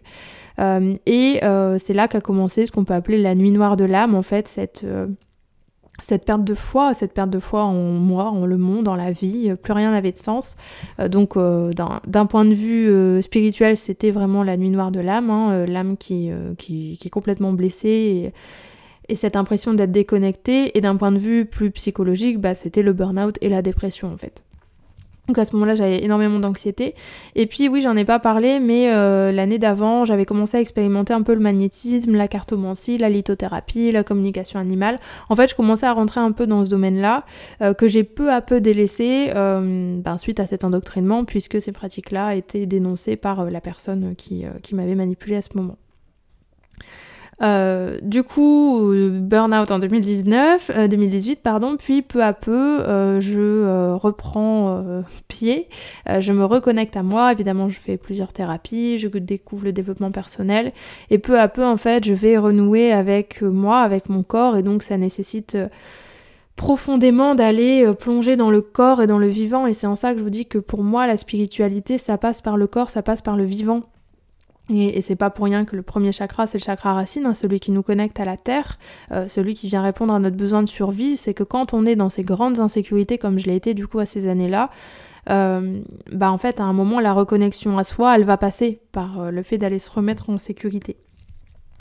Euh, 0.60 0.94
et 1.06 1.40
c'est 1.80 1.94
là 1.94 2.08
qu'a 2.08 2.22
commencé 2.22 2.66
ce 2.66 2.72
qu'on 2.72 2.84
peut 2.84 2.94
appeler 2.94 3.18
la 3.18 3.36
nuit 3.36 3.52
noire 3.52 3.78
de 3.78 3.86
l'âme, 3.86 4.16
en 4.16 4.22
fait, 4.22 4.48
cette 4.48 4.86
cette 6.02 6.26
perte 6.26 6.44
de 6.44 6.56
foi, 6.56 6.94
cette 6.94 7.14
perte 7.14 7.30
de 7.30 7.40
foi 7.40 7.64
en 7.64 7.74
moi, 7.74 8.26
en 8.26 8.46
le 8.46 8.58
monde, 8.58 8.88
en 8.88 8.96
la 8.96 9.12
vie, 9.12 9.52
euh, 9.52 9.56
plus 9.56 9.74
rien 9.74 9.92
n'avait 9.92 10.12
de 10.12 10.18
sens. 10.18 10.56
Euh, 11.00 11.08
donc 11.08 11.38
euh, 11.38 11.72
d'un 12.08 12.26
point 12.26 12.46
de 12.46 12.54
vue 12.54 13.22
spirituel, 13.22 13.78
c'était 13.78 14.12
vraiment 14.12 14.44
la 14.44 14.58
nuit 14.58 14.70
noire 14.70 14.92
de 14.92 15.00
l'âme, 15.00 15.30
hein, 15.30 15.66
l'âme 15.66 15.98
qui, 15.98 16.32
qui, 16.58 16.98
est 17.04 17.10
complètement 17.10 17.54
blessée 17.54 18.34
et, 19.10 19.16
cette 19.16 19.36
impression 19.36 19.74
d'être 19.74 19.92
déconnectée. 19.92 20.76
Et 20.78 20.82
d'un 20.82 20.96
point 20.96 21.12
de 21.12 21.20
vue 21.20 21.46
plus 21.46 21.70
psychologique, 21.72 22.40
bah, 22.40 22.56
c'était 22.56 22.82
le 22.82 22.94
burn-out 22.94 23.38
et 23.42 23.50
la 23.50 23.62
dépression 23.62 24.12
en 24.12 24.18
fait. 24.18 24.44
Donc 25.28 25.38
à 25.38 25.46
ce 25.46 25.54
moment-là, 25.54 25.76
j'avais 25.76 26.04
énormément 26.04 26.40
d'anxiété. 26.40 26.96
Et 27.36 27.46
puis 27.46 27.70
oui, 27.70 27.82
j'en 27.82 27.96
ai 27.96 28.04
pas 28.04 28.20
parlé, 28.20 28.60
mais 28.60 28.94
euh, 28.94 29.32
l'année 29.32 29.58
d'avant, 29.58 30.04
j'avais 30.04 30.26
commencé 30.26 30.58
à 30.58 30.60
expérimenter 30.60 31.14
un 31.14 31.22
peu 31.22 31.34
le 31.34 31.40
magnétisme, 31.40 32.14
la 32.14 32.28
cartomancie, 32.28 32.98
la 32.98 33.10
lithothérapie, 33.10 33.94
la 33.94 34.04
communication 34.04 34.60
animale. 34.60 35.00
En 35.30 35.38
fait, 35.38 35.50
je 35.50 35.56
commençais 35.56 35.86
à 35.86 35.94
rentrer 35.94 36.20
un 36.20 36.34
peu 36.34 36.46
dans 36.46 36.66
ce 36.66 36.70
domaine-là, 36.70 37.24
euh, 37.62 37.74
que 37.74 37.88
j'ai 37.88 38.04
peu 38.04 38.34
à 38.34 38.42
peu 38.42 38.60
délaissé 38.60 39.32
euh, 39.34 39.98
ben, 39.98 40.18
suite 40.18 40.42
à 40.42 40.48
cet 40.48 40.66
endoctrinement, 40.66 41.24
puisque 41.24 41.62
ces 41.62 41.72
pratiques-là 41.72 42.36
étaient 42.36 42.66
dénoncées 42.66 43.16
par 43.16 43.46
la 43.46 43.62
personne 43.62 44.16
qui, 44.18 44.44
qui 44.62 44.76
m'avait 44.76 44.96
manipulé 44.96 45.38
à 45.38 45.42
ce 45.42 45.50
moment. 45.56 45.78
Euh, 47.44 47.98
du 48.02 48.24
coup, 48.24 48.94
burn-out 48.94 49.70
en 49.72 49.80
2019, 49.80 50.72
2018, 50.90 51.32
euh, 51.32 51.36
pardon, 51.44 51.76
puis 51.78 52.02
peu 52.02 52.24
à 52.24 52.32
peu, 52.32 52.82
euh, 52.88 53.20
je 53.20 53.94
reprends 53.96 54.82
pied, 55.28 55.68
je 56.20 56.32
me 56.32 56.46
reconnecte 56.46 56.96
à 56.96 57.04
moi, 57.04 57.32
évidemment 57.32 57.70
je 57.70 57.80
fais 57.80 57.98
plusieurs 57.98 58.32
thérapies, 58.32 58.98
je 58.98 59.10
découvre 59.10 59.66
le 59.66 59.74
développement 59.74 60.12
personnel, 60.12 60.72
et 61.10 61.18
peu 61.18 61.40
à 61.40 61.48
peu, 61.48 61.66
en 61.66 61.78
fait, 61.78 62.06
je 62.06 62.14
vais 62.14 62.38
renouer 62.38 62.94
avec 62.94 63.42
moi, 63.42 63.80
avec 63.80 64.10
mon 64.10 64.24
corps, 64.24 64.56
et 64.56 64.64
donc 64.64 64.82
ça 64.82 64.98
nécessite 64.98 65.58
profondément 66.56 67.36
d'aller 67.36 67.92
plonger 68.00 68.38
dans 68.38 68.52
le 68.52 68.62
corps 68.62 69.02
et 69.02 69.08
dans 69.08 69.18
le 69.18 69.28
vivant, 69.28 69.68
et 69.68 69.74
c'est 69.74 69.88
en 69.88 69.96
ça 69.96 70.14
que 70.14 70.20
je 70.20 70.24
vous 70.24 70.30
dis 70.30 70.46
que 70.46 70.60
pour 70.60 70.84
moi, 70.84 71.08
la 71.08 71.18
spiritualité, 71.18 71.98
ça 71.98 72.18
passe 72.18 72.42
par 72.42 72.56
le 72.56 72.68
corps, 72.68 72.90
ça 72.90 73.02
passe 73.02 73.22
par 73.22 73.36
le 73.36 73.44
vivant. 73.44 73.84
Et, 74.74 75.02
c'est 75.02 75.16
pas 75.16 75.30
pour 75.30 75.46
rien 75.46 75.66
que 75.66 75.76
le 75.76 75.82
premier 75.82 76.12
chakra, 76.12 76.48
c'est 76.48 76.58
le 76.58 76.64
chakra 76.64 76.94
racine, 76.94 77.26
hein, 77.26 77.34
celui 77.34 77.60
qui 77.60 77.72
nous 77.72 77.84
connecte 77.84 78.20
à 78.20 78.26
la 78.26 78.38
terre, 78.38 78.78
euh, 79.12 79.28
celui 79.28 79.54
qui 79.54 79.68
vient 79.68 79.82
répondre 79.82 80.14
à 80.14 80.20
notre 80.20 80.36
besoin 80.36 80.64
de 80.64 80.70
survie. 80.70 81.18
C'est 81.18 81.34
que 81.34 81.44
quand 81.44 81.74
on 81.74 81.86
est 81.86 81.96
dans 81.96 82.10
ces 82.10 82.24
grandes 82.24 82.60
insécurités, 82.60 83.18
comme 83.18 83.40
je 83.40 83.48
l'ai 83.48 83.56
été 83.56 83.74
du 83.74 83.88
coup 83.88 84.00
à 84.00 84.06
ces 84.06 84.28
années-là, 84.28 84.70
euh, 85.30 85.82
bah 86.12 86.32
en 86.32 86.38
fait, 86.38 86.60
à 86.60 86.64
un 86.64 86.74
moment, 86.74 87.00
la 87.00 87.14
reconnexion 87.14 87.78
à 87.78 87.84
soi, 87.84 88.16
elle 88.16 88.26
va 88.26 88.38
passer 88.38 88.82
par 88.92 89.20
euh, 89.20 89.32
le 89.32 89.44
fait 89.44 89.58
d'aller 89.58 89.80
se 89.80 89.90
remettre 89.90 90.30
en 90.30 90.38
sécurité. 90.38 90.98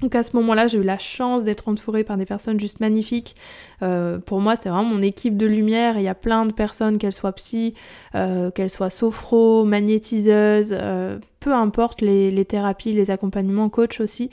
Donc 0.03 0.17
à 0.17 0.25
ce 0.25 0.35
moment-là, 0.37 0.67
j'ai 0.67 0.79
eu 0.79 0.83
la 0.83 0.99
chance 0.99 1.45
d'être 1.45 1.69
entourée 1.69 2.03
par 2.03 2.17
des 2.17 2.27
personnes 2.27 2.59
juste 2.59 2.81
magnifiques. 2.81 3.37
Euh, 3.83 4.19
pour 4.19 4.41
moi, 4.41 4.57
c'est 4.57 4.69
vraiment 4.69 4.85
mon 4.85 5.01
équipe 5.01 5.37
de 5.37 5.47
lumière. 5.47 5.97
Il 5.97 6.03
y 6.03 6.09
a 6.09 6.15
plein 6.17 6.45
de 6.45 6.53
personnes, 6.53 6.99
qu'elles 6.99 7.13
soient 7.13 7.33
psy, 7.33 7.75
euh, 8.17 8.51
qu'elles 8.51 8.71
soient 8.71 8.91
sophro, 8.91 9.65
magnétiseuses, 9.65 10.77
euh, 10.77 11.19
peu 11.39 11.55
importe 11.55 12.01
les, 12.01 12.45
thérapies, 12.45 12.93
les 12.93 13.13
accompagnements, 13.13 13.69
coach 13.69 14.01
aussi. 14.01 14.31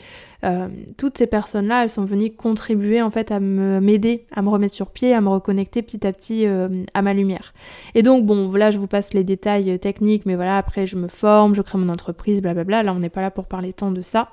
toutes 0.97 1.17
ces 1.17 1.27
personnes-là, 1.27 1.83
elles 1.83 1.89
sont 1.89 2.05
venues 2.05 2.31
contribuer 2.31 3.01
en 3.01 3.09
fait 3.09 3.31
à 3.31 3.39
m'aider, 3.39 4.25
à 4.31 4.41
me 4.41 4.49
remettre 4.49 4.73
sur 4.73 4.91
pied, 4.91 5.13
à 5.13 5.21
me 5.21 5.29
reconnecter 5.29 5.81
petit 5.81 6.05
à 6.05 6.13
petit 6.13 6.45
à 6.45 7.01
ma 7.01 7.13
lumière. 7.15 7.53
Et 7.95 8.03
donc 8.03 8.25
bon, 8.27 8.47
voilà, 8.49 8.69
je 8.69 8.77
vous 8.77 8.85
passe 8.87 9.15
les 9.15 9.23
détails 9.23 9.79
techniques, 9.79 10.27
mais 10.27 10.35
voilà, 10.35 10.57
après 10.57 10.85
je 10.85 10.97
me 10.97 11.07
forme, 11.07 11.55
je 11.55 11.63
crée 11.63 11.79
mon 11.79 11.89
entreprise, 11.89 12.41
blablabla. 12.41 12.83
Là, 12.83 12.93
on 12.93 12.99
n'est 12.99 13.09
pas 13.09 13.21
là 13.21 13.31
pour 13.31 13.47
parler 13.47 13.73
tant 13.73 13.89
de 13.89 14.03
ça. 14.03 14.29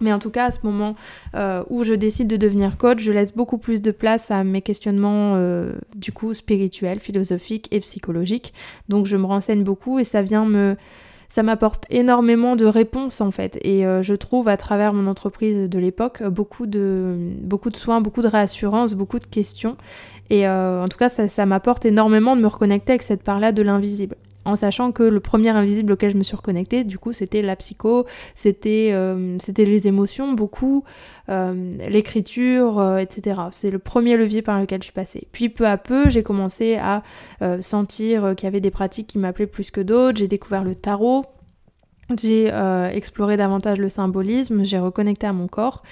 Mais 0.00 0.12
en 0.12 0.18
tout 0.18 0.30
cas, 0.30 0.46
à 0.46 0.50
ce 0.50 0.58
moment 0.64 0.96
euh, 1.34 1.62
où 1.70 1.84
je 1.84 1.94
décide 1.94 2.26
de 2.26 2.36
devenir 2.36 2.76
coach, 2.76 3.00
je 3.00 3.12
laisse 3.12 3.32
beaucoup 3.32 3.58
plus 3.58 3.80
de 3.80 3.90
place 3.90 4.30
à 4.30 4.44
mes 4.44 4.62
questionnements 4.62 5.34
euh, 5.36 5.72
du 5.94 6.12
coup 6.12 6.34
spirituels, 6.34 7.00
philosophiques 7.00 7.68
et 7.70 7.80
psychologiques. 7.80 8.52
Donc 8.88 9.06
je 9.06 9.16
me 9.16 9.26
renseigne 9.26 9.62
beaucoup 9.62 9.98
et 9.98 10.04
ça 10.04 10.22
vient 10.22 10.44
me... 10.44 10.76
Ça 11.30 11.42
m'apporte 11.42 11.86
énormément 11.90 12.54
de 12.54 12.64
réponses 12.64 13.20
en 13.20 13.32
fait. 13.32 13.58
Et 13.62 13.84
euh, 13.84 14.02
je 14.02 14.14
trouve 14.14 14.46
à 14.46 14.56
travers 14.56 14.92
mon 14.92 15.08
entreprise 15.08 15.68
de 15.68 15.78
l'époque 15.80 16.22
beaucoup 16.22 16.66
de, 16.66 17.16
beaucoup 17.40 17.70
de 17.70 17.76
soins, 17.76 18.00
beaucoup 18.00 18.22
de 18.22 18.28
réassurance, 18.28 18.94
beaucoup 18.94 19.18
de 19.18 19.24
questions. 19.24 19.76
Et 20.30 20.48
en 20.48 20.86
tout 20.88 20.96
cas, 20.96 21.08
ça 21.08 21.46
m'apporte 21.46 21.84
énormément 21.84 22.36
de 22.36 22.40
me 22.40 22.46
reconnecter 22.46 22.92
avec 22.92 23.02
cette 23.02 23.22
part-là 23.22 23.52
de 23.52 23.62
l'invisible 23.62 24.16
en 24.44 24.56
sachant 24.56 24.92
que 24.92 25.02
le 25.02 25.20
premier 25.20 25.50
invisible 25.50 25.92
auquel 25.92 26.10
je 26.10 26.16
me 26.16 26.22
suis 26.22 26.36
reconnectée, 26.36 26.84
du 26.84 26.98
coup, 26.98 27.12
c'était 27.12 27.42
la 27.42 27.56
psycho, 27.56 28.06
c'était 28.34 28.90
euh, 28.92 29.38
les 29.56 29.88
émotions, 29.88 30.32
beaucoup, 30.32 30.84
euh, 31.28 31.72
l'écriture, 31.88 32.78
euh, 32.78 32.98
etc. 32.98 33.42
C'est 33.50 33.70
le 33.70 33.78
premier 33.78 34.16
levier 34.16 34.42
par 34.42 34.60
lequel 34.60 34.80
je 34.82 34.84
suis 34.84 34.92
passée. 34.92 35.28
Puis 35.32 35.48
peu 35.48 35.66
à 35.66 35.76
peu, 35.76 36.08
j'ai 36.08 36.22
commencé 36.22 36.76
à 36.76 37.02
sentir 37.60 38.34
qu'il 38.36 38.46
y 38.46 38.48
avait 38.48 38.60
des 38.60 38.70
pratiques 38.70 39.08
qui 39.08 39.18
m'appelaient 39.18 39.46
plus 39.46 39.70
que 39.70 39.80
d'autres. 39.80 40.18
J'ai 40.18 40.28
découvert 40.28 40.64
le 40.64 40.74
tarot, 40.74 41.24
j'ai 42.18 42.50
euh, 42.52 42.90
exploré 42.90 43.36
davantage 43.36 43.78
le 43.78 43.88
symbolisme, 43.88 44.62
j'ai 44.62 44.78
reconnecté 44.78 45.26
à 45.26 45.32
mon 45.32 45.48
corps 45.48 45.82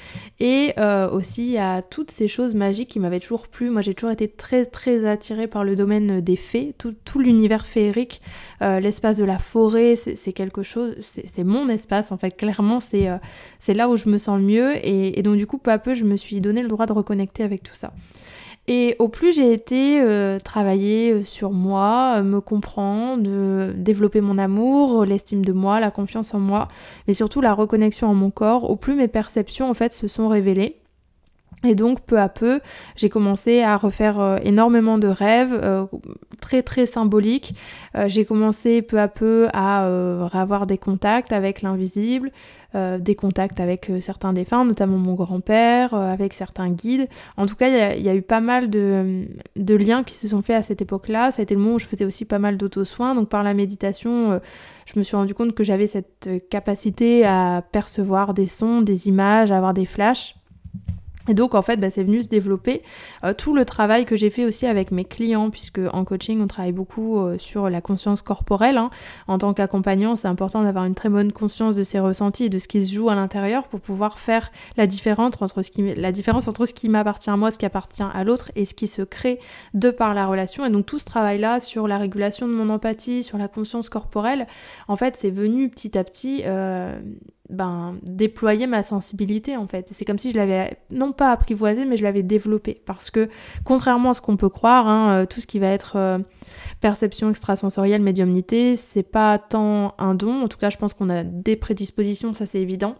et 0.40 0.75
euh, 0.79 1.11
aussi 1.11 1.57
à 1.57 1.81
toutes 1.81 2.11
ces 2.11 2.29
choses 2.29 2.55
magiques 2.55 2.90
qui 2.90 3.01
m'avaient 3.01 3.20
toujours 3.20 3.48
plu. 3.48 3.70
Moi 3.70 3.81
j'ai 3.81 3.94
toujours 3.94 4.11
été 4.12 4.29
très 4.29 4.66
très 4.66 5.07
attirée 5.07 5.46
par 5.46 5.64
le 5.64 5.75
domaine 5.75 6.20
des 6.20 6.37
fées, 6.37 6.75
tout, 6.77 6.94
l'univers 7.18 7.64
féerique, 7.64 8.20
euh, 8.61 8.79
l'espace 8.79 9.16
de 9.16 9.25
la 9.25 9.38
forêt, 9.38 9.96
c'est 9.96 10.33
quelque 10.33 10.62
chose, 10.62 10.96
c'est 11.01 11.44
mon 11.44 11.68
espace 11.68 12.12
en 12.12 12.18
fait, 12.18 12.33
clairement 12.33 12.81
c'est 12.81 13.75
là 13.75 13.88
où 13.88 13.96
je 13.96 14.09
me 14.09 14.18
sens 14.18 14.38
le 14.38 14.44
mieux 14.44 14.77
et, 14.77 15.18
et 15.18 15.22
donc 15.22 15.37
du 15.37 15.46
coup 15.46 15.59
peu 15.59 15.70
à 15.70 15.79
peu 15.79 15.94
je 15.94 16.05
me 16.05 16.16
suis 16.16 16.40
donné 16.40 16.62
le 16.62 16.68
droit 16.68 16.87
de 16.87 16.92
reconnecter 16.92 17.42
avec 17.42 17.62
tout 17.62 17.75
ça. 17.75 17.92
Et 18.75 18.97
au 18.99 19.09
plus 19.09 19.37
j'ai 19.37 19.53
été 19.53 20.01
euh, 20.01 20.39
travailler 20.39 21.13
euh, 21.13 21.25
sur 21.25 21.53
moi, 21.53 22.15
euh, 22.17 22.23
me 22.23 22.41
comprendre, 22.41 23.71
développer 23.75 24.23
mon 24.23 24.39
amour, 24.39 25.05
l'estime 25.05 25.45
de 25.45 25.53
moi, 25.53 25.79
la 25.79 25.91
confiance 25.91 26.33
en 26.33 26.41
moi, 26.41 26.69
mais 27.07 27.13
surtout 27.13 27.43
la 27.43 27.53
reconnexion 27.53 28.09
en 28.09 28.15
mon 28.15 28.31
corps, 28.31 28.71
au 28.71 28.77
plus 28.77 28.95
mes 28.95 29.09
perceptions 29.09 29.69
en 29.69 29.75
fait 29.75 29.93
se 29.93 30.09
sont 30.09 30.27
révélées. 30.27 30.82
Et 31.65 31.75
donc 31.75 32.01
peu 32.01 32.19
à 32.19 32.29
peu, 32.29 32.61
j'ai 32.97 33.09
commencé 33.09 33.62
à 33.62 33.77
refaire 33.77 34.41
énormément 34.43 34.99
de 34.99 35.07
rêves, 35.07 35.88
très 36.41 36.62
très 36.62 36.87
symboliques. 36.87 37.55
j'ai 38.07 38.25
commencé 38.25 38.83
peu 38.83 38.99
à 38.99 39.07
peu 39.07 39.47
à 39.53 39.87
avoir 40.33 40.67
des 40.67 40.79
contacts 40.79 41.33
avec 41.33 41.62
l'invisible, 41.62 42.33
euh, 42.75 42.99
des 42.99 43.15
contacts 43.15 43.61
avec 43.61 43.91
euh, 43.91 44.01
certains 44.01 44.33
défunts, 44.33 44.65
notamment 44.65 44.97
mon 44.97 45.12
grand-père, 45.12 45.93
euh, 45.93 46.11
avec 46.11 46.33
certains 46.33 46.71
guides. 46.71 47.07
En 47.37 47.45
tout 47.45 47.55
cas, 47.55 47.69
il 47.69 48.03
y, 48.03 48.09
a 48.09 48.15
eu 48.15 48.23
pas 48.23 48.41
mal 48.41 48.71
de, 48.71 49.27
liens 49.57 50.03
qui 50.05 50.15
se 50.15 50.27
sont 50.29 50.41
faits 50.41 50.57
à 50.57 50.62
cette 50.62 50.81
époque-là. 50.81 51.33
Ça 51.33 51.41
a 51.41 51.43
été 51.43 51.55
le 51.55 51.61
moment 51.61 51.75
où 51.75 51.79
je 51.79 51.85
faisais 51.85 52.07
aussi 52.07 52.25
pas 52.25 52.38
mal 52.38 52.57
d'auto-soins. 52.57 53.15
Donc 53.15 53.29
par 53.29 53.43
la 53.43 53.53
méditation, 53.53 54.41
je 54.87 54.99
me 54.99 55.05
suis 55.05 55.17
rendu 55.17 55.35
compte 55.35 55.55
que 55.55 55.65
j'avais 55.65 55.87
cette 55.87 56.31
capacité 56.49 57.27
à 57.27 57.62
percevoir 57.73 58.33
des 58.33 58.47
sons, 58.47 58.81
des 58.81 59.07
images, 59.07 59.53
à 59.53 59.59
avoir 59.59 59.75
des 59.75 59.85
flashs. 59.85 60.37
Et 61.29 61.35
donc 61.35 61.55
en 61.55 61.63
fait, 61.63 61.77
bah, 61.77 61.91
c'est 61.91 62.05
venu 62.05 62.21
se 62.21 62.29
développer 62.29 62.83
euh, 63.25 63.35
tout 63.35 63.55
le 63.55 63.65
travail 63.65 64.05
que 64.05 64.17
j'ai 64.17 64.31
fait 64.31 64.45
aussi 64.45 64.67
avec 64.67 64.91
mes 64.91 65.05
clients, 65.05 65.51
puisque 65.51 65.81
en 65.93 66.05
coaching, 66.05 66.41
on 66.41 66.47
travaille 66.47 66.73
beaucoup 66.73 67.19
euh, 67.19 67.39
sur 67.39 67.71
la 67.71 67.81
conscience 67.81 68.23
corporelle. 68.23 68.79
Hein. 68.79 68.91
En 69.29 69.39
tant 69.39 69.55
qu'accompagnant, 69.55 70.17
c'est 70.17 70.29
important 70.29 70.63
d'avoir 70.63 70.85
une 70.85 70.95
très 70.95 71.09
bonne 71.09 71.33
conscience 71.33 71.77
de 71.77 71.85
ses 71.85 72.01
ressentis 72.01 72.45
et 72.45 72.49
de 72.49 72.59
ce 72.59 72.69
qui 72.69 72.85
se 72.85 72.95
joue 72.95 73.09
à 73.09 73.15
l'intérieur 73.15 73.65
pour 73.69 73.81
pouvoir 73.81 74.19
faire 74.19 74.51
la 74.77 74.87
différence 74.87 75.41
entre 75.41 75.63
ce 75.63 75.71
qui, 75.71 75.95
la 75.95 76.13
différence 76.13 76.49
entre 76.49 76.67
ce 76.67 76.75
qui 76.75 76.89
m'appartient 76.89 77.31
à 77.31 77.37
moi, 77.37 77.51
ce 77.51 77.59
qui 77.59 77.67
appartient 77.67 78.03
à 78.03 78.25
l'autre 78.25 78.51
et 78.57 78.65
ce 78.65 78.75
qui 78.75 78.89
se 78.89 79.03
crée 79.03 79.39
de 79.75 79.91
par 79.91 80.15
la 80.15 80.27
relation. 80.27 80.65
Et 80.65 80.71
donc 80.71 80.87
tout 80.87 80.99
ce 80.99 81.05
travail-là 81.05 81.61
sur 81.61 81.87
la 81.87 81.99
régulation 81.99 82.49
de 82.49 82.53
mon 82.53 82.69
empathie, 82.69 83.23
sur 83.23 83.39
la 83.39 83.49
conscience 83.49 83.89
corporelle, 83.89 84.47
en 84.89 84.97
fait, 84.97 85.17
c'est 85.17 85.31
venu 85.31 85.69
petit 85.69 85.97
à 85.97 86.05
petit 86.05 86.43
euh, 86.45 87.01
ben, 87.53 87.97
déployer 88.03 88.67
ma 88.67 88.83
sensibilité 88.83 89.57
en 89.57 89.67
fait. 89.67 89.88
C'est 89.93 90.05
comme 90.05 90.19
si 90.19 90.33
je 90.33 90.37
l'avais 90.37 90.79
non 90.91 91.12
pas 91.12 91.31
apprivoisée, 91.31 91.85
mais 91.85 91.97
je 91.97 92.03
l'avais 92.03 92.23
développée. 92.23 92.83
Parce 92.87 93.11
que 93.11 93.29
contrairement 93.65 94.11
à 94.11 94.12
ce 94.15 94.21
qu'on 94.21 94.37
peut 94.37 94.49
croire, 94.49 94.88
hein, 94.88 95.23
euh, 95.23 95.27
tout 95.27 95.41
ce 95.41 95.47
qui 95.47 95.59
va 95.59 95.69
être 95.69 95.97
euh, 95.97 96.19
perception 96.81 97.31
extrasensorielle, 97.31 98.03
médiumnité, 98.03 98.77
c'est 98.77 99.03
pas 99.03 99.38
tant 99.38 99.95
un 99.99 100.15
don. 100.15 100.43
En 100.43 100.49
tout 100.49 100.59
cas, 100.59 100.71
je 100.71 100.79
pense 100.79 100.95
qu'on 100.95 101.11
a 101.11 101.23
des 101.25 101.57
prédispositions, 101.57 102.35
ça 102.35 102.47
c'est 102.47 102.61
évident. 102.61 102.97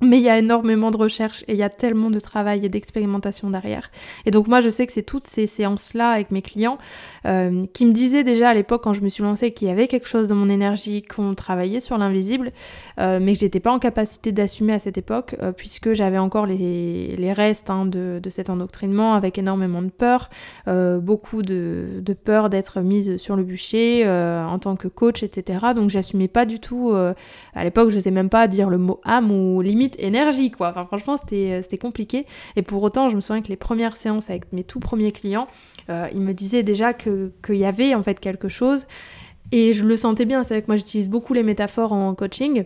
Mais 0.00 0.18
il 0.18 0.22
y 0.22 0.28
a 0.28 0.38
énormément 0.38 0.92
de 0.92 0.96
recherches 0.96 1.42
et 1.48 1.54
il 1.54 1.58
y 1.58 1.62
a 1.64 1.70
tellement 1.70 2.10
de 2.10 2.20
travail 2.20 2.64
et 2.64 2.68
d'expérimentation 2.68 3.50
derrière. 3.50 3.90
Et 4.26 4.30
donc 4.30 4.46
moi 4.46 4.60
je 4.60 4.68
sais 4.68 4.86
que 4.86 4.92
c'est 4.92 5.02
toutes 5.02 5.26
ces 5.26 5.48
séances-là 5.48 6.10
avec 6.10 6.30
mes 6.30 6.42
clients 6.42 6.78
euh, 7.26 7.62
qui 7.72 7.84
me 7.84 7.92
disaient 7.92 8.22
déjà 8.22 8.50
à 8.50 8.54
l'époque 8.54 8.84
quand 8.84 8.92
je 8.92 9.00
me 9.00 9.08
suis 9.08 9.24
lancée 9.24 9.50
qu'il 9.50 9.66
y 9.66 9.70
avait 9.72 9.88
quelque 9.88 10.06
chose 10.06 10.28
dans 10.28 10.36
mon 10.36 10.48
énergie, 10.48 11.02
qu'on 11.02 11.34
travaillait 11.34 11.80
sur 11.80 11.98
l'invisible, 11.98 12.52
euh, 13.00 13.18
mais 13.20 13.32
que 13.32 13.40
j'étais 13.40 13.58
pas 13.58 13.72
en 13.72 13.80
capacité 13.80 14.30
d'assumer 14.30 14.72
à 14.72 14.78
cette 14.78 14.98
époque 14.98 15.34
euh, 15.42 15.50
puisque 15.50 15.94
j'avais 15.94 16.18
encore 16.18 16.46
les, 16.46 17.16
les 17.16 17.32
restes 17.32 17.68
hein, 17.68 17.84
de, 17.84 18.20
de, 18.22 18.30
cet 18.30 18.50
endoctrinement 18.50 19.14
avec 19.14 19.36
énormément 19.36 19.82
de 19.82 19.90
peur, 19.90 20.30
beaucoup 20.66 21.42
de, 21.42 22.00
de 22.00 22.12
peur 22.12 22.50
d'être 22.50 22.80
mise 22.80 23.16
sur 23.16 23.34
le 23.34 23.42
bûcher 23.42 24.08
en 24.08 24.58
tant 24.58 24.76
que 24.76 24.86
coach, 24.86 25.22
etc. 25.22 25.58
Donc 25.74 25.90
j'assumais 25.90 26.28
pas 26.28 26.44
du 26.44 26.60
tout, 26.60 26.92
à 26.92 27.64
l'époque 27.64 27.90
je 27.90 27.96
n'osais 27.96 28.10
même 28.10 28.28
pas 28.28 28.46
dire 28.46 28.68
le 28.68 28.78
mot 28.78 29.00
âme 29.04 29.30
ou 29.30 29.60
limite 29.60 29.87
énergie, 29.98 30.50
quoi. 30.50 30.70
Enfin, 30.70 30.84
franchement, 30.84 31.16
euh, 31.32 31.62
c'était 31.62 31.78
compliqué. 31.78 32.26
Et 32.56 32.62
pour 32.62 32.82
autant, 32.82 33.08
je 33.08 33.16
me 33.16 33.20
souviens 33.20 33.42
que 33.42 33.48
les 33.48 33.56
premières 33.56 33.96
séances 33.96 34.30
avec 34.30 34.52
mes 34.52 34.64
tout 34.64 34.80
premiers 34.80 35.12
clients, 35.12 35.48
euh, 35.90 36.08
ils 36.12 36.20
me 36.20 36.34
disaient 36.34 36.62
déjà 36.62 36.92
qu'il 36.92 37.32
y 37.50 37.64
avait 37.64 37.94
en 37.94 38.02
fait 38.02 38.20
quelque 38.20 38.48
chose. 38.48 38.86
Et 39.52 39.72
je 39.72 39.84
le 39.84 39.96
sentais 39.96 40.24
bien. 40.24 40.42
C'est 40.44 40.54
vrai 40.54 40.62
que 40.62 40.68
moi, 40.68 40.76
j'utilise 40.76 41.08
beaucoup 41.08 41.34
les 41.34 41.42
métaphores 41.42 41.92
en 41.92 42.14
coaching. 42.14 42.64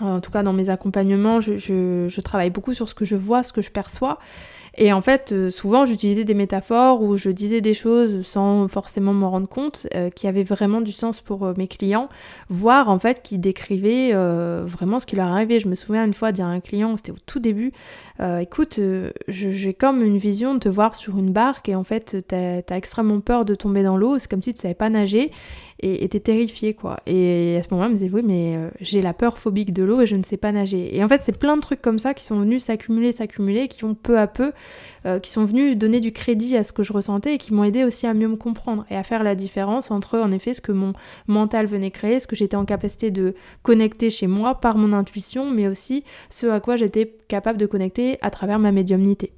En 0.00 0.20
tout 0.20 0.30
cas, 0.30 0.42
dans 0.42 0.52
mes 0.52 0.68
accompagnements, 0.68 1.40
je, 1.40 1.56
je 1.56 2.20
travaille 2.20 2.50
beaucoup 2.50 2.74
sur 2.74 2.88
ce 2.88 2.94
que 2.94 3.06
je 3.06 3.16
vois, 3.16 3.42
ce 3.42 3.52
que 3.52 3.62
je 3.62 3.70
perçois. 3.70 4.18
Et 4.78 4.92
en 4.92 5.00
fait, 5.00 5.32
euh, 5.32 5.50
souvent, 5.50 5.86
j'utilisais 5.86 6.24
des 6.24 6.34
métaphores 6.34 7.02
ou 7.02 7.16
je 7.16 7.30
disais 7.30 7.60
des 7.60 7.72
choses 7.72 8.26
sans 8.26 8.68
forcément 8.68 9.14
m'en 9.14 9.30
rendre 9.30 9.48
compte, 9.48 9.86
euh, 9.94 10.10
qui 10.10 10.26
avaient 10.26 10.42
vraiment 10.42 10.82
du 10.82 10.92
sens 10.92 11.20
pour 11.22 11.44
euh, 11.44 11.54
mes 11.56 11.66
clients, 11.66 12.08
voire 12.50 12.90
en 12.90 12.98
fait 12.98 13.22
qui 13.22 13.38
décrivaient 13.38 14.12
vraiment 14.12 14.98
ce 14.98 15.06
qui 15.06 15.16
leur 15.16 15.28
arrivait. 15.28 15.60
Je 15.60 15.68
me 15.68 15.74
souviens 15.74 16.04
une 16.04 16.14
fois 16.14 16.32
dire 16.32 16.46
à 16.46 16.48
un 16.48 16.60
client, 16.60 16.96
c'était 16.96 17.12
au 17.12 17.18
tout 17.24 17.40
début, 17.40 17.72
écoute, 18.40 18.80
j'ai 19.28 19.74
comme 19.74 20.02
une 20.02 20.18
vision 20.18 20.54
de 20.54 20.60
te 20.60 20.68
voir 20.68 20.94
sur 20.94 21.18
une 21.18 21.32
barque 21.32 21.68
et 21.68 21.74
en 21.74 21.84
fait, 21.84 22.24
t'as 22.26 22.60
as 22.68 22.76
extrêmement 22.76 23.20
peur 23.20 23.44
de 23.44 23.54
tomber 23.54 23.82
dans 23.82 23.96
l'eau, 23.96 24.18
c'est 24.18 24.30
comme 24.30 24.42
si 24.42 24.54
tu 24.54 24.60
savais 24.60 24.74
pas 24.74 24.90
nager 24.90 25.30
et 25.80 26.04
était 26.04 26.20
terrifiée 26.20 26.74
quoi. 26.74 27.00
Et 27.06 27.56
à 27.58 27.62
ce 27.62 27.68
moment-là, 27.70 27.88
je 27.88 27.92
me 27.92 27.98
disais 27.98 28.10
oui 28.12 28.22
mais 28.24 28.56
euh, 28.56 28.70
j'ai 28.80 29.02
la 29.02 29.12
peur 29.12 29.38
phobique 29.38 29.72
de 29.72 29.82
l'eau 29.82 30.00
et 30.00 30.06
je 30.06 30.16
ne 30.16 30.22
sais 30.22 30.36
pas 30.36 30.52
nager. 30.52 30.96
Et 30.96 31.04
en 31.04 31.08
fait, 31.08 31.22
c'est 31.22 31.36
plein 31.38 31.56
de 31.56 31.60
trucs 31.60 31.82
comme 31.82 31.98
ça 31.98 32.14
qui 32.14 32.24
sont 32.24 32.38
venus 32.40 32.64
s'accumuler, 32.64 33.12
s'accumuler, 33.12 33.68
qui 33.68 33.84
ont 33.84 33.94
peu 33.94 34.18
à 34.18 34.26
peu, 34.26 34.52
euh, 35.04 35.18
qui 35.18 35.30
sont 35.30 35.44
venus 35.44 35.76
donner 35.76 36.00
du 36.00 36.12
crédit 36.12 36.56
à 36.56 36.64
ce 36.64 36.72
que 36.72 36.82
je 36.82 36.92
ressentais 36.92 37.34
et 37.34 37.38
qui 37.38 37.52
m'ont 37.52 37.64
aidé 37.64 37.84
aussi 37.84 38.06
à 38.06 38.14
mieux 38.14 38.28
me 38.28 38.36
comprendre 38.36 38.86
et 38.90 38.96
à 38.96 39.02
faire 39.02 39.22
la 39.22 39.34
différence 39.34 39.90
entre 39.90 40.18
en 40.18 40.30
effet 40.30 40.54
ce 40.54 40.60
que 40.60 40.72
mon 40.72 40.94
mental 41.26 41.66
venait 41.66 41.90
créer, 41.90 42.20
ce 42.20 42.26
que 42.26 42.36
j'étais 42.36 42.56
en 42.56 42.64
capacité 42.64 43.10
de 43.10 43.34
connecter 43.62 44.10
chez 44.10 44.26
moi 44.26 44.56
par 44.56 44.78
mon 44.78 44.92
intuition, 44.92 45.50
mais 45.50 45.68
aussi 45.68 46.04
ce 46.30 46.46
à 46.46 46.60
quoi 46.60 46.76
j'étais 46.76 47.16
capable 47.28 47.58
de 47.58 47.66
connecter 47.66 48.18
à 48.22 48.30
travers 48.30 48.58
ma 48.58 48.72
médiumnité. 48.72 49.32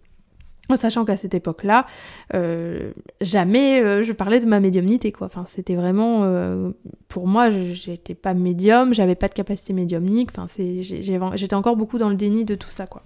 Sachant 0.77 1.07
qu'à 1.07 1.17
cette 1.17 1.35
époque-là, 1.35 1.87
euh, 2.35 2.93
jamais 3.23 3.83
euh, 3.83 4.03
je 4.03 4.13
parlais 4.13 4.39
de 4.39 4.45
ma 4.45 4.61
médiumnité, 4.61 5.13
quoi. 5.13 5.27
Enfin, 5.29 5.45
c'était 5.49 5.75
vraiment, 5.75 6.25
euh, 6.25 6.71
pour 7.09 7.27
moi, 7.27 7.51
j'étais 7.51 8.15
pas 8.15 8.35
médium, 8.35 8.93
j'avais 8.93 9.15
pas 9.15 9.29
de 9.29 9.35
capacité 9.35 9.73
médiumnique. 9.73 10.29
Enfin, 10.37 10.47
j'étais 10.81 11.55
encore 11.55 11.77
beaucoup 11.77 11.97
dans 11.97 12.11
le 12.11 12.17
déni 12.17 12.45
de 12.45 12.55
tout 12.55 12.71
ça, 12.71 12.87
quoi. 12.87 13.03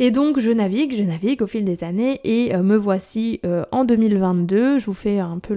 Et 0.00 0.10
donc, 0.10 0.40
je 0.40 0.50
navigue, 0.50 0.96
je 0.96 1.04
navigue 1.04 1.42
au 1.42 1.46
fil 1.46 1.64
des 1.64 1.84
années, 1.84 2.20
et 2.24 2.56
me 2.56 2.76
voici 2.76 3.40
en 3.70 3.84
2022. 3.84 4.78
Je 4.78 4.86
vous 4.86 4.92
fais 4.92 5.20
un 5.20 5.38
peu 5.38 5.54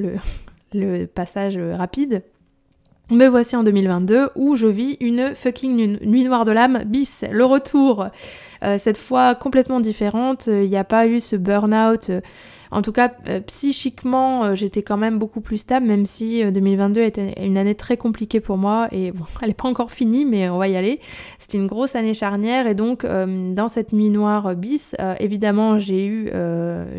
le 0.74 1.06
passage 1.14 1.58
rapide. 1.58 2.22
Me 3.12 3.28
voici 3.28 3.56
en 3.56 3.64
2022 3.64 4.30
où 4.34 4.56
je 4.56 4.66
vis 4.66 4.98
une 5.00 5.36
fucking 5.36 6.00
nuit 6.02 6.24
noire 6.24 6.44
de 6.44 6.52
l'âme 6.52 6.84
bis, 6.88 7.24
le 7.30 7.46
retour. 7.46 8.08
Euh, 8.64 8.80
cette 8.80 8.98
fois 8.98 9.36
complètement 9.36 9.80
différente, 9.80 10.48
il 10.48 10.68
n'y 10.68 10.76
a 10.76 10.84
pas 10.84 11.06
eu 11.06 11.20
ce 11.20 11.36
burn-out 11.36 12.10
en 12.76 12.82
tout 12.82 12.92
cas, 12.92 13.14
euh, 13.28 13.40
psychiquement, 13.40 14.44
euh, 14.44 14.56
j'étais 14.56 14.82
quand 14.82 14.98
même 14.98 15.18
beaucoup 15.18 15.40
plus 15.40 15.58
stable, 15.58 15.86
même 15.86 16.06
si 16.06 16.44
2022 16.44 17.00
euh, 17.00 17.06
était 17.06 17.34
une 17.42 17.58
année 17.58 17.76
très 17.76 17.96
compliquée 17.96 18.40
pour 18.40 18.58
moi. 18.58 18.90
Et 18.92 19.12
bon, 19.14 19.24
elle 19.42 19.48
n'est 19.48 19.54
pas 19.54 19.70
encore 19.70 19.92
finie, 19.92 20.26
mais 20.26 20.50
on 20.50 20.58
va 20.58 20.68
y 20.68 20.76
aller. 20.76 21.00
C'était 21.40 21.58
une 21.58 21.68
grosse 21.68 21.96
année 21.96 22.14
charnière. 22.14 22.68
Et 22.68 22.76
donc, 22.76 23.06
dans 23.06 23.68
cette 23.68 23.94
nuit 23.94 24.10
noire 24.10 24.56
bis, 24.56 24.96
évidemment, 25.20 25.80
j'ai 25.80 26.06
eu, 26.06 26.32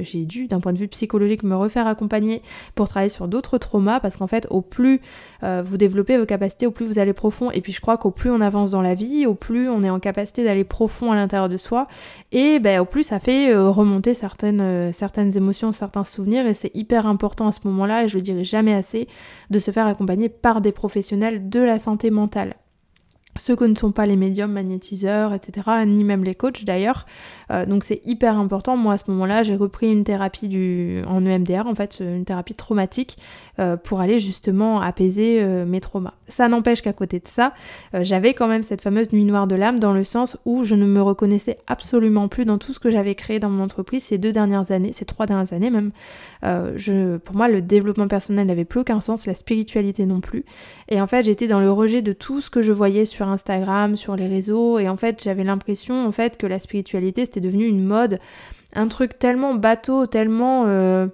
j'ai 0.01 0.25
dû, 0.25 0.47
d'un 0.47 0.61
point 0.61 0.73
de 0.73 0.79
vue 0.79 0.89
psychologique, 0.89 1.43
me 1.43 1.57
refaire 1.57 1.87
accompagner 1.87 2.43
pour 2.75 2.89
travailler 2.89 3.11
sur 3.11 3.29
d'autres 3.29 3.59
traumas. 3.59 4.01
Parce 4.01 4.17
qu'en 4.17 4.27
fait, 4.27 4.47
au 4.51 4.61
plus 4.63 5.01
vous 5.43 5.77
développez 5.77 6.19
vos 6.19 6.27
capacités, 6.27 6.67
au 6.67 6.71
plus 6.71 6.87
vous 6.87 6.99
allez 6.99 7.13
profond. 7.13 7.51
Et 7.51 7.61
puis, 7.61 7.73
je 7.73 7.81
crois 7.81 7.97
qu'au 7.99 8.11
plus 8.11 8.31
on 8.31 8.41
avance 8.41 8.71
dans 8.71 8.83
la 8.83 8.95
vie, 8.95 9.27
au 9.27 9.35
plus 9.35 9.69
on 9.69 9.83
est 9.83 9.91
en 9.91 10.01
capacité 10.01 10.45
d'aller 10.45 10.65
profond 10.65 11.13
à 11.13 11.15
l'intérieur 11.15 11.49
de 11.49 11.57
soi. 11.57 11.89
Et 12.33 12.59
ben, 12.59 12.81
au 12.81 12.85
plus 12.85 13.05
ça 13.05 13.21
fait 13.21 13.55
remonter 13.55 14.15
certaines, 14.15 14.93
certaines 14.93 15.37
émotions 15.37 15.73
certains 15.73 16.05
souvenirs 16.05 16.47
et 16.47 16.55
c'est 16.55 16.75
hyper 16.75 17.07
important 17.07 17.49
à 17.49 17.53
ce 17.53 17.61
moment-là 17.65 18.05
et 18.05 18.09
je 18.09 18.17
le 18.17 18.23
dirai 18.23 18.45
jamais 18.45 18.75
assez 18.75 19.09
de 19.51 19.59
se 19.59 19.71
faire 19.71 19.87
accompagner 19.87 20.29
par 20.29 20.61
des 20.61 20.73
professionnels 20.73 21.49
de 21.49 21.61
la 21.61 21.79
santé 21.79 22.11
mentale 22.11 22.57
ceux 23.39 23.55
que 23.55 23.65
ne 23.65 23.75
sont 23.75 23.93
pas 23.93 24.07
les 24.07 24.17
médiums, 24.17 24.53
magnétiseurs, 24.53 25.35
etc., 25.35 25.85
ni 25.87 26.05
même 26.05 26.25
les 26.25 26.35
coachs 26.35 26.65
d'ailleurs. 26.65 27.05
Euh, 27.51 27.67
donc 27.67 27.85
c'est 27.85 28.01
hyper 28.07 28.39
important. 28.39 28.79
Moi 28.79 28.95
à 28.95 28.99
ce 28.99 29.11
moment-là, 29.11 29.43
j'ai 29.43 29.57
repris 29.57 29.91
une 29.91 30.05
thérapie 30.05 30.49
du... 30.49 31.03
en 31.07 31.25
EMDR, 31.27 31.67
en 31.67 31.75
fait, 31.75 31.99
une 32.01 32.25
thérapie 32.25 32.55
traumatique 32.55 33.19
euh, 33.59 33.77
pour 33.77 34.01
aller 34.01 34.19
justement 34.19 34.81
apaiser 34.81 35.43
euh, 35.43 35.65
mes 35.65 35.81
traumas. 35.81 36.15
Ça 36.29 36.49
n'empêche 36.49 36.83
qu'à 36.83 36.93
côté 36.93 37.19
de 37.21 37.29
ça, 37.29 37.53
j'avais 37.95 38.35
quand 38.35 38.49
même 38.49 38.63
cette 38.63 38.81
fameuse 38.81 39.13
nuit 39.13 39.25
noire 39.25 39.47
de 39.47 39.55
l'âme 39.55 39.79
dans 39.79 39.93
le 39.93 40.05
sens 40.05 40.37
où 40.45 40.65
je 40.65 40.75
ne 40.75 40.87
me 40.87 41.01
reconnaissais 41.01 41.59
absolument 41.67 42.29
plus 42.29 42.45
dans 42.45 42.59
tout 42.59 42.73
ce 42.73 42.81
que 42.81 42.91
j'avais 42.91 43.15
créé 43.15 43.39
dans 43.39 43.49
mon 43.49 43.63
entreprise 43.63 44.05
ces 44.05 44.19
deux 44.19 44.33
dernières 44.33 44.73
années, 44.73 44.93
ces 44.93 45.05
trois 45.05 45.27
dernières 45.27 45.53
années 45.53 45.71
même. 45.71 45.93
Pour 46.41 47.37
moi, 47.37 47.49
le 47.49 47.61
développement 47.63 48.09
personnel 48.09 48.47
n'avait 48.47 48.65
plus 48.65 48.81
aucun 48.81 49.01
sens, 49.01 49.27
la 49.27 49.35
spiritualité 49.35 50.07
non 50.07 50.21
plus. 50.21 50.45
Et 50.89 51.01
en 51.01 51.07
fait, 51.07 51.25
j'étais 51.25 51.47
dans 51.47 51.61
le 51.61 51.71
rejet 51.71 52.03
de 52.03 52.13
tout 52.13 52.41
ce 52.41 52.51
que 52.51 52.63
je 52.63 52.73
voyais 52.73 53.05
sur 53.05 53.29
Instagram, 53.29 53.97
sur 53.97 54.17
les 54.17 54.27
réseaux, 54.27 54.79
et 54.79 54.89
en 54.89 54.97
fait 54.97 55.23
j'avais 55.23 55.45
l'impression 55.45 56.07
en 56.07 56.13
fait 56.13 56.37
que 56.37 56.47
la 56.47 56.59
spiritualité 56.59 57.25
c'était 57.25 57.41
devenu 57.41 57.67
une 57.67 57.85
mode, 57.85 58.19
un 58.75 58.89
truc 58.89 59.19
tellement 59.19 59.55
bateau, 59.55 60.07
tellement 60.07 60.65
euh, 60.67 61.07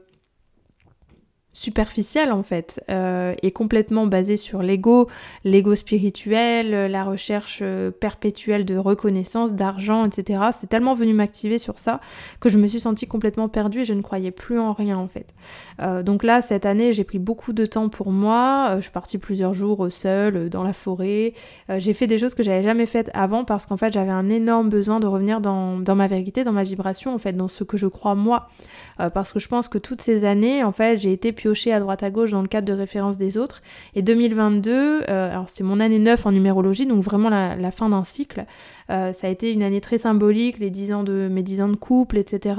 superficielle 1.55 2.33
en 2.33 2.43
fait 2.43 2.83
euh, 2.91 3.35
et 3.43 3.51
complètement 3.51 4.07
basée 4.07 4.37
sur 4.37 4.63
l'ego, 4.63 5.09
l'ego 5.45 5.75
spirituel, 5.75 6.91
la 6.91 7.05
recherche 7.05 7.59
euh, 7.63 7.91
perpétuelle 7.91 8.65
de 8.65 8.77
reconnaissance, 8.77 9.53
d'argent, 9.53 10.07
etc. 10.07 10.45
C'est 10.59 10.69
tellement 10.69 10.95
venu 10.95 11.13
m'activer 11.13 11.59
sur 11.59 11.79
ça 11.79 12.01
que 12.41 12.49
je 12.49 12.57
me 12.57 12.67
suis 12.67 12.81
sentie 12.81 13.07
complètement 13.07 13.49
perdue 13.49 13.81
et 13.81 13.85
je 13.85 13.93
ne 13.93 14.01
croyais 14.01 14.31
plus 14.31 14.59
en 14.59 14.73
rien 14.73 14.97
en 14.97 15.09
fait. 15.09 15.35
Euh, 15.81 16.03
donc 16.03 16.23
là 16.23 16.41
cette 16.41 16.65
année 16.65 16.93
j'ai 16.93 17.05
pris 17.05 17.19
beaucoup 17.19 17.53
de 17.53 17.67
temps 17.67 17.91
pour 17.91 18.13
moi, 18.13 18.77
je 18.77 18.83
suis 18.83 18.91
partie 18.91 19.19
plusieurs 19.19 19.53
jours 19.53 19.89
seule 19.91 20.49
dans 20.49 20.63
la 20.63 20.73
forêt, 20.73 21.35
j'ai 21.69 21.93
fait 21.93 22.07
des 22.07 22.17
choses 22.17 22.35
que 22.35 22.43
j'avais 22.43 22.63
jamais 22.63 22.87
faites 22.87 23.11
avant 23.13 23.45
parce 23.45 23.67
qu'en 23.67 23.77
fait 23.77 23.93
j'avais 23.93 24.11
un 24.11 24.31
énorme 24.31 24.71
besoin 24.71 25.01
de 25.01 25.07
revenir 25.07 25.41
dans, 25.41 25.79
dans, 25.79 25.95
ma 25.95 26.07
vérité, 26.07 26.45
dans 26.45 26.53
ma 26.53 26.65
vibration 26.65 27.15
en 27.15 27.19
fait, 27.19 27.35
dans 27.35 27.49
ce 27.49 27.65
que 27.65 27.77
je 27.77 27.87
crois 27.87 28.15
moi. 28.15 28.49
parce 28.97 29.33
que 29.33 29.39
je 29.39 29.49
pense 29.49 29.69
que 29.69 29.79
toutes 29.79 30.01
ces 30.01 30.25
années 30.25 30.65
en 30.65 30.73
fait 30.73 30.99
j'ai 30.99 31.13
été 31.13 31.33
piocher 31.43 31.73
à 31.73 31.81
droite 31.81 32.05
à 32.05 32.11
gauche 32.11 32.31
dans 32.31 32.43
le 32.43 32.47
cadre 32.47 32.69
de 32.69 32.73
référence 32.73 33.19
des 33.19 33.37
autres. 33.37 33.63
Et 33.97 34.03
2022, 34.03 34.71
euh, 35.09 35.31
alors 35.31 35.49
c'est 35.49 35.65
mon 35.65 35.81
année 35.81 35.99
9 35.99 36.25
en 36.25 36.31
numérologie, 36.31 36.87
donc 36.87 37.03
vraiment 37.03 37.31
la, 37.31 37.71
fin 37.73 37.89
d'un 37.89 38.05
cycle. 38.05 38.47
Euh, 38.91 39.13
ça 39.13 39.27
a 39.27 39.31
été 39.31 39.53
une 39.53 39.65
année 39.65 39.81
très 39.81 39.99
symbolique, 39.99 40.59
les 40.59 40.71
10 40.71 40.93
ans 40.93 41.03
de, 41.03 41.29
mes 41.29 41.43
10 41.43 41.63
ans 41.63 41.69
de 41.69 41.75
couple, 41.75 42.17
etc. 42.17 42.55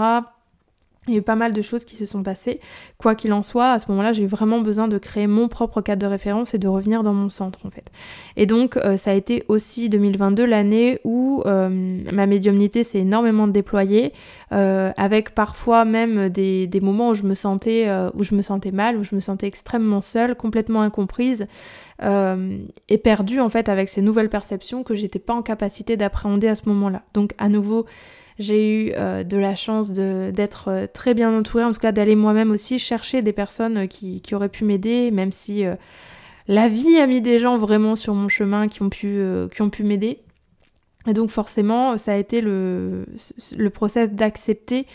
Il 1.08 1.14
y 1.14 1.18
a 1.18 1.20
eu 1.20 1.24
pas 1.24 1.36
mal 1.36 1.51
de 1.51 1.62
choses 1.62 1.84
qui 1.84 1.97
se 1.97 2.06
sont 2.06 2.24
passées. 2.24 2.62
Quoi 2.97 3.16
qu'il 3.16 3.34
en 3.34 3.41
soit, 3.41 3.72
à 3.72 3.80
ce 3.80 3.91
moment-là, 3.91 4.14
j'ai 4.14 4.26
vraiment 4.26 4.62
besoin 4.62 4.88
de 4.88 4.97
créer 4.97 5.28
mon 5.28 5.49
propre 5.49 5.82
cadre 5.82 6.01
de 6.01 6.08
référence 6.08 6.54
et 6.54 6.58
de 6.60 6.68
revenir 6.70 7.04
dans 7.04 7.14
mon 7.14 7.30
centre 7.30 7.60
en 7.66 7.70
fait. 7.70 7.91
Et 8.38 8.45
donc, 8.45 8.78
euh, 8.78 8.95
ça 8.95 9.12
a 9.12 9.14
été 9.14 9.43
aussi 9.49 9.89
2022 9.89 10.45
l'année 10.45 10.99
où 11.04 11.43
euh, 11.45 11.70
ma 12.14 12.26
médiumnité 12.26 12.86
s'est 12.86 12.99
énormément 12.99 13.47
déployée, 13.47 14.14
euh, 14.54 14.93
avec 14.95 15.36
parfois 15.36 15.84
même 15.84 16.30
des, 16.30 16.70
moments 16.82 17.10
où 17.10 17.16
je 17.16 17.24
me 17.24 17.36
sentais 17.36 17.89
où 18.14 18.24
je 18.24 18.36
me 18.36 18.41
sentais 18.41 18.72
mal, 18.72 18.97
où 18.97 19.04
je 19.04 19.16
me 19.16 19.20
sentais 19.20 19.47
extrêmement 19.47 20.01
seule, 20.01 20.36
complètement 20.36 20.82
incomprise. 20.82 21.47
et 22.01 22.97
perdue 22.97 23.39
en 23.39 23.49
fait 23.49 23.70
avec 23.70 23.89
ces 23.89 24.01
nouvelles 24.01 24.30
perceptions 24.30 24.84
que 24.84 24.93
j'étais 24.93 25.20
pas 25.20 25.34
en 25.34 25.41
capacité 25.41 25.95
d'appréhender 25.97 26.47
à 26.47 26.56
ce 26.56 26.68
moment-là. 26.68 27.04
Donc 27.14 27.34
à 27.38 27.49
nouveau, 27.49 27.86
j'ai 28.39 28.88
eu 28.88 28.93
euh, 28.95 29.23
de 29.23 29.38
la 29.38 29.55
chance 29.55 29.91
d'être 29.91 30.69
euh, 30.69 30.88
très 30.91 31.13
bien 31.13 31.36
entourée, 31.38 31.63
en 31.63 31.71
tout 31.71 31.79
cas 31.79 31.91
d'aller 31.91 32.15
moi-même 32.15 32.51
aussi 32.51 32.79
chercher 32.79 33.21
des 33.21 33.34
personnes 33.34 33.79
euh, 33.79 33.88
qui, 33.88 34.21
auraient 34.34 34.49
pu 34.49 34.65
m'aider, 34.65 35.11
même 35.11 35.31
si 35.31 35.63
la 36.47 36.67
vie 36.67 36.97
a 36.97 37.05
mis 37.05 37.21
des 37.21 37.39
gens 37.39 37.57
vraiment 37.57 37.95
sur 37.95 38.15
mon 38.15 38.29
chemin 38.29 38.67
qui 38.67 38.81
ont 38.81 38.89
pu, 38.89 39.23
qui 39.53 39.61
ont 39.61 39.69
pu 39.69 39.84
m'aider. 39.84 40.19
Et 41.05 41.13
donc 41.13 41.29
forcément, 41.29 41.97
ça 41.97 42.13
a 42.13 42.15
été 42.15 42.41
le, 42.41 43.05
le 43.55 43.69
process 43.69 44.09
d'accepter 44.09 44.88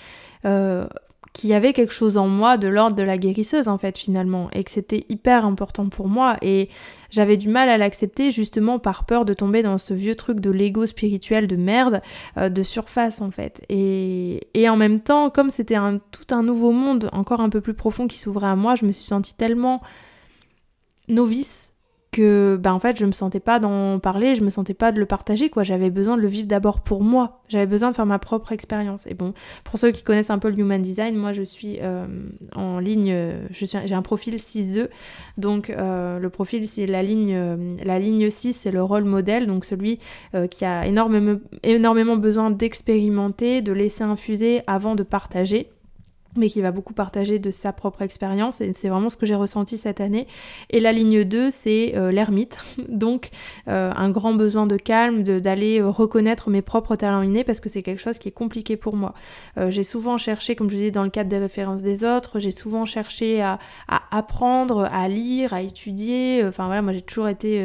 qu'il 1.33 1.51
y 1.51 1.55
avait 1.55 1.73
quelque 1.73 1.93
chose 1.93 2.17
en 2.17 2.29
moi 2.29 2.57
de 2.57 2.69
l'ordre 2.69 2.97
de 2.97 3.03
la 3.03 3.19
guérisseuse 3.19 3.69
en 3.69 3.79
fait 3.79 3.97
finalement 3.99 4.49
et 4.53 4.65
que 4.65 4.71
c'était 4.71 5.05
hyper 5.09 5.45
important 5.45 5.89
pour 5.89 6.09
moi 6.09 6.37
et 6.43 6.69
j'avais 7.11 7.37
du 7.37 7.49
mal 7.49 7.69
à 7.69 7.79
l'accepter 7.79 8.31
justement 8.31 8.79
par 8.79 9.05
peur 9.05 9.25
de 9.25 9.35
tomber 9.35 9.63
dans 9.63 9.79
ce 9.79 9.95
vieux 9.95 10.15
truc 10.15 10.41
de 10.41 10.51
l'ego 10.51 10.87
spirituel 10.87 11.47
de 11.47 11.57
merde 11.57 12.03
euh, 12.37 12.49
de 12.49 12.63
surface 12.63 13.21
en 13.21 13.31
fait. 13.31 13.65
Et, 13.69 14.49
et 14.55 14.69
en 14.69 14.77
même 14.77 15.01
temps 15.01 15.31
comme 15.31 15.51
c'était 15.51 15.77
un, 15.77 15.99
tout 15.99 16.35
un 16.35 16.43
nouveau 16.43 16.73
monde 16.73 17.09
encore 17.13 17.41
un 17.41 17.51
peu 17.51 17.61
plus 17.61 17.75
profond 17.75 18.09
qui 18.09 18.19
s'ouvrait 18.19 18.49
à 18.49 18.57
moi 18.57 18.75
je 18.75 18.85
me 18.85 18.93
suis 18.93 19.05
sentie 19.05 19.35
tellement 19.35 19.83
novice 21.09 21.73
que 22.11 22.59
bah 22.61 22.73
en 22.73 22.79
fait 22.79 22.99
je 22.99 23.05
me 23.05 23.13
sentais 23.13 23.41
pas 23.41 23.59
d'en 23.59 23.99
parler, 23.99 24.35
je 24.35 24.43
me 24.43 24.51
sentais 24.51 24.75
pas 24.75 24.93
de 24.93 24.99
le 24.99 25.07
partager 25.07 25.51
quoi, 25.51 25.63
j'avais 25.63 25.91
besoin 25.91 26.17
de 26.17 26.23
le 26.23 26.29
vivre 26.29 26.49
d'abord 26.49 26.81
pour 26.81 27.03
moi, 27.03 27.43
j'avais 27.49 27.67
besoin 27.67 27.91
de 27.91 27.97
faire 27.97 28.07
ma 28.07 28.19
propre 28.19 28.53
expérience. 28.53 29.07
Et 29.07 29.15
bon, 29.15 29.35
pour 29.65 29.79
ceux 29.79 29.91
qui 29.91 30.03
connaissent 30.03 30.31
un 30.31 30.39
peu 30.39 30.49
le 30.49 30.59
human 30.59 30.81
design, 30.81 31.17
moi 31.17 31.33
je 31.33 31.43
suis 31.43 31.79
euh, 31.83 32.07
en 32.55 32.79
ligne, 32.79 33.15
suis 33.53 33.67
j'ai 33.67 33.95
un 33.95 34.03
profil 34.03 34.37
6-2, 34.37 34.89
donc 35.37 35.71
euh, 35.71 36.19
le 36.19 36.31
profil 36.31 36.67
c'est 36.67 36.87
la 36.87 37.03
ligne 37.03 37.37
la 37.85 37.99
ligne 37.99 38.31
6 38.31 38.55
c'est 38.55 38.71
le 38.71 38.83
rôle 38.83 39.05
modèle, 39.05 39.47
donc 39.47 39.65
celui 39.65 39.99
euh, 40.35 40.47
qui 40.47 40.65
a 40.65 40.87
énormément 40.87 41.39
énormément 41.63 42.17
besoin 42.17 42.51
d'expérimenter, 42.51 43.61
de 43.61 43.73
laisser 43.73 44.05
infuser 44.05 44.63
avant 44.67 44.95
de 44.95 45.03
partager. 45.03 45.71
Mais 46.37 46.49
qui 46.49 46.61
va 46.61 46.71
beaucoup 46.71 46.95
partager 46.95 47.39
de 47.39 47.51
sa 47.51 47.73
propre 47.73 48.03
expérience 48.03 48.61
et 48.61 48.73
c'est 48.73 48.89
vraiment 48.89 49.09
ce 49.09 49.17
que 49.17 49.27
j'ai 49.27 49.35
ressenti 49.35 49.79
cette 49.79 50.01
année. 50.01 50.27
Et 50.71 50.81
la 50.81 50.93
ligne 50.93 51.25
2, 51.25 51.51
c'est 51.51 51.95
euh, 51.97 52.13
l'ermite, 52.13 52.59
donc 52.89 53.31
euh, 53.69 53.93
un 53.97 54.11
grand 54.11 54.35
besoin 54.35 54.67
de 54.67 54.77
calme, 54.77 55.23
d'aller 55.23 55.81
euh, 55.81 55.89
reconnaître 55.89 56.51
mes 56.51 56.63
propres 56.63 56.97
talents 56.97 57.23
innés 57.23 57.45
parce 57.45 57.61
que 57.61 57.69
c'est 57.69 57.83
quelque 57.83 58.01
chose 58.01 58.19
qui 58.19 58.29
est 58.29 58.33
compliqué 58.33 58.77
pour 58.77 58.97
moi. 58.97 59.15
j'ai 59.69 59.83
souvent 59.83 60.19
cherché, 60.19 60.55
comme 60.55 60.71
je 60.71 60.77
disais, 60.77 60.91
dans 60.91 61.03
le 61.03 61.11
cadre 61.11 61.31
des 61.31 61.39
références 61.39 61.83
des 61.83 62.05
autres, 62.05 62.39
j'ai 62.39 62.51
souvent 62.51 62.85
cherché 62.85 63.41
à, 63.41 63.59
à, 63.89 64.03
apprendre, 64.17 64.89
à 64.93 65.09
lire, 65.09 65.53
à 65.53 65.63
étudier. 65.63 66.45
Enfin 66.47 66.67
voilà, 66.67 66.83
moi 66.83 66.93
j'ai 66.93 67.03
toujours 67.03 67.29
été 67.29 67.63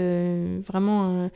vraiment 0.66 1.30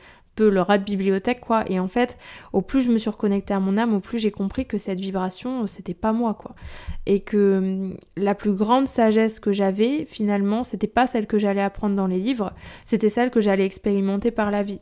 le 0.44 0.60
rat 0.60 0.78
de 0.78 0.84
bibliothèque, 0.84 1.40
quoi. 1.40 1.64
Et 1.70 1.78
en 1.80 1.88
fait, 1.88 2.16
au 2.52 2.62
plus 2.62 2.82
je 2.82 2.90
me 2.90 2.98
suis 2.98 3.10
reconnectée 3.10 3.54
à 3.54 3.60
mon 3.60 3.76
âme, 3.76 3.94
au 3.94 4.00
plus 4.00 4.18
j'ai 4.18 4.30
compris 4.30 4.66
que 4.66 4.78
cette 4.78 5.00
vibration, 5.00 5.66
c'était 5.66 5.94
pas 5.94 6.12
moi, 6.12 6.34
quoi. 6.34 6.54
Et 7.06 7.20
que 7.20 7.58
hum, 7.58 7.96
la 8.16 8.34
plus 8.34 8.52
grande 8.52 8.86
sagesse 8.86 9.40
que 9.40 9.52
j'avais, 9.52 10.06
finalement, 10.06 10.64
c'était 10.64 10.86
pas 10.86 11.06
celle 11.06 11.26
que 11.26 11.38
j'allais 11.38 11.62
apprendre 11.62 11.96
dans 11.96 12.06
les 12.06 12.18
livres, 12.18 12.52
c'était 12.84 13.10
celle 13.10 13.30
que 13.30 13.40
j'allais 13.40 13.66
expérimenter 13.66 14.30
par 14.30 14.50
la 14.50 14.62
vie. 14.62 14.80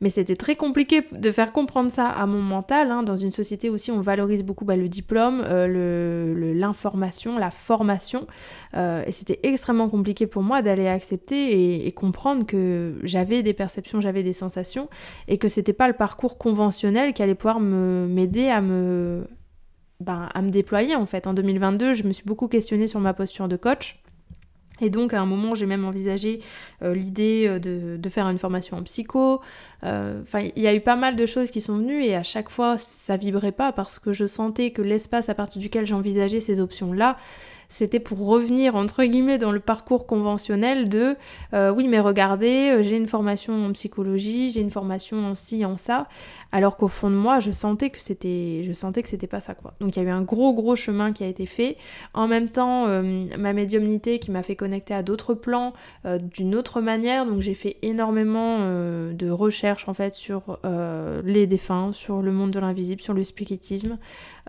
Mais 0.00 0.10
c'était 0.10 0.36
très 0.36 0.56
compliqué 0.56 1.02
de 1.12 1.30
faire 1.30 1.52
comprendre 1.52 1.90
ça 1.90 2.08
à 2.08 2.26
mon 2.26 2.42
mental, 2.42 2.90
hein, 2.90 3.02
dans 3.04 3.16
une 3.16 3.30
société 3.30 3.70
aussi 3.70 3.92
on 3.92 4.00
valorise 4.00 4.42
beaucoup 4.42 4.64
bah, 4.64 4.76
le 4.76 4.88
diplôme, 4.88 5.42
euh, 5.46 6.52
l'information, 6.54 7.38
la 7.38 7.50
formation. 7.50 8.26
Euh, 8.76 9.04
et 9.06 9.12
c'était 9.12 9.38
extrêmement 9.44 9.88
compliqué 9.88 10.26
pour 10.26 10.42
moi 10.42 10.62
d'aller 10.62 10.88
accepter 10.88 11.86
et, 11.86 11.92
comprendre 11.92 12.44
que 12.44 12.96
j'avais 13.04 13.44
des 13.44 13.54
perceptions, 13.54 14.00
j'avais 14.00 14.24
des 14.24 14.32
sensations, 14.32 14.88
et 15.28 15.38
que 15.38 15.46
c'était 15.48 15.72
pas 15.72 15.86
le 15.86 15.94
parcours 15.94 16.38
conventionnel 16.38 17.14
qui 17.14 17.22
allait 17.22 17.36
pouvoir 17.36 17.60
m'aider 17.60 18.48
à 18.48 18.60
me, 18.60 19.28
ben, 20.00 20.28
à 20.34 20.42
me 20.42 20.50
déployer 20.50 20.96
en 20.96 21.06
fait. 21.06 21.28
En 21.28 21.34
2022, 21.34 21.94
je 21.94 22.02
me 22.02 22.12
suis 22.12 22.24
beaucoup 22.24 22.48
questionnée 22.48 22.88
sur 22.88 23.00
ma 23.00 23.14
posture 23.14 23.46
de 23.46 23.56
coach. 23.56 24.03
Et 24.84 24.90
donc 24.90 25.14
à 25.14 25.20
un 25.20 25.26
moment 25.26 25.54
j'ai 25.54 25.64
même 25.64 25.84
envisagé 25.84 26.40
euh, 26.82 26.94
l'idée 26.94 27.46
euh, 27.48 27.58
de, 27.58 28.08
faire 28.10 28.28
une 28.28 28.38
formation 28.38 28.76
en 28.76 28.82
psycho. 28.82 29.40
Euh, 29.82 30.20
enfin 30.22 30.46
il 30.54 30.62
y 30.62 30.66
a 30.66 30.74
eu 30.74 30.80
pas 30.80 30.94
mal 30.94 31.16
de 31.16 31.24
choses 31.24 31.50
qui 31.50 31.62
sont 31.62 31.78
venues 31.78 32.04
et 32.04 32.14
à 32.14 32.22
chaque 32.22 32.50
fois 32.50 32.76
ça 32.78 33.16
vibrait 33.16 33.52
pas 33.52 33.72
parce 33.72 33.98
que 33.98 34.12
je 34.12 34.26
sentais 34.26 34.70
que 34.70 34.82
l'espace 34.82 35.28
à 35.30 35.34
partir 35.34 35.60
duquel 35.60 35.86
j'envisageais 35.86 36.40
ces 36.40 36.60
options 36.60 36.92
là 36.92 37.16
c'était 37.68 37.98
pour 37.98 38.18
revenir 38.26 38.76
entre 38.76 39.04
guillemets 39.04 39.38
dans 39.38 39.50
le 39.50 39.58
parcours 39.58 40.06
conventionnel 40.06 40.88
de 40.88 41.16
oui 41.52 41.88
mais 41.88 41.98
regardez 41.98 42.82
j'ai 42.82 42.96
une 42.96 43.06
formation 43.06 43.66
en 43.66 43.72
psychologie 43.72 44.50
j'ai 44.50 44.60
une 44.60 44.70
formation 44.70 45.26
en 45.26 45.34
ci 45.34 45.64
en 45.64 45.76
ça 45.76 46.06
alors 46.54 46.76
qu'au 46.76 46.88
fond 46.88 47.10
de 47.10 47.16
moi 47.16 47.40
je 47.40 47.50
sentais 47.50 47.90
que 47.90 47.98
c'était 47.98 48.62
je 48.62 49.00
que 49.00 49.08
c'était 49.08 49.26
pas 49.26 49.40
ça 49.40 49.54
quoi. 49.54 49.74
Donc 49.80 49.96
il 49.96 50.02
y 50.02 50.06
a 50.06 50.08
eu 50.08 50.12
un 50.12 50.22
gros 50.22 50.54
gros 50.54 50.76
chemin 50.76 51.12
qui 51.12 51.24
a 51.24 51.26
été 51.26 51.46
fait. 51.46 51.76
En 52.14 52.28
même 52.28 52.48
temps 52.48 52.86
euh, 52.86 53.24
ma 53.38 53.52
médiumnité 53.52 54.18
qui 54.18 54.30
m'a 54.30 54.42
fait 54.42 54.56
connecter 54.56 54.94
à 54.94 55.02
d'autres 55.02 55.34
plans 55.34 55.72
d'une 56.04 56.54
autre 56.54 56.80
manière. 56.80 57.26
Donc 57.26 57.40
j'ai 57.40 57.54
fait 57.54 57.76
énormément 57.82 58.60
de 58.60 59.30
recherches 59.30 59.88
en 59.88 59.94
fait 59.94 60.14
sur 60.14 60.58
les 61.24 61.46
défunts 61.46 61.92
sur 61.92 62.22
le 62.22 62.32
monde 62.32 62.52
de 62.52 62.60
l'invisible 62.60 63.02
sur 63.02 63.14
le 63.14 63.24
spiritisme. 63.24 63.98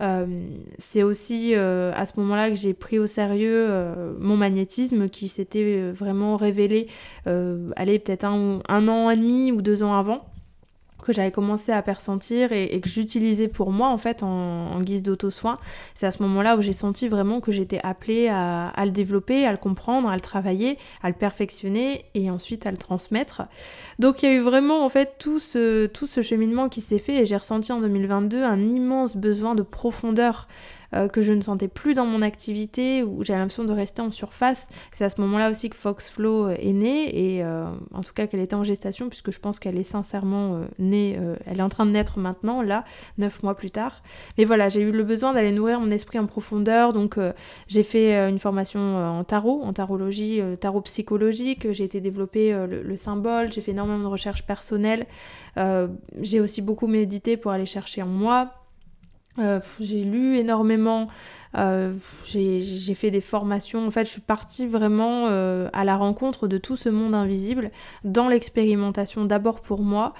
Euh, 0.00 0.46
c'est 0.78 1.02
aussi 1.02 1.54
euh, 1.54 1.92
à 1.94 2.04
ce 2.04 2.20
moment-là 2.20 2.50
que 2.50 2.56
j'ai 2.56 2.74
pris 2.74 2.98
au 2.98 3.06
sérieux 3.06 3.66
euh, 3.68 4.12
mon 4.18 4.36
magnétisme 4.36 5.08
qui 5.08 5.28
s'était 5.28 5.90
vraiment 5.90 6.36
révélé, 6.36 6.88
allez, 7.24 7.98
peut-être 7.98 8.24
un 8.24 8.88
an 8.88 9.10
et 9.10 9.16
demi 9.16 9.52
ou 9.52 9.62
deux 9.62 9.82
ans 9.82 9.94
avant 9.94 10.24
que 11.06 11.12
j'avais 11.12 11.30
commencé 11.30 11.72
à 11.72 11.80
persentir 11.82 12.52
et, 12.52 12.80
que 12.80 12.88
j'utilisais 12.88 13.48
pour 13.48 13.70
moi 13.70 13.88
en 13.88 13.98
fait 13.98 14.22
en, 14.22 14.80
guise 14.80 15.02
d'auto-soin. 15.02 15.58
C'est 15.94 16.06
à 16.06 16.10
ce 16.10 16.22
moment-là 16.22 16.56
où 16.56 16.60
j'ai 16.60 16.72
senti 16.72 17.08
vraiment 17.08 17.40
que 17.40 17.52
j'étais 17.52 17.80
appelée 17.82 18.28
à, 18.28 18.72
le 18.84 18.90
développer, 18.90 19.46
à 19.46 19.52
le 19.52 19.58
comprendre, 19.58 20.08
à 20.08 20.14
le 20.14 20.20
travailler, 20.20 20.78
à 21.02 21.08
le 21.08 21.14
perfectionner 21.14 22.04
et 22.14 22.30
ensuite 22.30 22.66
à 22.66 22.70
le 22.70 22.76
transmettre. 22.76 23.42
Donc 23.98 24.22
il 24.22 24.26
y 24.26 24.32
a 24.32 24.34
eu 24.34 24.40
vraiment 24.40 24.84
en 24.84 24.88
fait 24.88 25.14
tout 25.18 25.38
ce, 25.38 25.86
tout 25.86 26.06
ce 26.06 26.22
cheminement 26.22 26.68
qui 26.68 26.80
s'est 26.80 26.98
fait 26.98 27.20
et 27.20 27.24
j'ai 27.24 27.36
ressenti 27.36 27.72
en 27.72 27.80
2022 27.80 28.42
un 28.42 28.60
immense 28.60 29.16
besoin 29.16 29.54
de 29.54 29.62
profondeur 29.62 30.48
euh, 30.94 31.08
que 31.08 31.20
je 31.20 31.32
ne 31.32 31.40
sentais 31.40 31.68
plus 31.68 31.94
dans 31.94 32.06
mon 32.06 32.22
activité, 32.22 33.02
où 33.02 33.24
j'avais 33.24 33.40
l'impression 33.40 33.64
de 33.64 33.72
rester 33.72 34.02
en 34.02 34.10
surface. 34.10 34.68
C'est 34.92 35.04
à 35.04 35.08
ce 35.08 35.20
moment-là 35.20 35.50
aussi 35.50 35.68
que 35.70 35.76
Foxflow 35.76 36.48
euh, 36.48 36.56
est 36.58 36.72
née, 36.72 37.34
et 37.36 37.42
euh, 37.42 37.66
en 37.92 38.02
tout 38.02 38.12
cas 38.12 38.26
qu'elle 38.26 38.40
était 38.40 38.54
en 38.54 38.64
gestation, 38.64 39.08
puisque 39.08 39.32
je 39.32 39.40
pense 39.40 39.58
qu'elle 39.58 39.78
est 39.78 39.84
sincèrement 39.84 40.60
née, 40.78 41.18
elle 41.46 41.58
est 41.58 41.62
en 41.62 41.68
train 41.68 41.86
de 41.86 41.90
naître 41.90 42.18
maintenant, 42.18 42.62
là, 42.62 42.84
neuf 43.18 43.42
mois 43.42 43.54
plus 43.54 43.70
tard. 43.70 44.02
Mais 44.38 44.44
voilà, 44.44 44.68
j'ai 44.68 44.80
eu 44.80 44.92
le 44.92 45.02
besoin 45.02 45.32
d'aller 45.32 45.52
nourrir 45.52 45.80
mon 45.80 45.90
esprit 45.90 46.18
en 46.18 46.26
profondeur, 46.26 46.92
donc 46.92 47.18
j'ai 47.68 47.82
fait 47.82 48.28
une 48.28 48.38
formation 48.38 48.96
en 48.96 49.24
tarot, 49.24 49.62
en 49.62 49.72
tarologie, 49.72 50.40
tarot 50.60 50.80
psychologique, 50.82 51.72
j'ai 51.72 51.84
été 51.84 52.00
développer 52.00 52.52
le, 52.52 52.82
le, 52.82 52.96
symbole, 52.96 53.52
j'ai 53.52 53.60
fait 53.60 53.72
énormément 53.72 54.04
de 54.04 54.08
recherches 54.08 54.46
personnelles, 54.46 55.06
j'ai 56.20 56.40
aussi 56.40 56.62
beaucoup 56.62 56.86
médité 56.86 57.36
pour 57.36 57.50
aller 57.50 57.66
chercher 57.66 58.02
en 58.02 58.06
moi 58.06 58.52
euh, 59.38 59.60
j'ai 59.80 60.02
lu 60.02 60.36
énormément, 60.36 61.08
euh, 61.56 61.94
j'ai 62.24 62.94
fait 62.94 63.10
des 63.10 63.20
formations. 63.20 63.86
En 63.86 63.90
fait, 63.90 64.04
je 64.04 64.10
suis 64.10 64.20
partie 64.20 64.66
vraiment 64.66 65.26
euh, 65.28 65.68
à 65.72 65.84
la 65.84 65.96
rencontre 65.96 66.48
de 66.48 66.58
tout 66.58 66.76
ce 66.76 66.88
monde 66.88 67.14
invisible, 67.14 67.70
dans 68.04 68.28
l'expérimentation 68.28 69.24
d'abord 69.24 69.60
pour 69.60 69.82
moi 69.82 70.14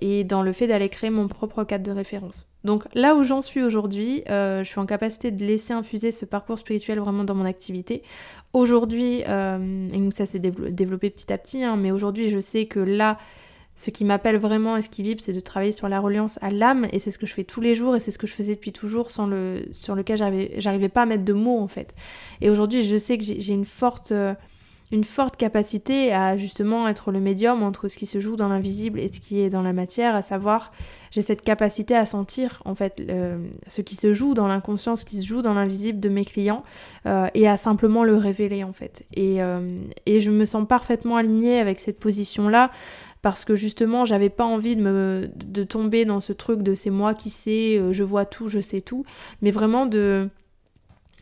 et 0.00 0.22
dans 0.22 0.42
le 0.42 0.52
fait 0.52 0.68
d'aller 0.68 0.88
créer 0.88 1.10
mon 1.10 1.26
propre 1.26 1.64
cadre 1.64 1.82
de 1.84 1.90
référence. 1.90 2.54
Donc 2.62 2.84
là 2.94 3.16
où 3.16 3.24
j'en 3.24 3.42
suis 3.42 3.64
aujourd'hui, 3.64 4.22
je 4.28 4.62
suis 4.64 4.78
en 4.78 4.86
capacité 4.86 5.32
de 5.32 5.44
laisser 5.44 5.72
infuser 5.72 6.12
ce 6.12 6.24
parcours 6.24 6.58
spirituel 6.58 7.00
vraiment 7.00 7.24
dans 7.24 7.34
mon 7.34 7.46
activité. 7.46 8.04
Aujourd'hui, 8.52 9.22
et 9.22 10.10
ça 10.14 10.26
s'est 10.26 10.38
développé 10.38 11.10
petit 11.10 11.32
à 11.32 11.38
petit, 11.38 11.64
hein, 11.64 11.74
mais 11.74 11.90
aujourd'hui 11.90 12.30
je 12.30 12.38
sais 12.38 12.66
que 12.66 12.78
là, 12.78 13.18
ce 13.80 13.88
qui 13.88 14.04
m'appelle 14.04 14.36
vraiment 14.36 14.76
et 14.76 14.82
ce 14.82 14.90
qui 14.90 15.02
vibre, 15.02 15.22
c'est 15.22 15.32
de 15.32 15.40
travailler 15.40 15.72
sur 15.72 15.88
la 15.88 16.00
reliance 16.00 16.38
à 16.42 16.50
l'âme, 16.50 16.86
et 16.92 16.98
c'est 16.98 17.10
ce 17.10 17.16
que 17.16 17.24
je 17.24 17.32
fais 17.32 17.44
tous 17.44 17.62
les 17.62 17.74
jours, 17.74 17.96
et 17.96 18.00
c'est 18.00 18.10
ce 18.10 18.18
que 18.18 18.26
je 18.26 18.34
faisais 18.34 18.54
depuis 18.54 18.72
toujours, 18.72 19.10
sans 19.10 19.26
le, 19.26 19.62
sur 19.72 19.94
lequel 19.94 20.18
j'arrivais 20.58 20.90
pas 20.90 21.02
à 21.02 21.06
mettre 21.06 21.24
de 21.24 21.32
mots 21.32 21.58
en 21.58 21.66
fait. 21.66 21.94
Et 22.42 22.50
aujourd'hui, 22.50 22.82
je 22.82 22.98
sais 22.98 23.16
que 23.16 23.24
j'ai 23.24 23.54
une 23.54 23.64
forte, 23.64 24.12
euh, 24.12 24.34
une 24.92 25.04
forte 25.04 25.38
capacité 25.38 26.12
à 26.12 26.36
justement 26.36 26.88
être 26.88 27.10
le 27.10 27.20
médium 27.20 27.62
entre 27.62 27.88
ce 27.88 27.96
qui 27.96 28.04
se 28.04 28.20
joue 28.20 28.36
dans 28.36 28.48
l'invisible 28.48 29.00
et 29.00 29.08
ce 29.08 29.18
qui 29.18 29.40
est 29.40 29.48
dans 29.48 29.62
la 29.62 29.72
matière, 29.72 30.14
à 30.14 30.20
savoir, 30.20 30.72
j'ai 31.10 31.22
cette 31.22 31.40
capacité 31.40 31.96
à 31.96 32.04
sentir 32.04 32.62
en 32.66 32.74
fait 32.74 33.00
ce 33.66 33.80
qui 33.80 33.96
se 33.96 34.12
joue 34.12 34.34
dans 34.34 34.46
l'inconscient, 34.46 34.94
ce 34.94 35.06
qui 35.06 35.22
se 35.22 35.26
joue 35.26 35.40
dans 35.40 35.54
l'invisible 35.54 36.00
de 36.00 36.10
mes 36.10 36.26
clients, 36.26 36.64
euh, 37.06 37.28
et 37.32 37.48
à 37.48 37.56
simplement 37.56 38.04
le 38.04 38.16
révéler 38.16 38.62
en 38.62 38.74
fait. 38.74 39.06
Et, 39.14 39.42
euh, 39.42 39.78
et 40.04 40.20
je 40.20 40.30
me 40.30 40.44
sens 40.44 40.68
parfaitement 40.68 41.16
alignée 41.16 41.60
avec 41.60 41.80
cette 41.80 41.98
position-là 41.98 42.70
parce 43.22 43.44
que 43.44 43.56
justement 43.56 44.04
j'avais 44.04 44.30
pas 44.30 44.44
envie 44.44 44.76
de 44.76 44.82
me 44.82 45.30
de 45.34 45.64
tomber 45.64 46.04
dans 46.04 46.20
ce 46.20 46.32
truc 46.32 46.62
de 46.62 46.74
c'est 46.74 46.90
moi 46.90 47.14
qui 47.14 47.30
sais, 47.30 47.78
euh, 47.78 47.92
je 47.92 48.04
vois 48.04 48.24
tout, 48.24 48.48
je 48.48 48.60
sais 48.60 48.80
tout, 48.80 49.04
mais 49.42 49.50
vraiment 49.50 49.86
de 49.86 50.28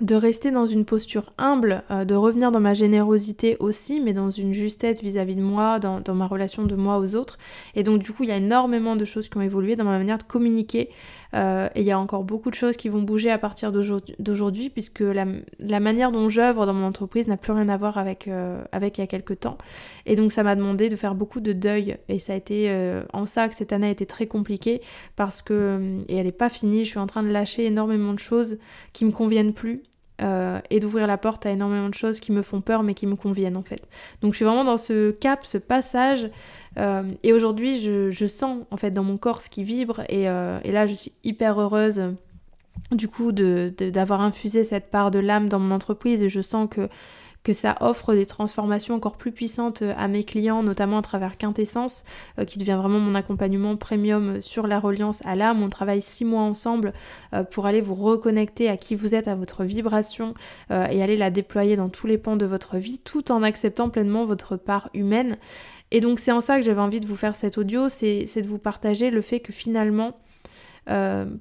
de 0.00 0.14
rester 0.14 0.50
dans 0.50 0.66
une 0.66 0.84
posture 0.84 1.32
humble, 1.38 1.82
euh, 1.90 2.04
de 2.04 2.14
revenir 2.14 2.52
dans 2.52 2.60
ma 2.60 2.74
générosité 2.74 3.56
aussi, 3.58 4.00
mais 4.00 4.12
dans 4.12 4.30
une 4.30 4.52
justesse 4.52 5.02
vis-à-vis 5.02 5.36
de 5.36 5.42
moi, 5.42 5.80
dans, 5.80 6.02
ma 6.14 6.26
relation 6.26 6.64
de 6.64 6.76
moi 6.76 6.98
aux 6.98 7.16
autres. 7.16 7.38
Et 7.74 7.82
donc 7.82 8.00
du 8.00 8.12
coup, 8.12 8.22
il 8.22 8.28
y 8.28 8.32
a 8.32 8.36
énormément 8.36 8.96
de 8.96 9.04
choses 9.04 9.28
qui 9.28 9.36
ont 9.36 9.42
évolué 9.42 9.76
dans 9.76 9.84
ma 9.84 9.98
manière 9.98 10.18
de 10.18 10.22
communiquer. 10.22 10.90
Euh, 11.34 11.68
et 11.74 11.80
il 11.80 11.86
y 11.86 11.90
a 11.90 11.98
encore 11.98 12.24
beaucoup 12.24 12.50
de 12.50 12.54
choses 12.54 12.76
qui 12.76 12.88
vont 12.88 13.02
bouger 13.02 13.30
à 13.30 13.38
partir 13.38 13.72
d'aujourd'hui, 13.72 14.70
puisque 14.70 15.00
la, 15.00 15.80
manière 15.80 16.10
dont 16.12 16.28
j'œuvre 16.28 16.66
dans 16.66 16.72
mon 16.72 16.86
entreprise 16.86 17.28
n'a 17.28 17.36
plus 17.36 17.52
rien 17.52 17.68
à 17.68 17.76
voir 17.76 17.98
avec, 17.98 18.28
euh, 18.28 18.62
avec 18.72 18.98
il 18.98 19.02
y 19.02 19.04
a 19.04 19.06
quelques 19.06 19.40
temps. 19.40 19.58
Et 20.06 20.14
donc 20.14 20.32
ça 20.32 20.42
m'a 20.42 20.56
demandé 20.56 20.88
de 20.88 20.96
faire 20.96 21.14
beaucoup 21.14 21.40
de 21.40 21.52
deuil. 21.52 21.96
Et 22.08 22.18
ça 22.18 22.32
a 22.32 22.36
été 22.36 22.70
en 23.12 23.26
ça 23.26 23.48
que 23.48 23.54
cette 23.54 23.72
année 23.72 23.88
a 23.88 23.90
été 23.90 24.06
très 24.06 24.26
compliquée, 24.26 24.80
parce 25.16 25.42
que, 25.42 26.02
et 26.08 26.16
elle 26.16 26.26
n'est 26.26 26.32
pas 26.32 26.48
finie, 26.48 26.84
je 26.84 26.90
suis 26.90 26.98
en 26.98 27.06
train 27.06 27.22
de 27.22 27.28
lâcher 27.28 27.66
énormément 27.66 28.14
de 28.14 28.18
choses 28.18 28.58
qui 28.92 29.04
me 29.04 29.12
conviennent 29.12 29.52
plus 29.52 29.82
euh, 30.20 30.60
et 30.70 30.80
d'ouvrir 30.80 31.06
la 31.06 31.16
porte 31.16 31.46
à 31.46 31.50
énormément 31.50 31.88
de 31.88 31.94
choses 31.94 32.18
qui 32.18 32.32
me 32.32 32.42
font 32.42 32.60
peur 32.60 32.82
mais 32.82 32.94
qui 32.94 33.06
me 33.06 33.14
conviennent 33.14 33.56
en 33.56 33.62
fait. 33.62 33.86
Donc 34.20 34.32
je 34.32 34.36
suis 34.36 34.44
vraiment 34.44 34.64
dans 34.64 34.76
ce 34.76 35.12
cap, 35.12 35.46
ce 35.46 35.58
passage 35.58 36.28
euh, 36.76 37.04
et 37.22 37.32
aujourd'hui 37.32 37.80
je, 37.80 38.26
sens 38.26 38.64
en 38.72 38.76
fait 38.76 38.90
dans 38.90 39.04
mon 39.04 39.16
corps 39.16 39.40
ce 39.40 39.48
qui 39.48 39.62
vibre 39.62 40.00
et, 40.08 40.28
euh, 40.28 40.58
et 40.64 40.72
là 40.72 40.88
je 40.88 40.94
suis 40.94 41.12
hyper 41.22 41.60
heureuse 41.60 42.02
du 42.90 43.06
coup 43.06 43.30
d'avoir 43.32 44.20
infusé 44.20 44.64
cette 44.64 44.90
part 44.90 45.12
de 45.12 45.20
l'âme 45.20 45.48
dans 45.48 45.60
mon 45.60 45.72
entreprise 45.72 46.22
et 46.24 46.28
je 46.28 46.40
sens 46.40 46.68
que 46.68 46.88
que 47.48 47.54
ça 47.54 47.76
offre 47.80 48.12
des 48.12 48.26
transformations 48.26 48.94
encore 48.94 49.16
plus 49.16 49.32
puissantes 49.32 49.80
euh, 49.80 49.94
à 49.96 50.06
mes 50.06 50.22
clients, 50.22 50.62
notamment 50.62 50.98
à 50.98 51.02
travers 51.02 51.38
Quintessence, 51.38 52.04
euh, 52.38 52.44
qui 52.44 52.58
devient 52.58 52.76
vraiment 52.78 52.98
mon 52.98 53.14
accompagnement 53.14 53.74
premium 53.74 54.42
sur 54.42 54.66
la 54.66 54.78
reliance 54.78 55.24
à 55.24 55.34
l'âme. 55.34 55.62
On 55.62 55.70
travaille 55.70 56.02
six 56.02 56.26
mois 56.26 56.42
ensemble 56.42 56.92
euh, 57.32 57.44
pour 57.44 57.64
aller 57.64 57.80
vous 57.80 57.94
reconnecter 57.94 58.68
à 58.68 58.76
qui 58.76 58.94
vous 58.94 59.14
êtes, 59.14 59.28
à 59.28 59.34
votre 59.34 59.64
vibration, 59.64 60.34
et 60.70 61.02
aller 61.02 61.16
la 61.16 61.30
déployer 61.30 61.76
dans 61.76 61.88
tous 61.88 62.06
les 62.06 62.18
pans 62.18 62.36
de 62.36 62.44
votre 62.44 62.76
vie, 62.76 62.98
tout 62.98 63.32
en 63.32 63.42
acceptant 63.42 63.88
pleinement 63.88 64.26
votre 64.26 64.56
part 64.56 64.90
humaine. 64.92 65.38
Et 65.90 66.00
donc 66.00 66.18
c'est 66.18 66.32
en 66.32 66.42
ça 66.42 66.58
que 66.58 66.64
j'avais 66.64 66.80
envie 66.80 67.00
de 67.00 67.06
vous 67.06 67.16
faire 67.16 67.34
cet 67.34 67.56
audio, 67.56 67.88
c'est 67.88 68.26
de 68.26 68.46
vous 68.46 68.58
partager 68.58 69.10
le 69.10 69.22
fait 69.22 69.40
que 69.40 69.52
finalement, 69.52 70.16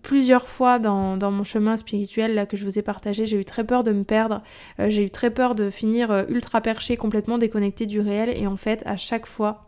plusieurs 0.01 0.47
fois 0.47 0.79
dans, 0.79 1.31
mon 1.31 1.43
chemin 1.43 1.77
spirituel 1.77 2.35
là, 2.35 2.45
que 2.45 2.57
je 2.57 2.65
vous 2.65 2.77
ai 2.77 2.81
partagé, 2.81 3.25
j'ai 3.25 3.39
eu 3.39 3.45
très 3.45 3.63
peur 3.63 3.83
de 3.83 3.91
me 3.91 4.03
perdre, 4.03 4.41
j'ai 4.79 5.05
eu 5.05 5.09
très 5.09 5.29
peur 5.29 5.55
de 5.55 5.69
finir 5.69 6.25
ultra 6.29 6.61
perché, 6.61 6.97
complètement 6.97 7.37
déconnecté 7.37 7.85
du 7.85 8.01
réel. 8.01 8.29
Et 8.35 8.47
en 8.47 8.57
fait, 8.57 8.83
à 8.85 8.97
chaque 8.97 9.25
fois, 9.25 9.66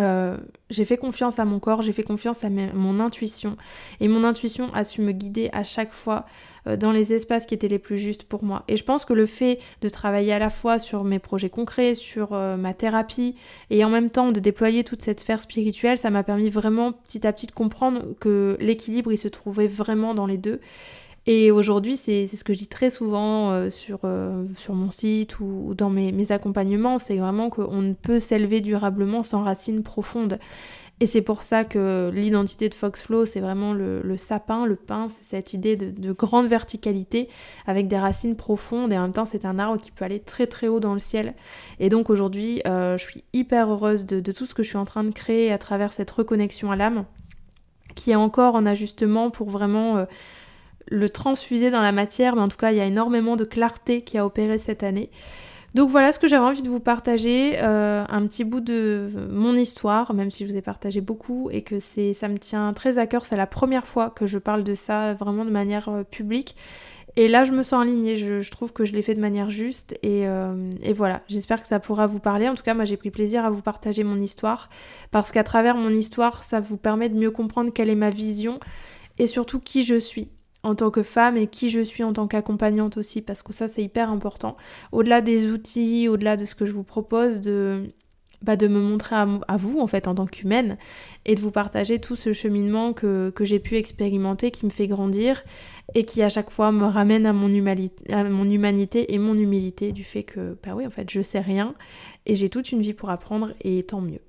euh, 0.00 0.36
j'ai 0.70 0.84
fait 0.84 0.96
confiance 0.96 1.38
à 1.38 1.44
mon 1.44 1.58
corps, 1.58 1.82
j'ai 1.82 1.92
fait 1.92 2.02
confiance 2.02 2.44
à 2.44 2.50
mon 2.50 3.00
intuition. 3.00 3.56
Et 4.00 4.08
mon 4.08 4.24
intuition 4.24 4.72
a 4.72 4.84
su 4.84 5.02
me 5.02 5.12
guider 5.12 5.50
à 5.52 5.62
chaque 5.62 5.92
fois 5.92 6.26
euh, 6.66 6.76
dans 6.76 6.92
les 6.92 7.12
espaces 7.12 7.46
qui 7.46 7.54
étaient 7.54 7.68
les 7.68 7.78
plus 7.78 7.98
justes 7.98 8.24
pour 8.24 8.42
moi. 8.42 8.64
Et 8.68 8.76
je 8.76 8.84
pense 8.84 9.04
que 9.04 9.12
le 9.12 9.26
fait 9.26 9.58
de 9.82 9.88
travailler 9.88 10.32
à 10.32 10.38
la 10.38 10.50
fois 10.50 10.78
sur 10.78 11.04
mes 11.04 11.18
projets 11.18 11.50
concrets, 11.50 11.94
sur 11.94 12.32
euh, 12.32 12.56
ma 12.56 12.74
thérapie, 12.74 13.34
et 13.70 13.84
en 13.84 13.90
même 13.90 14.10
temps 14.10 14.32
de 14.32 14.40
déployer 14.40 14.84
toute 14.84 15.02
cette 15.02 15.20
sphère 15.20 15.42
spirituelle, 15.42 15.98
ça 15.98 16.10
m'a 16.10 16.22
permis 16.22 16.50
vraiment 16.50 16.92
petit 16.92 17.26
à 17.26 17.32
petit 17.32 17.46
de 17.46 17.52
comprendre 17.52 18.02
que 18.20 18.56
l'équilibre, 18.60 19.12
il 19.12 19.18
se 19.18 19.28
trouvait 19.28 19.68
vraiment 19.68 20.14
dans 20.14 20.26
les 20.26 20.38
deux. 20.38 20.60
Et 21.26 21.50
aujourd'hui, 21.50 21.96
c'est 21.96 22.26
ce 22.26 22.44
que 22.44 22.54
je 22.54 22.58
dis 22.58 22.66
très 22.66 22.90
souvent 22.90 23.50
euh, 23.50 23.70
sur, 23.70 24.00
euh, 24.04 24.44
sur 24.56 24.74
mon 24.74 24.90
site 24.90 25.38
ou, 25.38 25.74
dans 25.76 25.90
mes, 25.90 26.32
accompagnements, 26.32 26.98
c'est 26.98 27.16
vraiment 27.16 27.50
qu'on 27.50 27.82
ne 27.82 27.92
peut 27.92 28.18
s'élever 28.18 28.60
durablement 28.60 29.22
sans 29.22 29.42
racines 29.42 29.82
profondes. 29.82 30.38
Et 31.02 31.06
c'est 31.06 31.22
pour 31.22 31.42
ça 31.42 31.64
que 31.64 32.10
l'identité 32.12 32.68
de 32.68 32.74
Foxflow, 32.74 33.24
c'est 33.24 33.40
vraiment 33.40 33.72
le, 33.72 34.16
sapin, 34.18 34.66
le 34.66 34.76
pin, 34.76 35.08
c'est 35.08 35.24
cette 35.24 35.54
idée 35.54 35.74
de, 35.74 36.12
grande 36.12 36.46
verticalité 36.46 37.30
avec 37.66 37.88
des 37.88 37.98
racines 37.98 38.36
profondes 38.36 38.92
et 38.92 38.98
en 38.98 39.02
même 39.02 39.12
temps 39.12 39.24
c'est 39.24 39.46
un 39.46 39.58
arbre 39.58 39.80
qui 39.80 39.92
peut 39.92 40.04
aller 40.04 40.20
très 40.20 40.46
très 40.46 40.68
haut 40.68 40.78
dans 40.78 40.92
le 40.92 40.98
ciel. 40.98 41.32
Et 41.78 41.88
donc 41.88 42.10
aujourd'hui, 42.10 42.60
euh, 42.66 42.98
je 42.98 43.02
suis 43.02 43.24
hyper 43.32 43.72
heureuse 43.72 44.04
de, 44.04 44.32
tout 44.32 44.44
ce 44.44 44.52
que 44.52 44.62
je 44.62 44.68
suis 44.68 44.76
en 44.76 44.84
train 44.84 45.02
de 45.02 45.10
créer 45.10 45.50
à 45.50 45.56
travers 45.56 45.94
cette 45.94 46.10
reconnexion 46.10 46.70
à 46.70 46.76
l'âme 46.76 47.06
qui 47.96 48.10
est 48.12 48.16
encore 48.16 48.54
en 48.54 48.66
ajustement 48.66 49.30
pour 49.30 49.48
vraiment 49.48 50.06
le 50.90 51.08
transfuser 51.08 51.70
dans 51.70 51.80
la 51.80 51.92
matière, 51.92 52.36
mais 52.36 52.42
en 52.42 52.48
tout 52.48 52.56
cas, 52.56 52.72
il 52.72 52.76
y 52.76 52.80
a 52.80 52.84
énormément 52.84 53.36
de 53.36 53.44
clarté 53.44 54.02
qui 54.02 54.18
a 54.18 54.26
opéré 54.26 54.58
cette 54.58 54.82
année. 54.82 55.10
Donc 55.74 55.90
voilà 55.90 56.12
ce 56.12 56.18
que 56.18 56.26
j'avais 56.26 56.44
envie 56.44 56.62
de 56.62 56.68
vous 56.68 56.80
partager, 56.80 57.52
euh, 57.62 58.04
un 58.08 58.26
petit 58.26 58.42
bout 58.42 58.60
de 58.60 59.08
mon 59.30 59.54
histoire, 59.54 60.14
même 60.14 60.32
si 60.32 60.44
je 60.44 60.50
vous 60.50 60.56
ai 60.56 60.62
partagé 60.62 61.00
beaucoup 61.00 61.48
et 61.52 61.62
que 61.62 61.78
c'est, 61.78 62.12
ça 62.12 62.26
me 62.26 62.38
tient 62.38 62.72
très 62.72 62.98
à 62.98 63.06
cœur. 63.06 63.24
C'est 63.24 63.36
la 63.36 63.46
première 63.46 63.86
fois 63.86 64.10
que 64.10 64.26
je 64.26 64.38
parle 64.38 64.64
de 64.64 64.74
ça 64.74 65.14
vraiment 65.14 65.44
de 65.44 65.50
manière 65.50 65.88
euh, 65.88 66.02
publique. 66.02 66.56
Et 67.16 67.28
là, 67.28 67.44
je 67.44 67.52
me 67.52 67.62
sens 67.62 67.82
alignée, 67.82 68.16
je, 68.16 68.40
je 68.40 68.50
trouve 68.50 68.72
que 68.72 68.84
je 68.84 68.92
l'ai 68.92 69.02
fait 69.02 69.14
de 69.14 69.20
manière 69.20 69.50
juste. 69.50 69.96
Euh, 70.04 70.70
et 70.82 70.92
voilà, 70.92 71.22
j'espère 71.28 71.62
que 71.62 71.68
ça 71.68 71.78
pourra 71.78 72.06
vous 72.08 72.20
parler. 72.20 72.48
En 72.48 72.54
tout 72.54 72.62
cas, 72.62 72.74
moi, 72.74 72.84
j'ai 72.84 72.96
pris 72.96 73.10
plaisir 73.10 73.44
à 73.44 73.50
vous 73.50 73.62
partager 73.62 74.02
mon 74.02 74.20
histoire. 74.20 74.70
Parce 75.12 75.30
qu'à 75.30 75.44
travers 75.44 75.76
mon 75.76 75.90
histoire, 75.90 76.42
ça 76.42 76.60
vous 76.60 76.76
permet 76.76 77.08
de 77.08 77.16
mieux 77.16 77.30
comprendre 77.30 77.72
quelle 77.72 77.90
est 77.90 77.96
ma 77.96 78.10
vision 78.10 78.58
et 79.18 79.26
surtout 79.26 79.60
qui 79.60 79.84
je 79.84 79.98
suis 79.98 80.30
en 80.62 80.74
tant 80.74 80.90
que 80.90 81.02
femme 81.02 81.36
et 81.36 81.46
qui 81.46 81.70
je 81.70 81.80
suis 81.80 82.02
en 82.04 82.12
tant 82.12 82.26
qu'accompagnante 82.26 82.96
aussi, 82.96 83.22
parce 83.22 83.42
que 83.42 83.52
ça 83.52 83.68
c'est 83.68 83.82
hyper 83.82 84.10
important. 84.10 84.56
Au-delà 84.92 85.20
des 85.20 85.50
outils, 85.50 86.08
au-delà 86.08 86.36
de 86.36 86.44
ce 86.44 86.54
que 86.54 86.66
je 86.66 86.72
vous 86.72 86.84
propose, 86.84 87.40
de, 87.40 87.92
bah, 88.42 88.56
de 88.56 88.68
me 88.68 88.80
montrer 88.80 89.16
à, 89.16 89.56
vous 89.56 89.80
en 89.80 89.86
fait 89.86 90.08
en 90.08 90.14
tant 90.14 90.26
qu'humaine 90.26 90.78
et 91.26 91.34
de 91.34 91.40
vous 91.40 91.50
partager 91.50 91.98
tout 91.98 92.16
ce 92.16 92.32
cheminement 92.32 92.92
que, 92.92 93.32
j'ai 93.40 93.58
pu 93.58 93.76
expérimenter, 93.76 94.50
qui 94.50 94.64
me 94.64 94.70
fait 94.70 94.86
grandir 94.86 95.44
et 95.94 96.04
qui 96.04 96.22
à 96.22 96.28
chaque 96.28 96.50
fois 96.50 96.72
me 96.72 96.84
ramène 96.86 97.26
à 97.26 97.32
mon, 97.32 97.48
à 98.10 98.24
mon 98.24 98.50
humanité 98.50 99.12
et 99.12 99.18
mon 99.18 99.34
humilité 99.34 99.92
du 99.92 100.04
fait 100.04 100.22
que, 100.22 100.56
bah 100.64 100.72
oui 100.74 100.86
en 100.86 100.90
fait 100.90 101.10
je 101.10 101.20
sais 101.20 101.40
rien 101.40 101.74
et 102.26 102.36
j'ai 102.36 102.48
toute 102.48 102.72
une 102.72 102.80
vie 102.80 102.94
pour 102.94 103.10
apprendre 103.10 103.52
et 103.62 103.82
tant 103.82 104.00
mieux. 104.00 104.20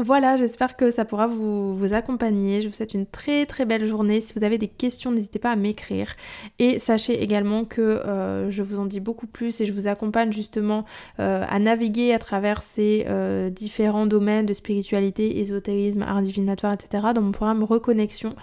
Voilà, 0.00 0.36
j'espère 0.36 0.76
que 0.76 0.92
ça 0.92 1.04
pourra 1.04 1.26
vous, 1.26 1.76
accompagner. 1.92 2.62
Je 2.62 2.68
vous 2.68 2.74
souhaite 2.74 2.94
une 2.94 3.06
très 3.06 3.46
très 3.46 3.64
belle 3.64 3.84
journée. 3.84 4.20
Si 4.20 4.32
vous 4.32 4.44
avez 4.44 4.56
des 4.56 4.68
questions, 4.68 5.10
n'hésitez 5.10 5.40
pas 5.40 5.50
à 5.50 5.56
m'écrire. 5.56 6.14
Et 6.60 6.78
sachez 6.78 7.20
également 7.20 7.64
que 7.64 7.80
euh, 7.80 8.48
je 8.48 8.62
vous 8.62 8.78
en 8.78 8.86
dis 8.86 9.00
beaucoup 9.00 9.26
plus 9.26 9.60
et 9.60 9.66
je 9.66 9.72
vous 9.72 9.88
accompagne 9.88 10.30
justement 10.30 10.84
euh, 11.18 11.44
à 11.48 11.58
naviguer 11.58 12.14
à 12.14 12.20
travers 12.20 12.62
ces 12.62 13.06
euh, 13.08 13.50
différents 13.50 14.06
domaines 14.06 14.46
de 14.46 14.54
spiritualité, 14.54 15.40
ésotérisme, 15.40 16.02
art 16.02 16.22
divinatoire, 16.22 16.74
etc. 16.74 17.08
dans 17.12 17.22
mon 17.22 17.32
programme 17.32 17.64
Reconnexion, 17.64 18.36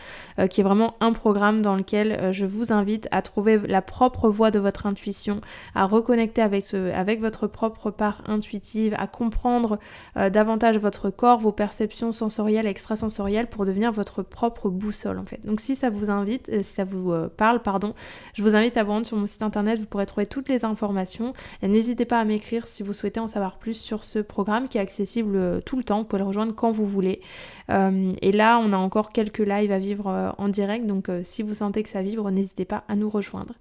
qui 0.49 0.59
est 0.59 0.63
vraiment 0.63 0.95
un 0.99 1.13
programme 1.13 1.61
dans 1.61 1.75
lequel 1.75 2.33
je 2.33 2.45
vous 2.45 2.73
invite 2.73 3.07
à 3.11 3.21
trouver 3.21 3.59
la 3.65 3.81
propre 3.81 4.27
voie 4.27 4.51
de 4.51 4.59
votre 4.59 4.87
intuition, 4.87 5.39
à 5.73 5.85
reconnecter 5.85 6.41
avec 6.41 7.21
votre 7.21 7.47
propre 7.47 7.91
part 7.91 8.23
intuitive, 8.27 8.93
à 8.97 9.07
comprendre 9.07 9.79
davantage 10.15 10.77
votre 10.77 11.09
corps, 11.09 11.44
vos 11.45 11.51
perceptions 11.51 12.11
sensorielles 12.11 12.65
et 12.65 12.69
extrasensorielles 12.69 13.47
pour 13.47 13.65
devenir 13.65 13.91
votre 13.91 14.23
propre 14.23 14.69
boussole 14.69 15.19
en 15.19 15.25
fait. 15.25 15.39
Donc 15.45 15.61
si 15.61 15.75
ça 15.75 15.91
vous 15.91 16.09
invite, 16.09 16.49
euh, 16.49 16.63
si 16.63 16.73
ça 16.73 16.83
vous 16.83 17.11
euh, 17.11 17.29
parle, 17.29 17.61
pardon, 17.61 17.93
je 18.33 18.41
vous 18.41 18.55
invite 18.55 18.77
à 18.77 18.83
vous 18.83 18.91
rendre 18.91 19.05
sur 19.05 19.15
mon 19.15 19.27
site 19.27 19.43
internet, 19.43 19.79
vous 19.79 19.85
pourrez 19.85 20.07
trouver 20.07 20.25
toutes 20.25 20.49
les 20.49 20.65
informations. 20.65 21.33
Et 21.61 21.67
n'hésitez 21.67 22.05
pas 22.05 22.19
à 22.19 22.25
m'écrire 22.25 22.67
si 22.67 22.81
vous 22.81 22.93
souhaitez 22.93 23.19
en 23.19 23.27
savoir 23.27 23.59
plus 23.59 23.75
sur 23.75 24.03
ce 24.03 24.17
programme 24.17 24.67
qui 24.67 24.79
est 24.79 24.81
accessible 24.81 25.35
euh, 25.35 25.61
tout 25.61 25.77
le 25.77 25.83
temps, 25.83 25.99
vous 25.99 26.05
pouvez 26.05 26.21
le 26.21 26.27
rejoindre 26.27 26.55
quand 26.55 26.71
vous 26.71 26.85
voulez. 26.85 27.21
et 27.69 28.31
là, 28.31 28.59
on 28.59 28.73
a 28.73 28.77
encore 28.77 29.11
quelques 29.11 29.39
lives 29.39 29.71
à 29.71 29.79
vivre 29.79 30.33
en 30.37 30.49
direct, 30.49 30.85
donc 30.85 31.09
si 31.23 31.41
vous 31.43 31.55
sentez 31.55 31.83
que 31.83 31.89
ça 31.89 32.01
vibre, 32.01 32.29
n'hésitez 32.29 32.65
pas 32.65 32.83
à 32.87 32.95
nous 32.95 33.09
rejoindre. 33.09 33.53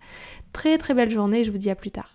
Très 0.52 0.78
très 0.78 0.94
belle 0.94 1.10
journée, 1.10 1.44
je 1.44 1.50
vous 1.50 1.58
dis 1.58 1.70
à 1.70 1.74
plus 1.74 1.90
tard. 1.90 2.13